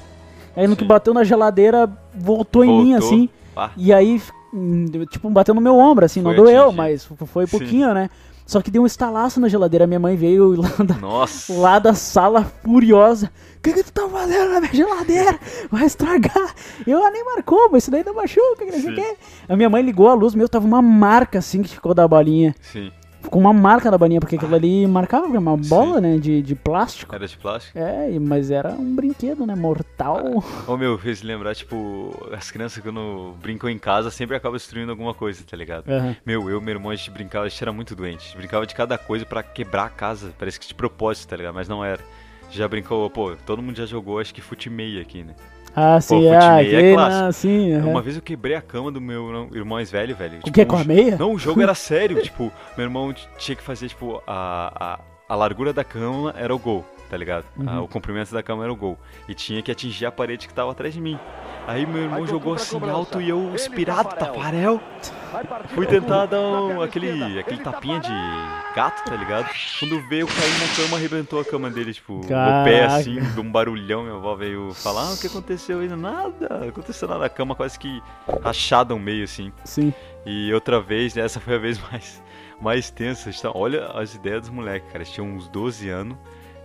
[0.56, 0.88] Aí no que Sim.
[0.88, 3.08] bateu na geladeira, voltou, em mim, Voltou.
[3.08, 3.30] assim.
[3.56, 4.22] Ah, E aí,
[4.54, 6.78] hum, tipo, bateu no meu ombro, assim, não Foi doeu, atingir.
[6.78, 7.58] mas foi Sim.
[7.58, 8.10] pouquinho, né?
[8.46, 9.88] Só que deu um estalaço na geladeira.
[9.88, 10.96] Minha mãe veio lá da,
[11.56, 13.32] lá da sala furiosa.
[13.58, 15.40] O que, que tu tá fazendo na minha geladeira?
[15.72, 16.54] Vai estragar.
[16.86, 19.18] Eu ah, nem marcou, mas isso daí não machuca, que não sei o.
[19.48, 22.54] A minha mãe ligou a luz, meu, tava uma marca assim que ficou da bolinha.
[22.62, 22.92] Sim.
[23.24, 26.02] Ficou uma marca da bolinha, porque aquilo ali marcava uma bola, Sim.
[26.02, 27.16] né, de, de plástico.
[27.16, 27.78] Era de plástico?
[27.78, 30.44] É, mas era um brinquedo, né, mortal.
[30.68, 35.14] Ô meu, fez lembrar, tipo, as crianças quando brincam em casa sempre acabam destruindo alguma
[35.14, 35.90] coisa, tá ligado?
[35.90, 36.16] Aham.
[36.26, 38.20] Meu, eu e meu irmão, a gente brincava, a gente era muito doente.
[38.20, 41.38] A gente brincava de cada coisa pra quebrar a casa, parece que de propósito, tá
[41.38, 41.54] ligado?
[41.56, 42.02] Mas não era.
[42.52, 45.34] Já brincou, pô, todo mundo já jogou, acho que fute meia aqui, né?
[45.76, 47.24] Ah, sim, fute ah, é que, clássico.
[47.24, 47.74] não, sim.
[47.74, 47.90] aham.
[47.90, 50.40] Uma vez eu quebrei a cama do meu irmão- mais velho, velho.
[50.46, 51.16] O quê, com um a meia?
[51.18, 52.22] Não, o jogo era sério.
[52.22, 56.60] tipo, meu irmão tinha que fazer, tipo, a, a, a largura da cama era o
[56.60, 57.46] gol, tá ligado?
[57.58, 57.84] Uhum.
[57.84, 58.98] o comprimento da cama era o gol.
[59.28, 61.18] E tinha que atingir a parede que tava atrás de mim.
[61.68, 64.80] Aí meu irmão jogou assim alto e eu, inspirado, Tafarel,
[65.74, 68.10] fui tentar dar um- aquele, aquele tapinha de
[68.76, 69.50] gato, tá ligado?
[69.80, 72.22] Quando veio, eu caí na cama, arrebentou a cama dele, tipo,
[72.62, 74.04] o pé assim, de um barulhão.
[74.04, 75.88] Minha avó veio falar: ah, o que aconteceu aí?
[75.90, 77.26] Nada, aconteceu nada.
[77.26, 78.02] A cama quase que
[78.44, 79.52] rachada ao meio, assim.
[79.64, 79.94] Sim.
[80.26, 82.22] E outra vez, essa foi a vez mais,
[82.62, 83.32] mais tensa.
[83.42, 85.00] Tá- Olha as ideias dos moleques, cara.
[85.00, 86.18] Eles tinham uns 12 anos,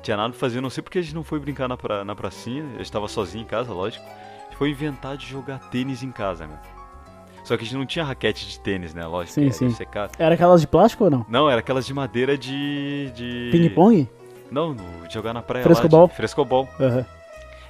[0.03, 0.61] tinha nada pra fazer.
[0.61, 2.65] Não sei porque a gente não foi brincar na, pra, na pracinha.
[2.75, 4.05] A gente tava sozinho em casa, lógico.
[4.07, 6.57] A gente foi inventar de jogar tênis em casa, meu.
[7.49, 9.07] Só que a gente não tinha raquete de tênis, né?
[9.07, 9.85] Lógico, Sim, que sim.
[9.91, 10.13] caro.
[10.19, 11.25] Era aquelas de plástico ou não?
[11.31, 13.11] Não, era aquelas de madeira de.
[13.15, 13.49] de...
[13.51, 14.07] Ping-pong?
[14.51, 15.65] Não, de jogar na praia.
[15.65, 16.03] Frescobol?
[16.03, 16.69] Lá, de frescobol.
[16.79, 17.07] Aham.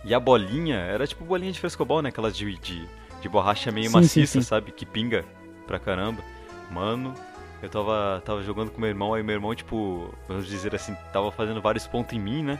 [0.04, 2.08] E a bolinha era tipo bolinha de frescobol, né?
[2.08, 2.88] Aquelas de, de,
[3.20, 4.42] de borracha meio Sim, maciça, sim.
[4.42, 4.72] sabe?
[4.72, 5.24] Que pinga
[5.64, 6.24] pra caramba.
[6.72, 7.14] Mano,
[7.62, 11.30] eu tava, tava jogando com meu irmão, aí meu irmão, tipo, vamos dizer assim, tava
[11.30, 12.58] fazendo vários pontos em mim, né?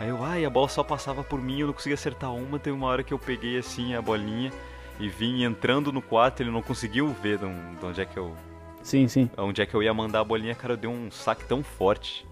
[0.00, 2.58] Aí eu, ai, a bola só passava por mim, eu não conseguia acertar uma.
[2.58, 4.50] Teve uma hora que eu peguei assim a bolinha
[4.98, 8.34] e vim entrando no quarto, ele não conseguiu ver de, de onde é que eu
[8.82, 9.30] Sim, sim.
[9.36, 12.26] onde é que eu ia mandar a bolinha, cara, eu dei um saque tão forte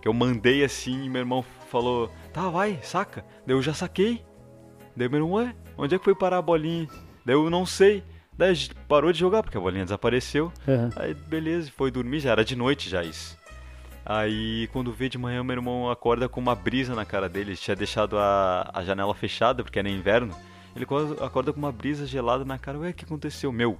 [0.00, 3.24] que eu mandei assim e meu irmão falou: Tá, vai, saca.
[3.46, 4.22] Daí eu já saquei.
[4.94, 6.86] Daí meu irmão, ué, onde é que foi parar a bolinha?
[7.24, 8.04] Daí eu não sei.
[8.36, 10.52] Daí a gente parou de jogar porque a bolinha desapareceu.
[10.68, 10.90] Aham.
[10.96, 13.38] Aí beleza, foi dormir, já era de noite já isso.
[14.04, 17.52] Aí quando vê de manhã, meu irmão acorda com uma brisa na cara dele.
[17.52, 20.36] Ele tinha deixado a, a janela fechada porque era inverno.
[20.74, 22.78] Ele acorda- com uma brisa gelada na cara.
[22.78, 23.52] Ué, o que aconteceu?
[23.52, 23.78] Meu,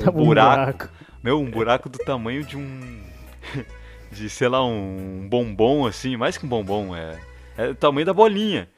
[0.00, 0.88] um Tava um buraco.
[1.22, 3.02] Meu, um buraco do tamanho de um.
[4.12, 7.18] de, sei lá, um bombom assim, mais que um bombom, é.
[7.56, 8.68] É o tamanho da bolinha.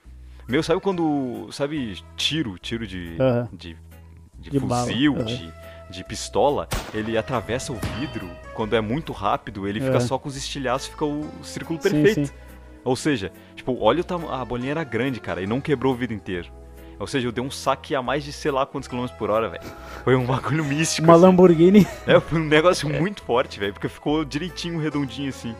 [0.48, 1.48] Meu, sabe quando.
[1.52, 3.16] Sabe, tiro, tiro de.
[3.52, 3.76] De,
[4.38, 5.52] de, De fuzil, de,
[5.90, 10.00] de pistola, ele atravessa o vidro, quando é muito rápido, ele fica Aham.
[10.00, 12.26] só com os estilhaços, fica o círculo Sim, perfeito.
[12.28, 12.34] sim.
[12.82, 14.32] Ou seja, tipo, olha o tamanho.
[14.32, 16.48] A bolinha era grande, cara, e não quebrou o vidro inteiro.
[17.00, 19.48] Ou seja, eu dei um saque a mais de sei lá quantos quilômetros por hora,
[19.48, 19.64] velho.
[20.04, 21.08] Foi um bagulho místico.
[21.08, 21.22] Uma assim.
[21.22, 21.86] Lamborghini.
[22.06, 25.54] É, foi um negócio muito forte, velho, porque ficou direitinho, redondinho assim.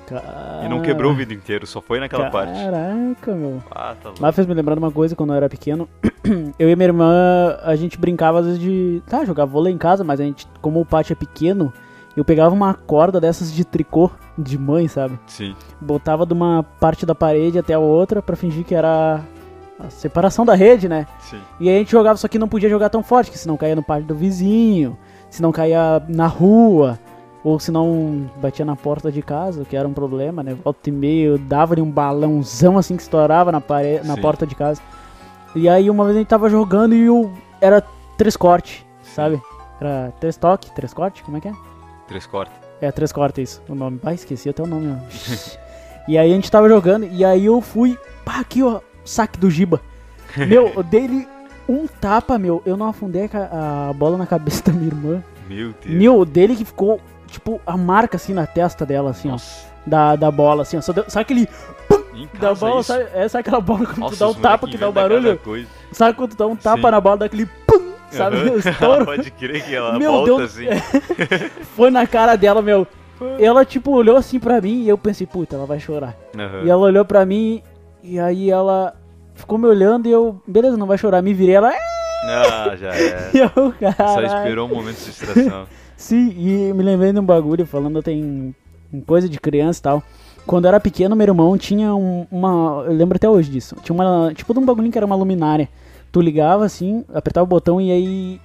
[0.63, 2.53] E não quebrou o vidro inteiro, só foi naquela parte.
[2.53, 3.63] Caraca, meu.
[3.71, 4.21] Ah, tá louco.
[4.21, 5.89] Mas fez me lembrar de uma coisa quando eu era pequeno.
[6.59, 9.03] Eu e minha irmã, a gente brincava às vezes de.
[9.07, 11.73] Tá, jogava vôlei em casa, mas a gente, como o pátio é pequeno,
[12.17, 15.19] eu pegava uma corda dessas de tricô de mãe, sabe?
[15.27, 19.23] Sim, Botava de uma parte da parede até a outra pra fingir que era
[19.81, 21.07] a separação da rede, né?
[21.21, 21.41] sim.
[21.59, 23.75] E aí a gente jogava, só que não podia jogar tão forte, que senão caía
[23.75, 24.97] no pátio do vizinho,
[25.31, 26.99] se não caía na rua,
[27.43, 30.55] ou se não batia na porta de casa, que era um problema, né?
[30.63, 34.01] Volta e meio, dava-lhe um balãozão assim que estourava na, pare...
[34.05, 34.21] na Sim.
[34.21, 34.81] porta de casa.
[35.55, 37.31] E aí uma vez a gente tava jogando e o...
[37.61, 37.83] era
[38.17, 39.41] três corte, sabe?
[39.81, 41.55] Era três toque, três corte, como é que é?
[42.07, 42.55] Três cortes.
[42.81, 43.99] É, três cortes isso, o nome.
[44.05, 44.89] Ah, esqueci até o nome.
[44.89, 45.57] ó.
[46.07, 49.51] e aí a gente tava jogando, e aí eu fui, pá, aqui ó, saque do
[49.51, 49.81] Giba.
[50.37, 51.27] Meu, eu dei-lhe
[51.69, 55.23] um tapa, meu, eu não afundei a, a bola na cabeça da minha irmã.
[55.49, 55.95] Meu Deus.
[55.95, 59.67] Meu, dele que ficou, tipo, a marca assim na testa dela, assim, Nossa.
[59.67, 60.81] ó, da, da bola, assim, ó.
[60.81, 61.49] Só deu- sabe aquele
[62.15, 64.77] Em da bola, sabe, é, sabe aquela bola quando Nossa, tu dá um tapa que
[64.77, 65.41] dá um barulho?
[65.93, 66.91] Sabe quando tu dá um tapa Sim.
[66.91, 69.05] na bola, dá aquele pum, sabe, o estouro?
[69.05, 70.67] Pode crer que ela Meu, volta deu- assim.
[71.77, 72.87] Foi na cara dela, meu.
[73.39, 76.17] Ela, tipo, olhou assim pra mim e eu pensei, puta, ela vai chorar.
[76.37, 76.63] Aham.
[76.65, 77.63] E ela olhou pra mim
[78.03, 78.95] e aí ela
[79.35, 81.23] ficou me olhando e eu, beleza, não vai chorar.
[81.23, 81.79] Me virei, ela, "É!"
[82.25, 83.31] Ah, já é.
[83.35, 84.27] e eu, Só cara.
[84.27, 85.67] esperou um momento de distração.
[85.97, 88.55] Sim, e me lembrei de um bagulho falando tem
[89.07, 90.03] coisa de criança e tal.
[90.47, 92.85] Quando eu era pequeno, meu irmão tinha um- uma.
[92.87, 93.77] Eu lembro até hoje disso.
[93.83, 94.33] Tinha uma.
[94.35, 95.69] Tipo de um bagulhinho que era uma luminária.
[96.13, 98.41] tu ligava assim, apertava o botão e aí.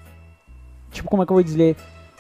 [0.92, 1.76] Tipo, como é que eu vou dizer?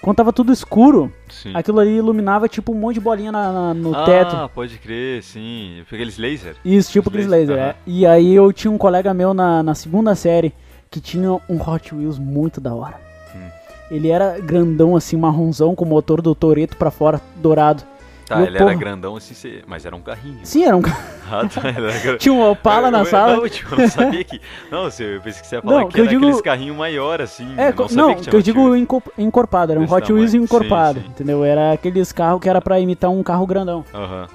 [0.05, 1.51] Quando tava tudo escuro, Sim.
[1.55, 4.51] aquilo ali iluminava tipo um monte de bolinha na- na- no ah, teto.
[4.53, 5.81] pode crer, sim.
[5.81, 6.55] Aqueles laser.
[6.63, 7.71] Isso, tipo aqueles laser, laser, aham.
[7.71, 7.75] é.
[7.87, 10.53] E aí eu tinha um colega meu na, na segunda série
[10.91, 12.97] que tinha um Hot Wheels muito da hora.
[13.35, 13.49] Hum.
[13.89, 17.81] Ele era grandão assim, marronzão, com o motor do Toreto pra fora, dourado.
[18.27, 18.71] Tá, Eu, ele porra.
[18.71, 19.35] era grandão assim,
[19.67, 20.39] mas era um carrinho.
[20.43, 20.81] Sim, era um
[21.29, 23.35] Ah, tá, era Tinha um Opala na Eu- eu- sala.
[23.37, 24.41] Não, tipo, eu não sabia que.
[24.71, 26.75] Não, eu pensei que você ia falar Não, que que eu era digo- aqueles carrinhos
[26.77, 27.47] maior, assim.
[27.57, 28.75] É, eu não, não, que, que, eu digo
[29.17, 31.11] encorpado, era um Desse Hot Wheels encorpado, Sim, sim.
[31.11, 31.43] entendeu?
[31.45, 33.85] Era aqueles carros que era pra imitar um carro grandão.
[33.93, 34.27] Aham.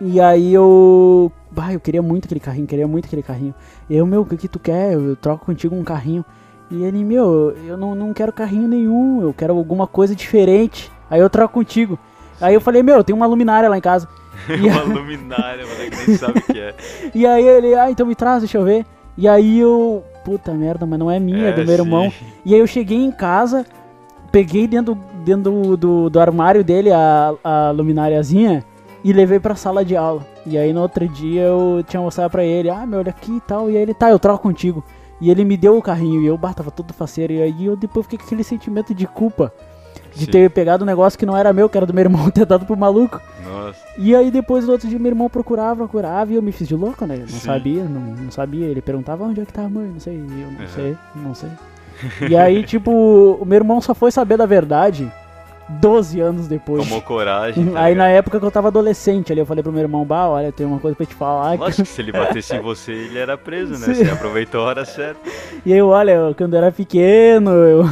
[0.00, 1.30] E aí eu.
[1.50, 3.54] Bah, eu queria muito aquele carrinho, queria muito aquele carrinho.
[3.88, 4.92] E eu, meu, o que, que tu quer?
[4.92, 6.24] Eu troco contigo um carrinho.
[6.70, 10.90] E ele, meu, eu não, não quero carrinho nenhum, eu quero alguma coisa diferente.
[11.10, 11.98] Aí eu troco contigo.
[12.40, 14.08] Aí eu falei, meu, tem uma luminária lá em casa.
[14.48, 16.74] Uma luminária, mano, que nem sabe o que é.
[17.14, 18.86] e aí ele, ah, então me traz, deixa eu ver.
[19.16, 21.82] E aí eu, puta merda, mas não é minha, é do meu sim.
[21.82, 22.12] irmão.
[22.46, 23.66] E aí eu cheguei em casa,
[24.30, 24.94] peguei dentro,
[25.24, 28.64] dentro do, do, do armário dele a, a lumináriazinha
[29.02, 30.24] e levei pra sala de aula.
[30.46, 33.40] E aí no outro dia eu tinha mostrado pra ele, ah, meu, olha aqui e
[33.40, 33.70] tal.
[33.70, 34.84] E aí ele, tá, eu troco contigo.
[35.20, 37.32] E ele me deu o carrinho e eu, bah, tava todo faceiro.
[37.32, 39.52] E aí eu depois fiquei com aquele sentimento de culpa.
[40.18, 40.30] De Sim.
[40.32, 42.66] ter pegado um negócio que não era meu, que era do meu irmão, ter dado
[42.66, 43.20] pro maluco.
[43.46, 43.78] Nossa.
[43.96, 46.74] E aí depois no outro dia meu irmão procurava, procurava e eu me fiz de
[46.74, 47.18] louco, né?
[47.18, 47.38] Não Sim.
[47.40, 48.66] sabia, não, não sabia.
[48.66, 50.20] Ele perguntava onde é que tá a mãe, não sei, eu
[50.50, 50.68] não Uhum.
[50.74, 51.50] sei, não sei.
[52.28, 52.90] E aí, tipo,
[53.40, 55.10] o meu irmão só foi saber da verdade
[55.68, 56.82] 12 anos depois.
[56.82, 57.66] Tomou coragem.
[57.66, 60.26] tá aí na época que eu tava adolescente ali, eu falei pro meu irmão, bah,
[60.28, 61.52] olha, tem uma coisa pra te falar.
[61.52, 63.94] que-" Lógico que se ele batesse em você, ele era preso, né?
[63.94, 64.04] Sim.
[64.04, 65.20] Você aproveitou a hora certa.
[65.66, 67.84] E aí, olha, eu- quando eu era pequeno, eu,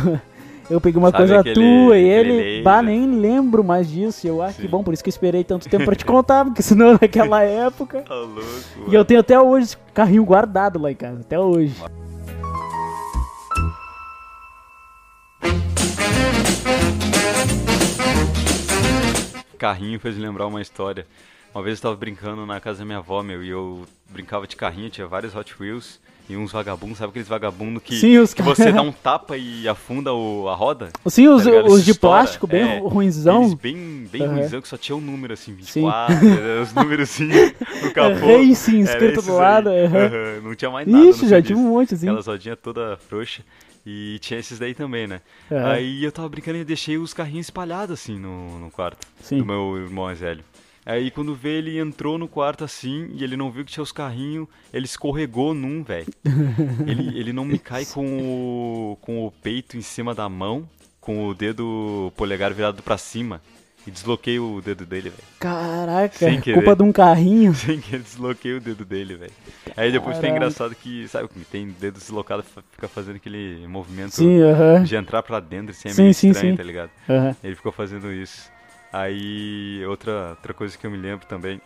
[0.70, 4.26] eu peguei uma Sabe coisa aquele- tua e ele, bah, nem lembro mais disso.
[4.26, 4.68] E eu, ah, que Sim.
[4.68, 8.02] bom, por isso que eu esperei tanto tempo pra te contar, porque senão naquela época.
[8.02, 8.42] Tá louco.
[8.88, 11.74] E eu tenho até hoje esse carrinho guardado lá em casa, até hoje.
[19.58, 21.06] Carrinho fez lembrar uma história.
[21.56, 24.54] Uma vez eu tava brincando na casa da minha avó, meu, e eu brincava de
[24.54, 28.42] carrinho, tinha vários Hot Wheels e uns vagabundos, sabe aqueles vagabundos que, Sim, os que
[28.42, 30.90] você dá um tapa e afunda o- a roda?
[31.06, 32.16] Sim, os, Tá os de Estoura.
[32.18, 33.40] plástico, bem É, ruinzão.
[33.44, 34.32] Eles bem, bem Aham.
[34.34, 35.80] ruimzão, que só tinha um número assim, Sim.
[35.80, 36.14] 24,
[36.62, 37.30] os números assim
[37.80, 38.26] no capô.
[38.26, 39.70] Racing Era escrito do lado.
[39.70, 42.06] Aham, Não tinha mais nada Ixi, já tive um monte assim.
[42.06, 43.40] Aquela rodinha toda frouxa.
[43.86, 45.22] E tinha esses daí também, né?
[45.50, 49.38] Aí eu tava brincando e deixei os carrinhos espalhados assim no, no quarto Sim.
[49.38, 50.44] do meu irmão mais velho.
[50.86, 53.90] Aí quando vê, ele entrou no quarto assim e ele não viu que tinha os
[53.90, 56.06] carrinhos, ele escorregou num, velho.
[56.86, 60.68] ele, ele não me cai com o, com o peito em cima da mão,
[61.00, 63.42] com o dedo polegar virado pra cima.
[63.84, 65.22] E desloquei o dedo dele, velho.
[65.38, 66.54] Caraca, querer.
[66.54, 67.54] culpa de um carrinho.
[67.54, 69.32] Sem que desloquei o dedo dele, velho.
[69.76, 70.36] Aí depois foi Caraca.
[70.36, 74.82] engraçado que, sabe, tem dedo deslocado, fica fazendo aquele movimento Sim, aham.
[74.82, 76.56] de entrar pra dentro, assim, é Sim, meio sim, estranho, sim.
[76.56, 76.90] tá ligado?
[77.08, 77.36] aham.
[77.44, 78.50] Ele ficou fazendo isso.
[79.00, 81.60] Aí, outra, outra coisa que eu me lembro também,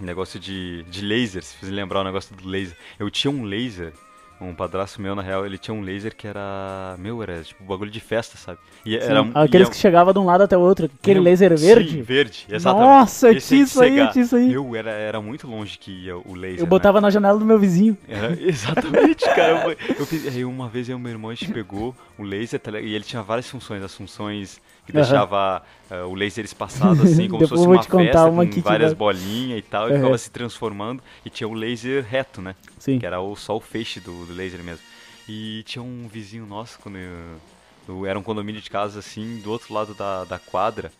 [0.00, 2.74] negócio de, de laser, se fiz lembrar o negócio do laser.
[2.98, 3.92] Eu tinha um laser,
[4.40, 7.90] um padrasto meu, na real, ele tinha um laser que era, meu, era tipo bagulho
[7.90, 8.58] de festa, sabe?
[8.82, 11.24] E era, Sim, Aqueles e que chegavam de um lado até o outro, aquele era-
[11.28, 12.00] laser Sim, verde.
[12.02, 12.88] verde, exatamente.
[12.88, 14.12] Nossa, Esse tinha de isso aí, cegar.
[14.12, 14.48] tinha isso aí.
[14.48, 16.70] Meu, era, era muito longe que ia o laser, Eu né?
[16.70, 17.94] botava na janela do meu vizinho.
[18.08, 19.50] Era- exatamente, cara.
[19.50, 22.80] Eu, eu aí uma vez eu e meu irmão a gente pegou o laser tá
[22.80, 23.82] e ele tinha várias funções.
[23.82, 24.58] As funções
[24.90, 25.06] que Aham.
[25.06, 28.98] deixava ah, o laser espaçado assim, como se fosse uma festa uma com várias vai-
[28.98, 29.90] bolinhas e tal.
[29.90, 31.02] E ficava se transformando.
[31.24, 32.54] E tinha o laser reto, né?
[32.78, 32.98] Sim.
[32.98, 34.84] Que era o, só o feixe do, do laser mesmo.
[35.28, 39.72] E tinha um vizinho nosso, quando eu, era um condomínio de casa assim, do outro
[39.72, 40.90] lado da, da quadra.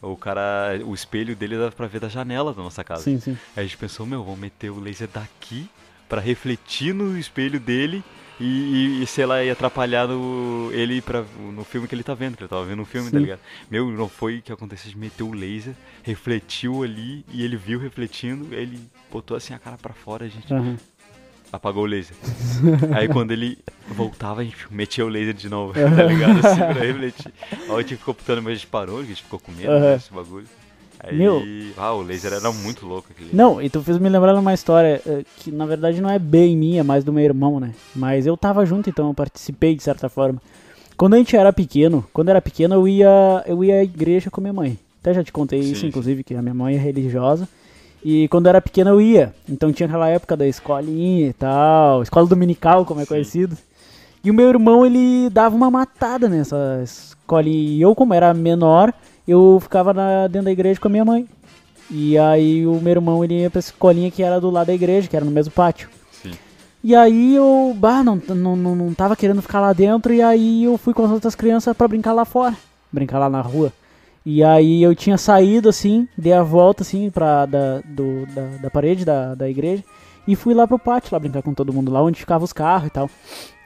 [0.00, 3.02] O cara, o espelho dele dava pra ver da janela da nossa casa.
[3.02, 3.32] Sim, sim.
[3.56, 5.68] Aí a gente pensou, meu, vamos meter o laser daqui
[6.08, 8.02] pra refletir no espelho dele
[8.40, 12.36] e, e, sei lá, e atrapalhar no, ele pra, no filme que ele tá vendo,
[12.36, 13.22] que ele tava vendo um filme, tá Sim.
[13.24, 13.40] ligado?
[13.70, 17.56] Meu, não foi o que aconteceu, a gente meteu o laser, refletiu ali e ele
[17.56, 20.76] viu refletindo, ele botou assim a cara pra fora, a gente Aham.
[21.52, 22.16] apagou o laser.
[22.94, 23.58] Aí quando ele
[23.88, 26.38] voltava, a gente metia o laser de novo, tá ligado?
[26.46, 27.32] Assim, pra refletir.
[27.68, 29.94] Aí a gente ficou putando, mas a gente parou, a gente ficou com medo Aham.
[29.94, 30.46] desse bagulho.
[31.00, 31.42] Aí, Meu.
[31.76, 33.30] ah, o laser era muito louco aquele.
[33.32, 36.18] Não, e tu fez me lembrar de uma história eh, que na verdade não é
[36.18, 37.72] bem minha, mas do meu irmão, né?
[37.94, 40.42] Mas eu tava junto, então eu participei de certa forma.
[40.96, 44.30] Quando a gente era pequeno, quando eu era pequeno eu ia, eu ia à igreja
[44.30, 44.76] com minha mãe.
[45.00, 47.48] Até já te contei Sim, isso, inclusive, que a minha mãe é religiosa.
[48.04, 49.32] E quando eu era pequeno eu ia.
[49.48, 53.08] Então tinha aquela época da escolinha e tal, escola dominical, como é Sim.
[53.08, 53.56] conhecido.
[54.24, 57.76] E o meu irmão, ele dava uma matada nessa escolinha.
[57.76, 58.92] E eu, como era menor,
[59.28, 61.26] eu ficava na- dentro da igreja com a minha mãe.
[61.90, 65.08] E aí o meu irmão, ele ia pra escolinha que era do lado da igreja,
[65.08, 65.88] que era no mesmo pátio.
[66.12, 66.32] Sim.
[66.84, 70.64] E aí eu, bah, não, não, não, não tava querendo ficar lá dentro, e aí
[70.64, 72.54] eu fui com as outras crianças pra brincar lá fora,
[72.92, 73.72] brincar lá na rua.
[74.24, 78.70] E aí eu tinha saído assim, dei a volta assim pra, da, do, da, da
[78.70, 79.82] parede da, da igreja
[80.26, 82.88] e fui lá pro pátio lá brincar com todo mundo lá onde ficavam os carros
[82.88, 83.08] e tal.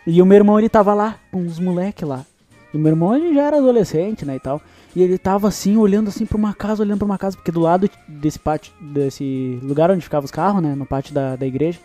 [0.06, 2.24] E o meu irmão ele tava lá com os moleques lá.
[2.72, 4.60] E o meu irmão ele já era adolescente, né, e tal.
[4.94, 7.60] E ele tava assim, olhando assim pra uma casa, olhando pra uma casa, porque do
[7.60, 11.78] lado desse pátio, desse lugar onde ficavam os carros, né, no pátio da, da igreja,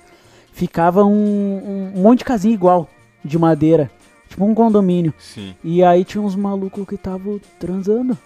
[0.54, 2.90] ficava um, um monte de casinha igual,
[3.24, 3.90] de madeira.
[4.30, 5.14] Tipo um condomínio.
[5.18, 5.56] Sim.
[5.64, 8.18] E aí tinha uns malucos que estavam transando.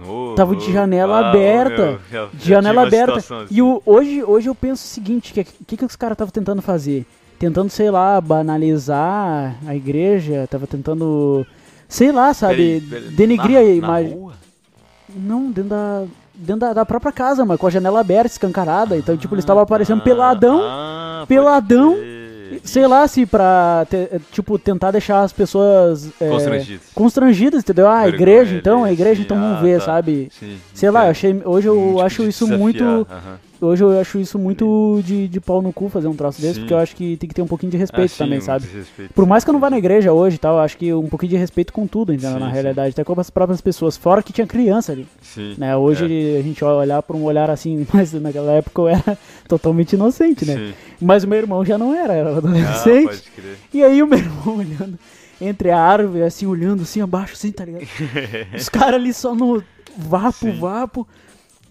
[0.00, 2.00] No, Tava de janela Ah, aberta.
[2.10, 3.16] meu, de janela aberta.
[3.18, 3.34] assim.
[3.50, 6.62] E o, hoje, hoje eu penso o seguinte, que que, que os caras estavam tentando
[6.62, 7.04] fazer?
[7.38, 8.18] Tentando, sei lá,
[8.66, 11.46] banalizar a igreja, tava tentando,
[11.92, 13.10] sei lá, sabe, Peraí, na-
[13.70, 14.12] a imagem.
[14.14, 14.32] rua?
[15.14, 16.04] Não, dentro da
[16.34, 19.62] dentro da, da própria casa, mas com a janela aberta, escancarada, então tipo, eles estavam
[19.62, 21.94] aparecendo peladão, Ah, peladão,
[22.64, 26.86] sei lá, se pra, te- tipo, tentar deixar as pessoas é, Constrangidos.
[26.94, 27.86] constrangidas, entendeu?
[27.86, 29.84] Ah, a Vergonha igreja, então, a igreja, então vamos ah, ver, tá.
[29.86, 30.28] sabe?
[30.38, 31.10] Sim, Sei lá, eu entendo.
[31.12, 33.38] achei, hoje eu Um tipo acho isso muito aham.
[33.64, 36.60] Hoje eu acho isso muito de, de pau no cu fazer um troço desse, Sim.
[36.62, 38.42] porque eu acho que tem que ter um pouquinho de respeito Ah, sim, também, um
[38.42, 38.66] sabe?
[38.66, 40.76] desrespeito, Por sim, mais que eu não vá na igreja hoje e tal, eu acho
[40.76, 42.32] que um pouquinho de respeito com tudo, entendeu?
[42.34, 42.52] Sim, na sim.
[42.52, 43.96] realidade, até com as próprias pessoas.
[43.96, 45.54] Fora que tinha criança ali, Sim.
[45.56, 45.76] né?
[45.76, 46.04] Hoje
[46.38, 49.18] a gente vai olhar por um olhar assim, mas naquela época eu era
[49.48, 50.56] totalmente inocente, né?
[50.56, 50.74] Sim.
[51.00, 53.06] Mas o meu irmão já não era, era Ah, adolescente.
[53.06, 53.56] pode crer.
[53.72, 54.98] E aí o meu irmão olhando
[55.40, 57.86] entre a árvore, assim, olhando assim abaixo, assim, tá ligado?
[58.56, 59.62] Os caras ali só no
[59.96, 60.52] vapo, Sim.
[60.58, 61.06] vapo.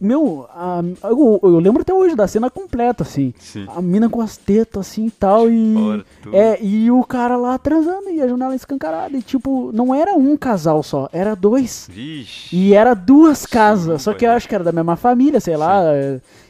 [0.02, 3.34] Meu, a- eu, eu lembro até hoje da cena completa, assim.
[3.38, 3.68] Sim.
[3.76, 6.04] A mina com as tetas assim e tal, e.
[6.34, 9.16] É, e o cara lá transando e a janela escancarada.
[9.16, 11.88] E tipo, não era um casal só, era dois.
[11.92, 12.56] Vixe.
[12.56, 15.84] E era duas casas, só que eu acho que era da mesma família, sei lá.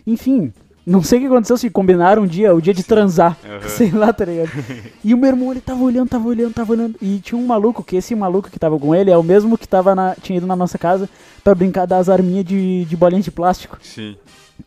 [0.08, 0.54] Enfim,
[0.92, 3.38] não sei o que aconteceu, se combinaram um dia, o dia de transar.
[3.46, 3.68] Aham.
[3.70, 4.52] Sei lá, tá ligado?
[5.04, 6.96] E o meu irmão, ele tava olhando, tava olhando, tava olhando.
[7.02, 9.68] E tinha um maluco, que esse maluco que tava com ele é o mesmo que
[9.68, 11.10] tava na, tinha ido na nossa casa
[11.44, 13.78] pra brincar das arminhas de, de bolinha de plástico.
[13.82, 14.16] Sim.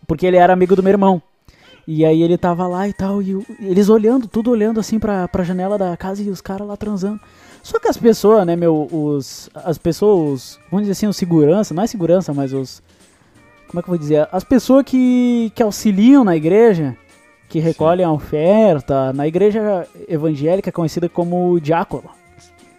[0.06, 1.22] Porque ele era amigo do meu irmão.
[1.86, 5.44] E aí ele tava lá e tal, e eles olhando, tudo olhando assim pra, pra
[5.44, 7.20] janela da casa e os caras lá transando.
[7.62, 9.48] Só que as pessoas, né, meu, os.
[9.54, 12.82] As pessoas, vamos dizer assim, os segurança, não é segurança, mas os.
[13.74, 14.28] Como é que eu vou dizer?
[14.30, 16.96] As pessoas que, que auxiliam na igreja,
[17.48, 22.04] que recolhem a oferta, na igreja evangélica conhecida como diácono.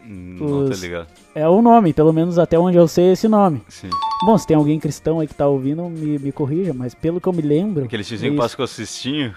[0.07, 1.07] Hum, Não tá Os- ligado.
[1.35, 3.61] É o nome, pelo menos até onde eu sei esse nome.
[3.67, 3.89] Sim.
[4.25, 7.27] Bom, se tem alguém cristão aí que tá ouvindo, me, me corrija, mas pelo que
[7.27, 7.83] eu me lembro.
[7.83, 8.41] Aquele tiozinho é que isso.
[8.41, 9.33] passa com o cestinho.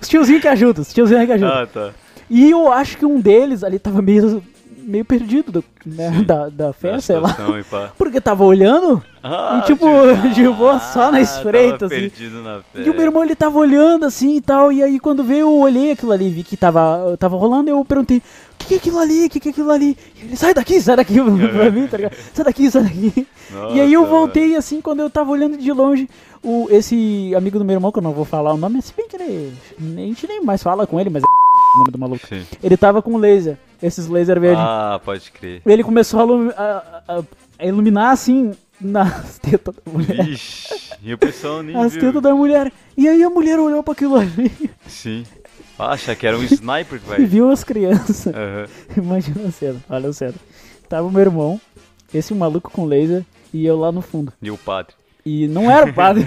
[0.00, 1.54] Os tiozinhos que ajudam, os tiozinhos que ajudam.
[1.62, 1.92] Ah, tá.
[2.28, 4.42] E eu acho que um deles ali tava meio,
[4.86, 7.36] meio perdido do- né, da, da fé, sei lá.
[7.98, 9.86] Porque tava olhando Ah, e tipo,
[10.34, 12.10] de boa só na ah, espreita, assim.
[12.42, 12.60] na.
[12.74, 14.70] E o meu irmão ele tava olhando assim e tal.
[14.72, 18.18] E aí quando veio eu olhei aquilo ali, vi que tava, tava rolando, eu perguntei,
[18.18, 18.22] o
[18.58, 19.26] que, que é aquilo ali?
[19.26, 19.96] O que, que é aquilo ali?
[20.16, 22.16] E ele, sai daqui, sai daqui pra mim, tá ligado?
[22.32, 23.26] Sai daqui, sai daqui.
[23.74, 26.08] e aí eu Nossa, voltei assim, quando eu tava olhando de longe,
[26.42, 29.08] o, esse amigo do meu irmão, que eu não vou falar o nome, se bem
[29.08, 29.52] que ele.
[29.78, 31.26] A gente nem mais fala com ele, mas é
[31.76, 32.26] o nome do maluco.
[32.26, 32.44] Sim.
[32.62, 34.60] Ele tava com laser, esses laser verdes.
[34.64, 35.62] Ah, pode crer.
[35.66, 37.22] Ele começou a, a- a-
[37.58, 40.24] a iluminar assim nas tetas da mulher.
[40.24, 40.92] Vixe.
[41.02, 42.72] E o pessoal nem As tetas da mulher.
[42.96, 44.50] E aí a mulher olhou pra aquilo ali
[44.86, 45.24] Sim.
[45.78, 47.26] Achar que era um sniper, e velho.
[47.28, 48.26] viu as crianças.
[48.28, 48.66] Aham.
[48.96, 50.34] Imagina a cena, olha a cena.
[50.88, 51.60] Tava o meu irmão,
[52.14, 54.32] esse maluco com laser, e eu lá no fundo.
[54.40, 54.94] E o padre.
[55.24, 56.24] E não era o padre,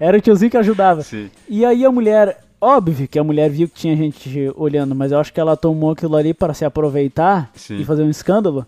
[0.00, 1.02] era o tiozinho que ajudava.
[1.02, 1.30] Sim.
[1.48, 5.18] E aí a mulher, óbvio que a mulher viu que tinha gente olhando, mas eu
[5.18, 7.78] acho que ela tomou aquilo ali para se aproveitar Sim.
[7.78, 8.66] e fazer um escândalo.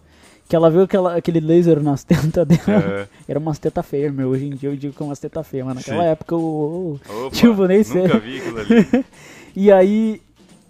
[0.48, 2.78] Que ela viu aquela, aquele laser nas tetas dela.
[2.78, 3.06] Aham.
[3.26, 4.28] Era umas tetas feias, meu.
[4.28, 6.08] Hoje em dia eu digo que é umas tetas feias, mas naquela Sim.
[6.10, 8.02] época eu, Opa, Tipo, nem sei.
[8.02, 9.04] Nunca vi aquilo ali.
[9.58, 10.20] E aí,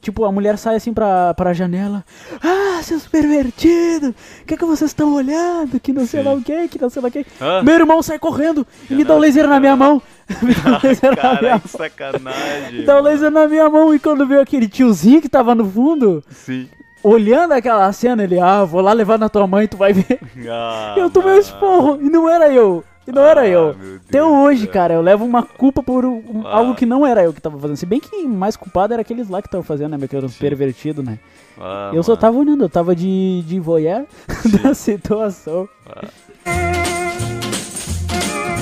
[0.06, 2.04] tipo, a mulher sai assim pra, pra janela.
[2.42, 4.10] Ah, seus pervertidos!
[4.10, 5.78] O que é que vocês estão olhando?
[5.80, 6.28] Que não sei Sim.
[6.28, 7.26] lá o que, que não sei lá o que.
[7.40, 7.62] Ah.
[7.62, 10.00] Meu irmão sai correndo e me dá o laser na minha mão.
[10.42, 11.60] me dá laser na minha Caralho, mão.
[11.60, 12.72] que sacanagem.
[12.80, 13.08] Me dá o mano.
[13.08, 13.94] laser na minha mão.
[13.94, 16.68] E quando veio aquele tiozinho que tava no fundo, Sim.
[17.02, 20.20] olhando aquela cena, ele, ah, vou lá levar na tua mãe, tu vai ver.
[20.48, 22.84] Ah, eu tomei um esporro e não era eu.
[23.06, 23.74] E não era Ah, eu.
[23.76, 24.72] meu Até hoje, céu.
[24.72, 26.56] cara, eu levo uma culpa por um- Ah.
[26.56, 27.76] algo que não era eu que tava fazendo.
[27.76, 29.96] Se bem que mais culpado era aqueles lá que estavam fazendo, né?
[29.96, 31.18] meu, Que eram pervertidos, né?
[31.58, 32.20] Ah, eu só mano.
[32.20, 34.04] tava olhando, eu tava de, de voyeur
[34.62, 35.68] da situação.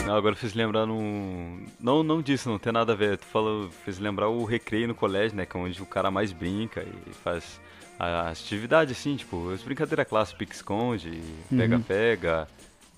[0.07, 1.61] Não, agora fez lembrar num.
[1.81, 3.17] Não, não disso, não tem nada a ver.
[3.19, 5.47] Tu falou, fez lembrar o recreio no colégio, né?
[5.47, 7.59] Que é onde o cara mais brinca e faz
[7.99, 11.59] a atividade assim, tipo, as brincadeiras clássicas, pique-esconde, Uhum.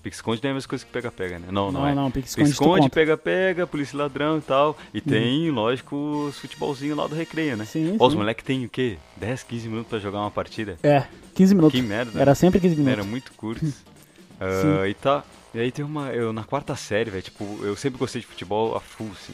[0.03, 1.47] Pique-esconde não é a mesma coisa que pega-pega, né?
[1.51, 1.93] Não, não, Não, é.
[1.95, 4.77] não, pique-esconde pega-pega, polícia ladrão e tal.
[4.93, 5.95] E tem, lógico,
[6.27, 7.65] os futebolzinhos lá do recreio, né?
[7.65, 8.19] Sim, Ó, os sim.
[8.19, 8.97] moleques têm o quê?
[9.17, 10.77] 10, 15 minutos pra jogar uma partida?
[10.83, 11.03] É,
[11.35, 11.79] 15 minutos.
[11.79, 12.19] Que merda.
[12.21, 12.93] Era sempre 15 minutos.
[12.99, 13.65] Era muito curto.
[14.39, 15.23] Ah, e tá.
[15.51, 16.09] E aí tem uma.
[16.11, 19.33] Eu na quarta série, velho, tipo, eu sempre gostei de futebol a full, assim.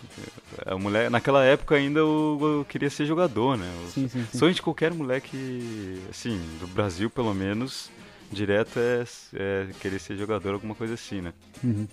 [0.66, 3.70] A mulher, naquela época ainda eu, eu queria ser jogador, né?
[3.84, 4.38] Eu- Sim, sim, sim.
[4.38, 7.90] Sonho de qualquer moleque, assim, do Brasil pelo menos,
[8.34, 9.04] direto é,
[9.34, 11.34] é querer ser jogador, alguma coisa assim, né?
[11.64, 11.88] Uhum.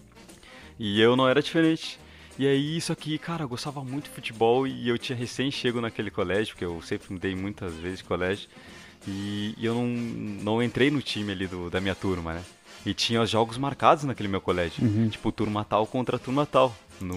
[0.79, 1.99] E eu não era diferente.
[2.39, 5.81] E aí, isso aqui, cara, eu gostava muito de futebol e eu tinha recém chego
[5.81, 8.49] naquele colégio, porque eu sempre mudei muitas vezes de colégio.
[9.07, 12.43] E, e eu não, não entrei no time ali do, da minha turma, né?
[12.85, 14.83] E tinha os jogos marcados naquele meu colégio.
[15.11, 16.75] Tipo, turma tal contra turma tal.
[17.01, 17.17] No,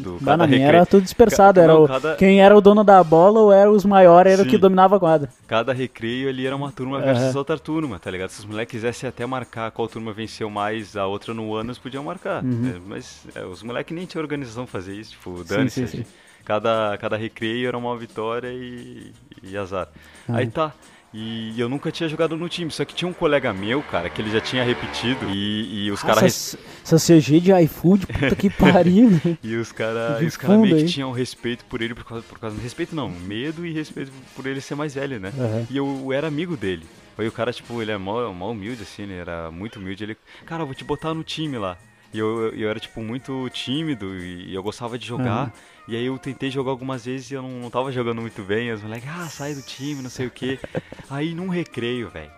[0.00, 0.76] do, Lá na minha recreio.
[0.76, 1.56] era tudo dispersado.
[1.58, 4.32] Ca- Era não, o, cada- Quem era o dono da bola ou era os maiores,
[4.34, 4.58] era o que Sim.
[4.58, 5.28] dominava a quadra.
[5.46, 7.38] Cada recreio ali era uma turma versus Aham.
[7.38, 8.30] outra turma, tá ligado?
[8.30, 11.78] Se os moleques quisessem até marcar qual turma venceu mais a outra no ano, eles
[11.78, 12.44] podiam marcar.
[12.44, 12.72] Uhum.
[12.76, 15.86] É, mas é, os moleques nem tinham organização fazer isso, tipo, dane-se.
[15.88, 16.04] sim, sim.
[16.44, 19.12] Cada, cada recreio era uma vitória e,
[19.42, 19.88] e azar.
[20.28, 20.36] Uhum.
[20.36, 20.72] Aí tá.
[21.16, 24.20] E eu nunca tinha jogado no time, só que tinha um colega meu, cara, que
[24.20, 26.58] ele já tinha repetido e, e os caras Essa,
[26.96, 29.38] essa CG de iFood, puta que pariu, né?
[29.40, 32.60] e os caras cara meio que tinham respeito por ele por causa, por causa.
[32.60, 35.32] Respeito não, medo e respeito por ele ser mais velho, né?
[35.38, 35.66] Aham.
[35.70, 36.84] E eu era amigo dele.
[37.16, 40.02] Aí o cara, tipo, ele é mó, mó humilde, assim, ele era muito humilde.
[40.02, 41.78] Ele, cara, eu vou te botar no time lá.
[42.14, 45.52] E eu, eu era, tipo, muito tímido e eu gostava de jogar.
[45.88, 48.72] E aí eu tentei jogar algumas vezes e eu não, não tava jogando muito bem.
[48.72, 50.58] Os moleques, ah, sai do time, não sei o quê.
[51.10, 52.30] aí num recreio, velho.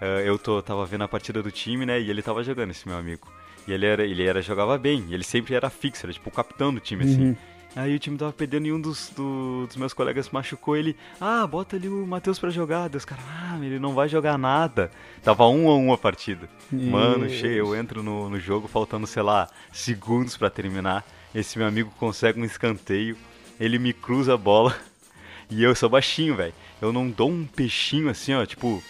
[0.00, 2.00] eh, eu tô, tava vendo a partida do time, né?
[2.00, 3.28] E ele tava jogando, esse meu amigo.
[3.66, 5.06] E ele era, ele era, jogava bem.
[5.10, 7.28] Ele sempre era fixo, era tipo o capitão do time, assim.
[7.28, 7.36] Uhum.
[7.74, 10.94] Aí o time tava perdendo e um dos, do- dos meus colegas machucou ele.
[11.20, 12.88] Ah, bota ali o Matheus pra jogar.
[12.88, 14.90] Deus, cara, ah, ele não vai jogar nada.
[15.22, 16.48] Tava um a um a partida.
[16.70, 21.02] Mano, cheio, eu entro no, no jogo faltando, sei lá, segundos pra terminar.
[21.34, 23.16] Esse meu amigo consegue um escanteio.
[23.58, 24.76] Ele me cruza a bola.
[25.54, 26.54] E eu sou baixinho, velho.
[26.80, 28.82] Eu não dou um peixinho assim, ó, tipo.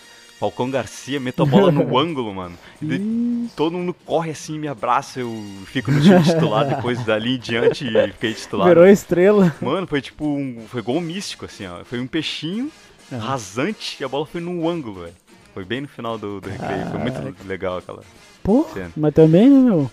[0.43, 2.59] Falcão Garcia, meto a bola no ângulo, mano.
[2.81, 5.31] E daí todo mundo corre assim, me abraça, eu
[5.67, 8.67] fico no time titular depois dali em diante e fiquei titular.
[8.67, 9.55] Virou estrela.
[9.63, 10.65] Mano, foi tipo um.
[10.67, 11.85] Foi gol místico, assim, ó.
[11.85, 12.73] Foi um peixinho
[13.09, 15.15] rasante e a bola foi no ângulo, velho.
[15.55, 16.87] Foi bem no final do, do recreio.
[16.87, 18.03] Foi muito legal aquela.
[18.43, 18.91] Pô, Cena.
[18.97, 19.89] mas também, né, meu?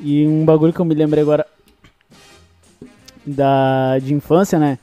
[0.00, 1.46] E um bagulho que eu me lembrei agora
[3.24, 4.76] da, de infância, né?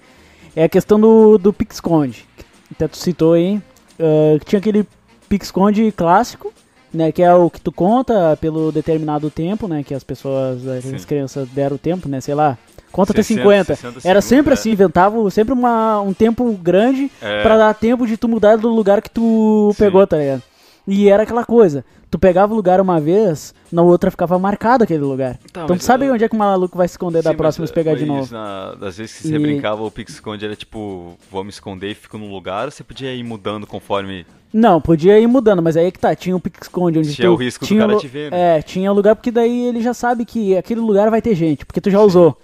[0.55, 2.25] É a questão do, do pique-esconde.
[2.37, 3.61] que Até tu citou aí.
[3.99, 4.87] ah, que tinha aquele
[5.31, 6.53] pique-esconde clássico,
[6.93, 7.11] né?
[7.11, 9.81] Que é o que tu conta pelo determinado tempo, né?
[9.83, 12.19] Que as pessoas, as crianças deram o tempo, né?
[12.19, 12.57] Sei lá.
[12.91, 13.75] Conta até 60, 50.
[13.75, 14.53] 60 Era segundos, sempre é.
[14.53, 17.41] assim, inventavam sempre uma, um tempo grande É.
[17.41, 19.83] pra dar tempo de tu mudar do lugar que tu Sim.
[19.85, 20.43] pegou, tá ligado?
[20.85, 24.99] E era aquela coisa, tu pegava o lugar uma vez, na outra ficava marcado aquele
[25.03, 25.37] lugar.
[25.53, 27.37] Tá, então tu sabe eu- onde é que o maluco vai se esconder da Sim,
[27.37, 28.33] próxima mas, se pegar de novo.
[28.33, 31.95] Na, das vezes que você E- brincava, o pique-esconde era tipo, vou me esconder e
[31.95, 34.25] fico num lugar, ou você podia ir mudando conforme.
[34.53, 37.33] Não, podia ir mudando, mas aí é que tá, tinha o pique-esconde onde Tinha tu...
[37.33, 38.57] o risco do tinha cara lu- te ver, né?
[38.57, 41.79] É, tinha lugar porque daí ele já sabe que aquele lugar vai ter gente, porque
[41.79, 42.37] tu já usou.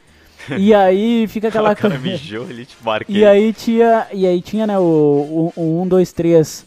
[0.58, 3.18] E aí fica aquela cara mijou, ele te marquei.
[3.18, 6.66] E aí tinha, e aí tinha, né, o 1, 2, 3,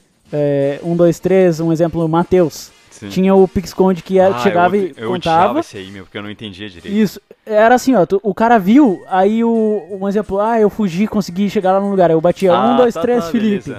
[0.83, 2.71] 1, 2, 3, um exemplo, Matheus.
[3.01, 3.09] Sim.
[3.09, 5.41] Tinha o pique-esconde que era- Ah, chegava eu, e eu contava.
[5.41, 6.95] odiava esse aí, meu, porque eu não entendia direito.
[6.95, 7.21] Isso.
[7.47, 8.05] Era assim, ó.
[8.07, 9.83] tu- o cara viu, aí o.
[10.01, 12.11] Um exemplo, ah, eu fugi, consegui chegar lá no lugar.
[12.11, 13.75] Eu batia Ah, um, dois, tá, três, tá, Felipe.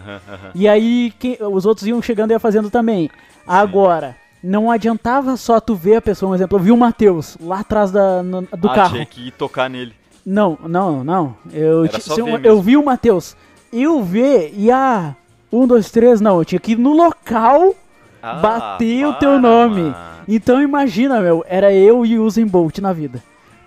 [0.55, 3.09] E aí quem- os outros iam chegando e ia fazendo também.
[3.47, 7.59] Agora, não adiantava só tu ver a pessoa, um exemplo, eu vi o Matheus lá
[7.59, 8.93] atrás da, no- do ah, carro.
[8.95, 9.93] tinha que ir tocar nele.
[10.25, 11.35] Não, não, não.
[11.51, 13.35] Eu, Era só eu, eu vi o Matheus.
[13.71, 15.15] Eu ver e ah,
[15.51, 16.37] um, dois, três, não.
[16.39, 17.73] Eu tinha que ir no local
[18.21, 19.81] Ah, bater o teu nome.
[19.81, 19.95] mano.
[20.27, 23.21] Então imagina, meu, era eu e o Usain Bolt na vida.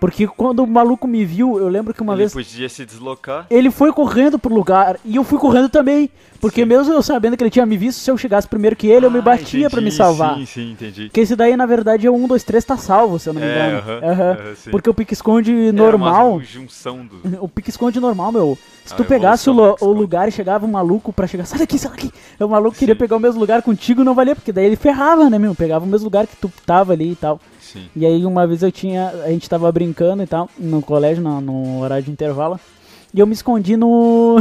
[0.05, 3.47] Porque quando o maluco me viu, eu lembro que uma Ele vez podia se deslocar.
[3.49, 6.11] ele foi correndo pro lugar e eu fui correndo também.
[6.43, 9.07] Porque mesmo eu sabendo que ele tinha me visto, se eu chegasse primeiro que ele,
[9.07, 10.37] eu me Ah, batia pra me salvar.
[10.37, 11.05] Sim, sim, entendi.
[11.05, 13.41] Porque esse daí, na verdade, é o 1, 2, 3 tá salvo, se eu não
[13.41, 13.79] me É, engano.
[13.79, 14.31] aham, Aham.
[14.33, 14.71] aham, sim.
[14.71, 16.35] Porque o pique-esconde normal.
[16.35, 17.23] uma junção do.
[17.43, 18.59] O pique-esconde normal, meu.
[18.85, 21.79] Se A tu pegasse o, o lugar e chegava um maluco pra chegar, sai daqui,
[21.79, 22.13] sai daqui.
[22.39, 25.39] O maluco queria pegar o mesmo lugar contigo, não valia, porque daí ele ferrava, né,
[25.39, 25.55] meu?
[25.55, 27.41] Pegava o mesmo lugar que tu tava ali e tal.
[27.75, 27.89] Sim.
[27.95, 31.41] E aí uma vez eu tinha, a gente tava brincando e tal, no colégio, no,
[31.43, 32.59] no horário de intervalo,
[33.13, 34.37] e eu me escondi no.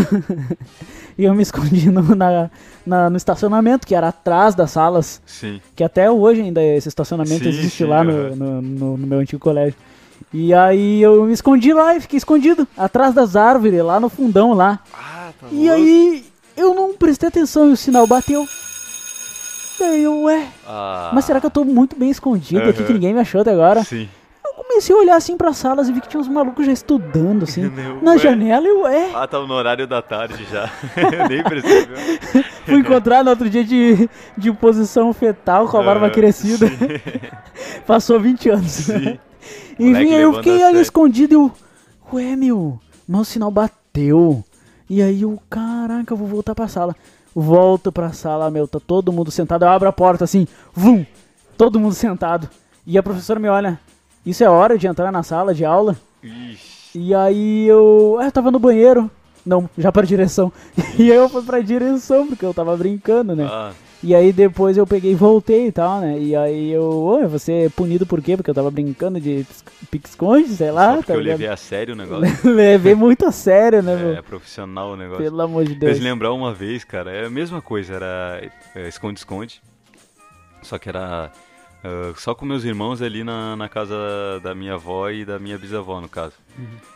[1.17, 2.49] e eu me escondi no, na,
[2.85, 5.59] na- no estacionamento, que era atrás das salas, Sim.
[5.75, 9.19] que até hoje ainda esse estacionamento Sim, existe sim, lá no, no, no- no meu
[9.19, 9.75] antigo colégio.
[10.33, 14.53] E aí eu me escondi lá e fiquei escondido, atrás das árvores, lá no fundão
[14.53, 14.79] lá.
[14.93, 16.25] Ah, tá E aí
[16.57, 18.45] eu não prestei atenção e o sinal bateu.
[19.79, 23.13] Daí eu, ué, Ah, mas será que eu tô muito bem escondido aqui que ninguém
[23.13, 23.83] me achou até agora?
[23.83, 24.07] Sim.
[24.45, 27.43] Eu comecei a olhar assim pras salas e vi que tinha uns malucos já estudando,
[27.43, 28.17] assim, Meu, na ué.
[28.17, 29.11] janela e eu, ué.
[29.15, 30.69] Ah, tá no horário da tarde já.
[30.95, 31.93] Eu nem percebi.
[32.65, 36.67] Fui encontrar no outro dia de, de posição fetal com a barba crescida.
[37.85, 38.71] Passou 20 anos.
[38.71, 39.19] Sim.
[39.79, 41.51] Enfim, eu fiquei ali escondido e eu,
[42.13, 44.43] ué, meu, mas o sinal bateu.
[44.89, 46.95] E aí eu, caraca, eu vou voltar pra sala.
[47.35, 49.65] Volto pra sala, meu, tá todo mundo sentado.
[49.65, 51.05] Eu abro a porta assim, vum,
[51.57, 52.49] todo mundo sentado.
[52.85, 53.79] E a professora me olha,
[54.25, 55.97] isso é hora de entrar na sala de aula?
[56.21, 56.73] Ixi.
[56.95, 59.09] E aí eu, ah, eu tava no banheiro.
[59.45, 60.51] Não, já pra direção.
[60.97, 63.47] E aí eu fui pra direção, porque eu tava brincando, né?
[63.49, 63.71] Ah,
[64.03, 66.19] E aí depois eu peguei e voltei e tal, né?
[66.19, 68.35] E aí eu, oi, você é punido por quê?
[68.35, 69.45] Porque eu tava brincando de
[69.89, 71.37] pique-esconde, sei lá, só porque tá eu ligado?
[71.39, 72.51] levei a sério o negócio.
[72.53, 74.23] Levei muito a sério, né, É, meu?
[74.23, 75.23] profissional o negócio.
[75.23, 75.93] Pelo amor de Deus.
[75.93, 79.61] Fez lembrar uma vez, cara, é a mesma coisa, era é, esconde-esconde.
[80.61, 81.31] Só que era
[81.83, 83.95] ah, só com meus irmãos ali na, na casa
[84.41, 86.33] da minha avó e da minha bisavó, no caso.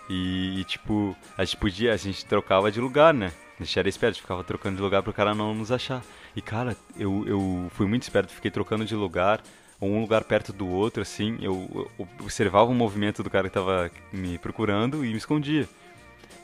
[0.09, 3.31] E, e, tipo, a gente podia, a gente trocava de lugar, né?
[3.59, 6.01] A gente era esperto, ficava trocando de lugar pro cara não nos achar.
[6.37, 9.41] E, cara, eu, eu fui muito esperto, fiquei trocando de lugar,
[9.81, 11.35] um lugar perto do outro, assim.
[11.41, 15.67] Eu, eu observava o movimento do cara que tava me procurando e me escondia.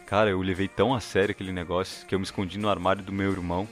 [0.08, 3.14] Cara, eu levei tão a sério aquele negócio que eu me escondi no armário do
[3.14, 3.68] meu irmão.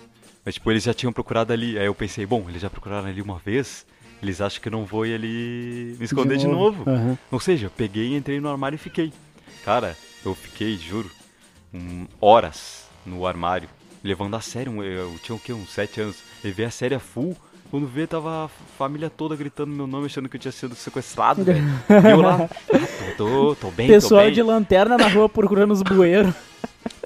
[0.46, 1.80] Mas, tipo, eles já tinham procurado ali.
[1.80, 3.84] Aí eu pensei, bom, eles já procuraram ali uma vez,
[4.22, 6.88] eles acham que eu não vou ali me esconder de novo.
[6.88, 7.18] Aham.
[7.32, 9.12] Ou seja, eu peguei, entrei no armário e fiquei.
[9.66, 11.10] Cara, eu fiquei, juro,
[11.74, 13.68] um, horas no armário,
[14.04, 14.72] levando a sério.
[14.72, 15.54] um- Eu, tinha o quê?
[15.54, 16.18] Uns sete anos.
[16.44, 17.36] Levei a sério a full.
[17.70, 21.44] Quando vê, tava a família toda gritando meu nome, achando que eu tinha sido sequestrado,
[21.46, 21.64] velho.
[21.90, 22.80] E eu lá, ah,
[23.16, 24.34] tô, tô, tô bem, tô Pessoal bem.
[24.34, 26.34] de lanterna na rua procurando os bueiros.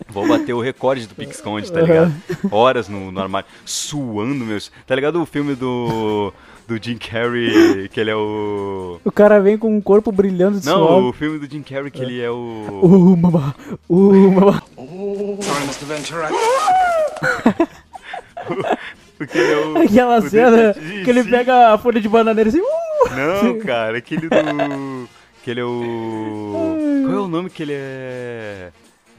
[0.10, 2.12] Vou bater o recorde do pique-esconde, tá ligado?
[2.50, 4.72] Horas no, no armário, suando, meus.
[4.88, 6.34] Tá ligado o filme do.
[6.68, 9.00] Do Jim Carrey, que ele é o.
[9.06, 11.04] O cara vem com um corpo brilhando de Não, suor.
[11.04, 12.80] o filme do Jim Carrey, que ele é o.
[12.82, 13.54] Uh, mamá.
[13.88, 14.64] Uh, mamá.
[14.76, 15.94] Porque ele
[19.34, 19.78] é o.
[19.78, 21.30] Aquela o cena detetive, que ele sim.
[21.30, 22.62] pega a folha de bananeira assim.
[22.62, 23.10] Uh!
[23.16, 25.10] Não, cara, aquele do.
[25.44, 26.78] Que ele é o.
[27.06, 28.72] Qual é o nome que ele é.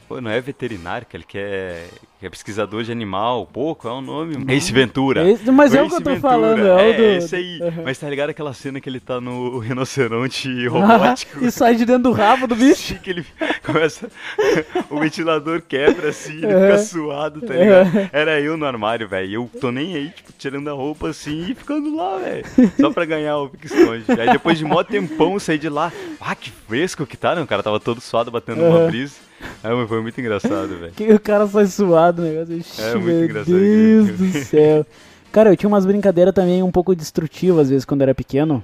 [0.07, 1.83] Pô, não é veterinário, que ele que é,
[2.17, 3.45] que é pesquisador de animal.
[3.51, 4.37] Qual é o nome?
[4.53, 5.29] Ace Ventura.
[5.29, 6.19] Esse- mas é o que eu tô Ventura.
[6.31, 7.59] falando, é o É, do- esse aí.
[7.61, 7.81] Aham.
[7.83, 11.43] Mas tá ligado aquela cena que ele tá no rinoceronte robótico?
[11.43, 12.75] e sai de dentro do rabo do bicho.
[12.93, 13.25] Sim, que ele
[13.65, 14.09] começa.
[14.89, 18.09] o ventilador quebra assim, ele fica suado, tá ligado?
[18.13, 19.29] Era eu no armário, velho.
[19.33, 22.45] Eu tô nem aí, tipo, tirando a roupa assim e ficando lá, velho.
[22.79, 24.05] Só pra ganhar o pique-esconde.
[24.21, 25.91] Aí depois de mó tempão eu saí de lá.
[26.21, 27.41] Ah, que fresco que tá, né?
[27.41, 29.26] O cara tava todo suado, batendo uma brisa.
[29.63, 30.91] Aí mas foi muito engraçado, velho.
[30.93, 32.53] Que o cara sai suado, o negócio.
[32.83, 34.85] É, muito meu engraçado Deus aquele do céu.
[35.31, 38.63] Cara, eu tinha umas brincadeiras também um pouco destrutivas, às vezes, quando era pequeno.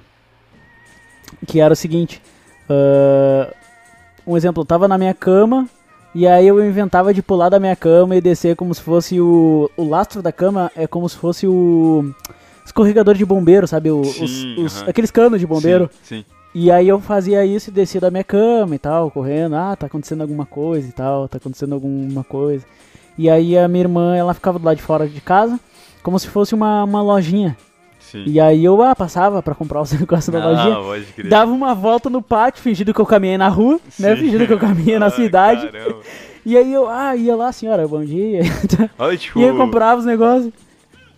[1.46, 2.20] Que era o seguinte.
[2.68, 3.52] ah,
[4.26, 5.68] um exemplo, eu tava na minha cama.
[6.14, 9.68] E aí eu inventava de pular da minha cama e descer como se fosse o.
[9.76, 12.12] O lastro da cama é como se fosse o.
[12.64, 13.90] Escorregador de bombeiro, sabe?
[13.90, 14.90] O- os- Sim, os- aham.
[14.90, 15.90] aqueles canos de bombeiro.
[16.02, 16.24] Sim, sim.
[16.54, 19.56] E aí eu fazia isso e descia da minha cama e tal, correndo.
[19.56, 22.64] Ah, tá acontecendo alguma coisa e tal, tá acontecendo alguma coisa.
[23.18, 25.58] E aí a minha irmã, ela ficava do lado de fora de casa,
[26.02, 27.56] como se fosse uma, uma lojinha.
[27.98, 28.22] sim.
[28.26, 31.04] E aí eu, ah, passava pra comprar os negócios da ah, lojinha.
[31.28, 34.14] Dava uma volta no pátio, fingindo que eu caminhei na rua, né?
[34.14, 34.22] Sim.
[34.22, 35.68] Fingindo que eu caminhei na Ah, cidade.
[35.68, 36.00] caramba.
[36.46, 38.42] E aí eu, ah, ia lá, senhora, bom dia.
[39.18, 39.40] Tipo.
[39.40, 40.52] E aí eu comprava os negócios.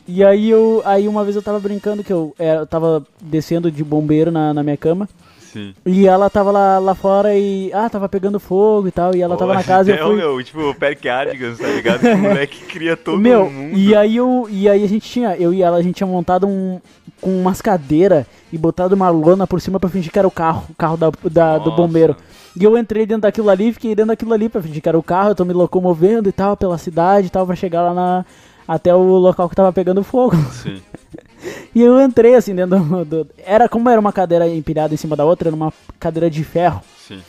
[0.08, 3.70] E aí eu, aí uma vez eu tava brincando que eu, era, eu tava descendo
[3.70, 5.08] de bombeiro na, na minha cama.
[5.56, 5.74] Sim.
[5.86, 7.70] E ela tava lá, lá fora e.
[7.72, 9.14] Ah, tava pegando fogo e tal.
[9.16, 10.16] E ela tava na casa e eu é, fui.
[10.16, 12.00] meu, tipo, o Perk Cardigans, tá ligado?
[12.00, 13.78] Que o moleque cria todo Meu, mundo.
[13.78, 14.46] e aí eu.
[14.50, 15.34] E aí a gente tinha.
[15.36, 16.78] Eu e ela, a gente tinha montado um.
[17.22, 20.64] Com umas cadeiras e botado uma lona por cima pra fingir que era o carro,
[20.68, 22.14] o carro da, da- do bombeiro.
[22.54, 25.02] E eu entrei dentro daquilo ali, fiquei dentro daquilo ali pra fingir que era o
[25.02, 28.24] carro, eu tô me locomovendo e tal, pela cidade e tal, pra chegar lá na.
[28.68, 30.36] Até o local que tava pegando fogo.
[30.52, 30.82] Sim.
[31.74, 35.14] E eu entrei assim dentro do, do- Era como era uma cadeira empilhada em cima
[35.16, 36.81] da outra, era uma cadeira de ferro.
[37.06, 37.20] Sim.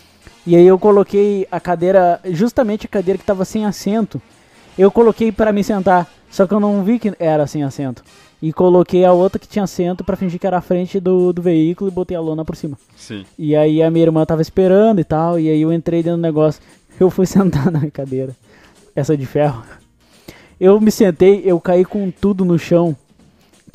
[0.46, 4.22] E aí eu coloquei a cadeira, justamente a cadeira que tava sem assento,
[4.78, 8.04] eu coloquei pra me sentar, só que eu não vi que era sem assento.
[8.42, 11.42] E coloquei a outra que tinha assento pra fingir que era a frente do, do
[11.42, 12.78] veículo e botei a lona por cima.
[12.96, 13.26] Sim.
[13.38, 16.22] E aí a minha irmã tava esperando e tal, e aí eu entrei dentro do
[16.22, 16.62] negócio.
[17.00, 18.36] Eu fui sentar na cadeira,
[18.96, 19.64] essa de ferro.
[20.60, 22.96] Eu me sentei, eu caí com tudo no chão,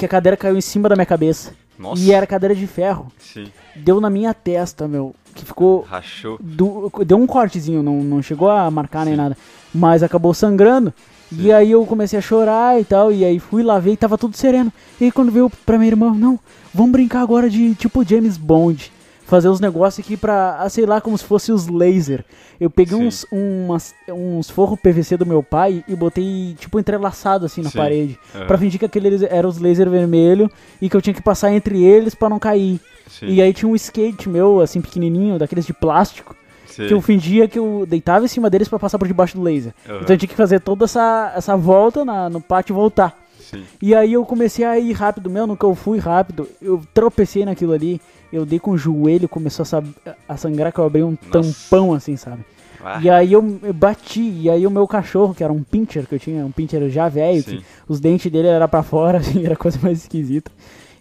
[0.03, 1.53] que a cadeira caiu em cima da minha cabeça.
[1.79, 2.03] Nossa.
[2.03, 3.07] E era cadeira de ferro.
[3.19, 3.47] Sim.
[3.77, 6.39] Deu na minha testa, meu, que ficou Rachou.
[6.41, 9.37] do- deu um cortezinho, não, não chegou a marcar nem nada,
[9.73, 10.93] mas acabou sangrando.
[11.31, 14.19] E aí eu comecei a chorar e tal, e aí fui lá ver e tava
[14.19, 14.71] tudo sereno.
[15.01, 16.39] E aí quando veio pra minha irmã, não,
[16.75, 18.93] vamos brincar agora de tipo James Bond.
[19.33, 22.23] Fazer os negócios aqui pra, ah, sei lá, como se fosse os laser.
[22.61, 23.07] Eu peguei Sim.
[23.07, 27.79] uns, umas, uns forros PVC do meu pai e botei, tipo, entrelaçado assim na Sim.
[27.79, 28.19] parede.
[28.35, 28.47] Aham.
[28.47, 30.51] Pra fingir que aqueles eram os laser vermelho
[30.83, 32.79] e que eu tinha que passar entre eles pra não cair.
[33.09, 33.25] Sim.
[33.29, 36.37] E aí tinha um skate meu, assim, pequenininho, daqueles de plástico,
[36.67, 36.87] Sim.
[36.89, 39.73] que eu fingia que eu deitava em cima deles pra passar por debaixo do laser.
[39.89, 40.01] Aham.
[40.03, 43.19] Então eu tinha que fazer toda essa, essa volta na- no pátio e voltar.
[43.41, 43.63] Sim.
[43.81, 47.73] E aí eu comecei a ir rápido, meu, que eu fui rápido, eu tropecei naquilo
[47.73, 47.99] ali,
[48.33, 49.65] eu dei com o joelho, começou
[50.07, 52.45] a, a sangrar, que eu abri um tampão assim, sabe?
[52.85, 56.07] Ah, E aí eu, eu bati, e aí o meu cachorro, que era um pincher
[56.07, 59.45] que eu tinha, um pincher já velho, que os dentes dele era pra fora, assim,
[59.45, 60.51] era a coisa mais esquisita.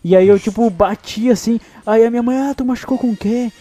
[0.04, 3.18] E aí eu, tipo, bati assim, aí a minha mãe, ah, tu machucou com o
[3.18, 3.52] quê?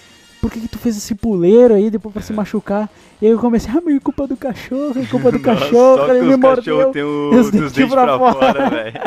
[0.41, 2.89] Por que, que tu fez esse puleiro aí depois pra se machucar?
[3.21, 6.11] E aí eu comecei, ah, mas é culpa do cachorro, é culpa do Nossa, cachorro,
[6.15, 6.91] ele me mordeu.
[6.95, 8.35] o- os dentes dentes pra pra fora.
[8.55, 9.01] fora, velho.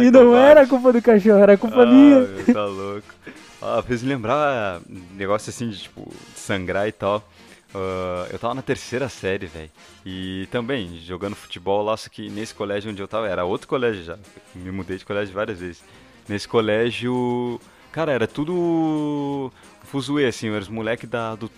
[0.02, 2.20] E não era culpa do cachorro, era culpa Ah, minha.
[2.20, 3.04] meu, tá louco.
[3.60, 4.80] Ah, fez lembrar
[5.14, 7.26] negócio assim de tipo sangrar e tal.
[7.74, 9.70] Ah, eu tava na terceira série, velho.
[10.04, 14.02] E também jogando futebol lá, só que nesse colégio onde eu tava, era outro colégio
[14.04, 14.18] já.
[14.54, 15.82] Me mudei de colégio várias vezes.
[16.28, 17.60] Nesse colégio,
[17.92, 19.52] cara, era tudo
[19.84, 21.48] fuzuê, assim, eram os moleques da, da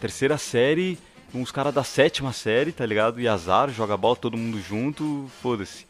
[0.00, 0.98] terceira série,
[1.34, 3.20] uns caras da sétima série, tá ligado?
[3.20, 5.86] E azar, joga bola todo mundo junto, foda-se.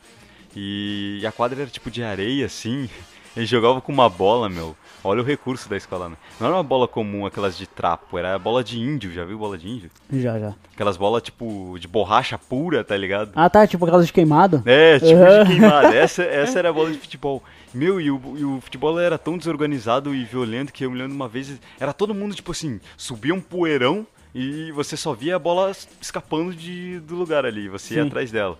[0.56, 2.88] E, a quadra era tipo de areia, assim.
[3.36, 4.76] Eles jogavam com uma bola, meu.
[5.02, 6.16] Olha o recurso da escola, né?
[6.40, 9.56] Não era uma bola comum, aquelas de trapo, era bola de índio, já viu bola
[9.56, 9.90] de índio?
[10.12, 10.54] Já, já.
[10.74, 13.30] Aquelas bolas tipo de borracha pura, tá ligado?
[13.34, 14.62] Ah, tá, tipo aquelas de queimado?
[14.66, 15.44] É, tipo Aham.
[15.44, 15.94] de queimada.
[15.94, 17.42] Essa, essa era a bola de futebol.
[17.72, 21.14] Meu, e o, e o futebol era tão desorganizado e violento que eu me lembro
[21.14, 25.38] uma vez, era todo mundo, tipo assim, subia um poeirão e você só via a
[25.38, 28.08] bola escapando de, do lugar ali, você ia Sim.
[28.08, 28.58] atrás dela.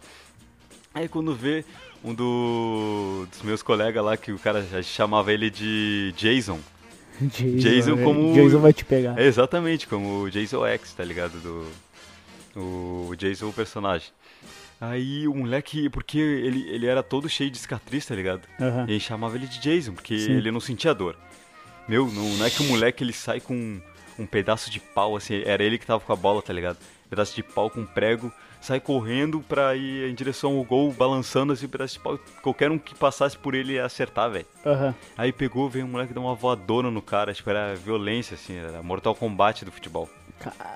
[0.94, 1.65] Aí quando vê
[2.04, 6.58] um do- dos meus colegas lá, que o cara já chamava ele de Jason.
[7.20, 9.18] Jason, Jason é, como- Jason vai te pegar.
[9.18, 11.32] É exatamente, como o Jason X, tá ligado?
[11.40, 11.66] Do,
[12.56, 14.08] o Jason, o personagem.
[14.80, 18.42] Aí o moleque, porque ele, ele era todo cheio de cicatriz, tá ligado?
[18.60, 18.86] Aham.
[18.88, 20.32] E chamava ele de Jason, porque Sim.
[20.36, 21.16] ele não sentia dor.
[21.88, 23.80] Meu, não, não é que o moleque ele sai com
[24.16, 26.76] um pedaço de pau, assim, era ele que tava com a bola, tá ligado?
[27.10, 31.68] Pedaço de pau com prego, sai correndo pra ir em direção ao gol, balançando assim,
[32.02, 32.18] pau.
[32.43, 34.47] Qualquer um que passasse por ele ia acertar, velho.
[34.64, 34.94] Aham.
[35.16, 38.82] Aí pegou, veio um moleque dar uma voadora no cara, tipo, era violência, assim, era
[38.82, 40.09] Mortal Kombat do futebol.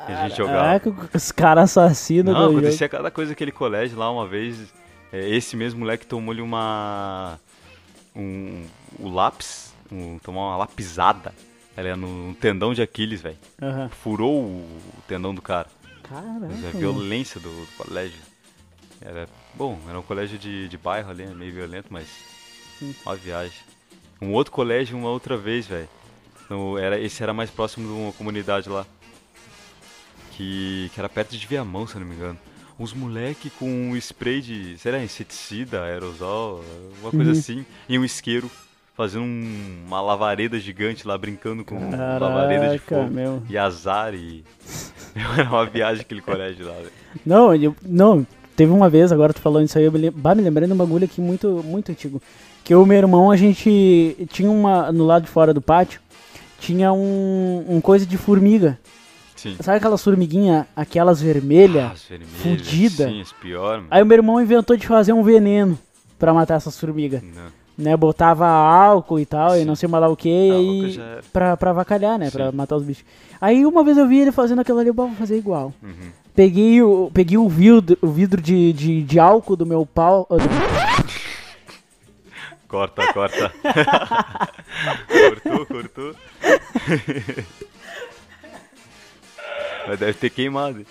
[0.06, 0.80] Que a gente jogava.
[0.80, 2.59] Caraca, os caras assassinos Não, do jogo.
[2.59, 4.59] acontecia cada coisa naquele colégio lá uma vez.
[5.12, 7.38] é, esse mesmo moleque tomou-lhe uma.
[8.14, 8.64] Um.
[8.98, 9.72] O lápis.
[9.90, 11.32] Um, tomou uma lapisada.
[11.76, 13.38] Ela no, no tendão de Aquiles, velho.
[13.60, 13.88] Aham.
[13.88, 15.68] Furou o tendão do cara.
[16.12, 16.39] Caraca.
[16.40, 16.78] Mas é mano.
[16.78, 18.20] violência do, do colégio.
[19.01, 19.28] Era.
[19.55, 22.06] Bom, era um colégio de, de bairro ali, né, meio violento, mas.
[23.05, 23.59] Uma viagem.
[24.20, 25.89] Um outro colégio uma outra vez, velho.
[26.80, 28.84] Era, esse era mais próximo de uma comunidade lá.
[30.32, 32.39] Que, que era perto de Viamão, se não me engano.
[32.78, 36.64] Uns moleque com um spray de, sei lá, inseticida, aerosol,
[37.01, 37.39] uma coisa Uhum.
[37.39, 38.51] assim, e um isqueiro,
[38.94, 43.10] fazendo um- uma lavareda gigante lá, brincando com Caraca, lavareda de fogo.
[43.10, 43.43] meu.
[43.48, 44.44] E azar e.
[45.36, 46.90] Era uma viagem aquele colégio lá, velho.
[47.27, 50.43] Não, eu, não, teve uma vez, agora tu falando isso aí, eu me, bah, me
[50.43, 52.20] lembrei de um bagulho aqui muito, muito antigo.
[52.64, 56.01] Que eu e meu irmão, a gente tinha uma, no lado de fora do pátio,
[56.60, 58.78] tinha um, um coisa de formiga.
[59.36, 59.56] Sim.
[59.60, 61.90] Sabe aquelas formiguinhas, aquelas vermelhas?
[61.93, 63.09] as vermelhas, fudida.
[63.09, 63.89] Sim, as pior, mano.
[63.90, 65.77] Aí o meu irmão inventou de fazer um veneno
[66.19, 67.20] pra matar essas formigas.
[67.23, 67.61] Não.
[67.76, 69.64] Né, botava álcool e tal, e Sim.
[69.64, 70.50] não sei mais lá o que, Ah, e
[70.84, 71.22] aí já era.
[71.32, 72.56] pra, pra avacalhar, né, pra Sim.
[72.56, 73.04] matar os bichos.
[73.40, 75.72] Aí uma vez eu vi ele fazendo aquilo ali, eu "Bah, vou fazer igual.
[75.82, 76.10] Uhum.
[76.34, 80.26] Peguei o, peguei o vidro, o vidro de, de, de álcool do meu pau.
[80.30, 80.36] do-
[82.68, 83.52] Corta, corta.
[85.08, 86.14] cortou, cortou.
[89.88, 90.84] Mas deve ter queimado.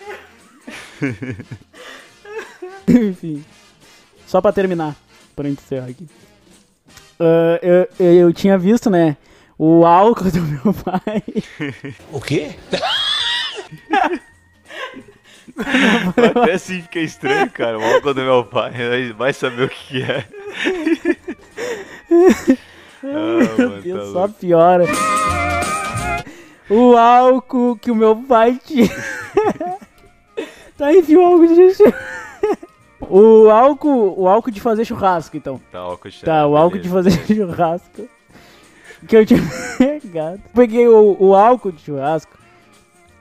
[2.87, 3.43] Enfim.
[4.27, 4.95] Só pra terminar,
[5.35, 6.07] pra gente encerrar aqui.
[7.21, 9.15] Ah, eu, eu, eu tinha visto, né?
[9.57, 11.23] O álcool do meu pai.
[12.11, 12.55] O quê?
[16.37, 17.77] Até assim fica estranho, cara.
[17.77, 18.71] O álcool do meu pai.
[18.71, 20.25] vai- Vai saber o que é.
[23.03, 24.33] ah, mano, Deus, tá só louco.
[24.35, 24.85] piora.
[26.69, 28.87] O álcool que o meu pai tinha.
[30.77, 31.75] tá enfim, o álcool de
[33.09, 35.59] O álcool, o álcool de fazer churrasco, então.
[35.71, 36.09] Tá, álcool.
[36.23, 38.07] Tá, o álcool de fazer churrasco.
[39.07, 39.41] Que eu tinha
[39.77, 40.39] pegado.
[40.53, 42.37] Peguei o, o álcool de churrasco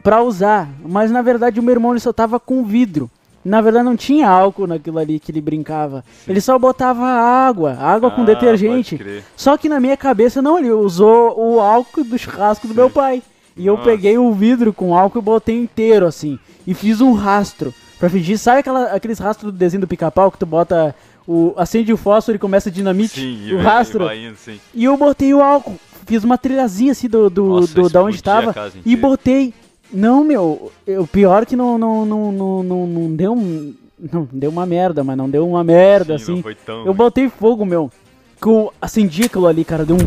[0.03, 0.69] pra usar.
[0.85, 3.11] Mas na verdade o meu irmão ele só tava com vidro.
[3.43, 6.05] Na verdade não tinha álcool naquilo ali que ele brincava.
[6.29, 8.97] Ele só botava água, água com Ah, detergente.
[8.99, 9.25] pode crer.
[9.35, 13.23] Só que na minha cabeça não, ele usou o álcool do churrasco do meu pai.
[13.57, 13.89] E eu Nossa.
[13.89, 16.39] peguei o vidro com álcool e botei inteiro assim.
[16.67, 17.73] E fiz um rastro.
[18.01, 20.95] Pra fingir, sabe aquela, aqueles rastros do desenho do pica-pau que tu bota
[21.29, 21.53] o.
[21.57, 23.21] acende o fósforo e começa a dinamite?
[23.21, 24.03] Sim, o rastro.
[24.03, 24.37] e vai indo.
[24.75, 25.77] E eu botei o álcool.
[26.07, 28.55] Fiz uma trilhazinha assim do, do, Nossa, do- da onde tava.
[28.85, 29.53] E botei.
[29.93, 30.73] Não, meu.
[30.87, 33.75] O pior que não, não, não, não, não, não deu um.
[34.13, 36.57] Não, deu uma merda, mas não deu uma merda, Sim, assim.
[36.65, 37.93] tão Eu botei fogo, meu.
[38.41, 39.85] Que eu acendi aquilo ali, cara.
[39.85, 39.99] Deu um.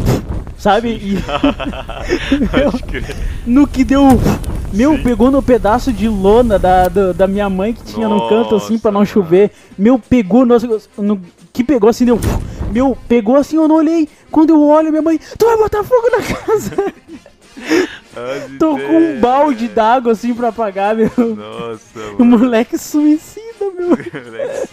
[0.58, 0.90] Sabe?
[0.90, 1.14] E.
[2.58, 3.16] Meu, Pode crer.
[3.46, 4.02] no que deu.
[4.74, 8.56] Meu, pegou no pedaço de lona da, da, da minha mãe que tinha no canto
[8.56, 9.52] assim pra não Nossa, chover.
[9.78, 10.58] Meu, pegou no,
[10.98, 11.22] no-
[11.54, 12.20] Que pegou assim, deu.
[12.72, 14.10] Meu, pegou assim, eu não olhei.
[14.32, 16.72] Quando eu olho, minha mãe, tu vai botar fogo na casa?
[18.16, 21.10] As Tô com um balde d'água assim pra apagar, meu.
[21.18, 22.40] Nossa, O mano.
[22.40, 23.90] moleque suicida, meu.
[23.94, 24.70] Moleque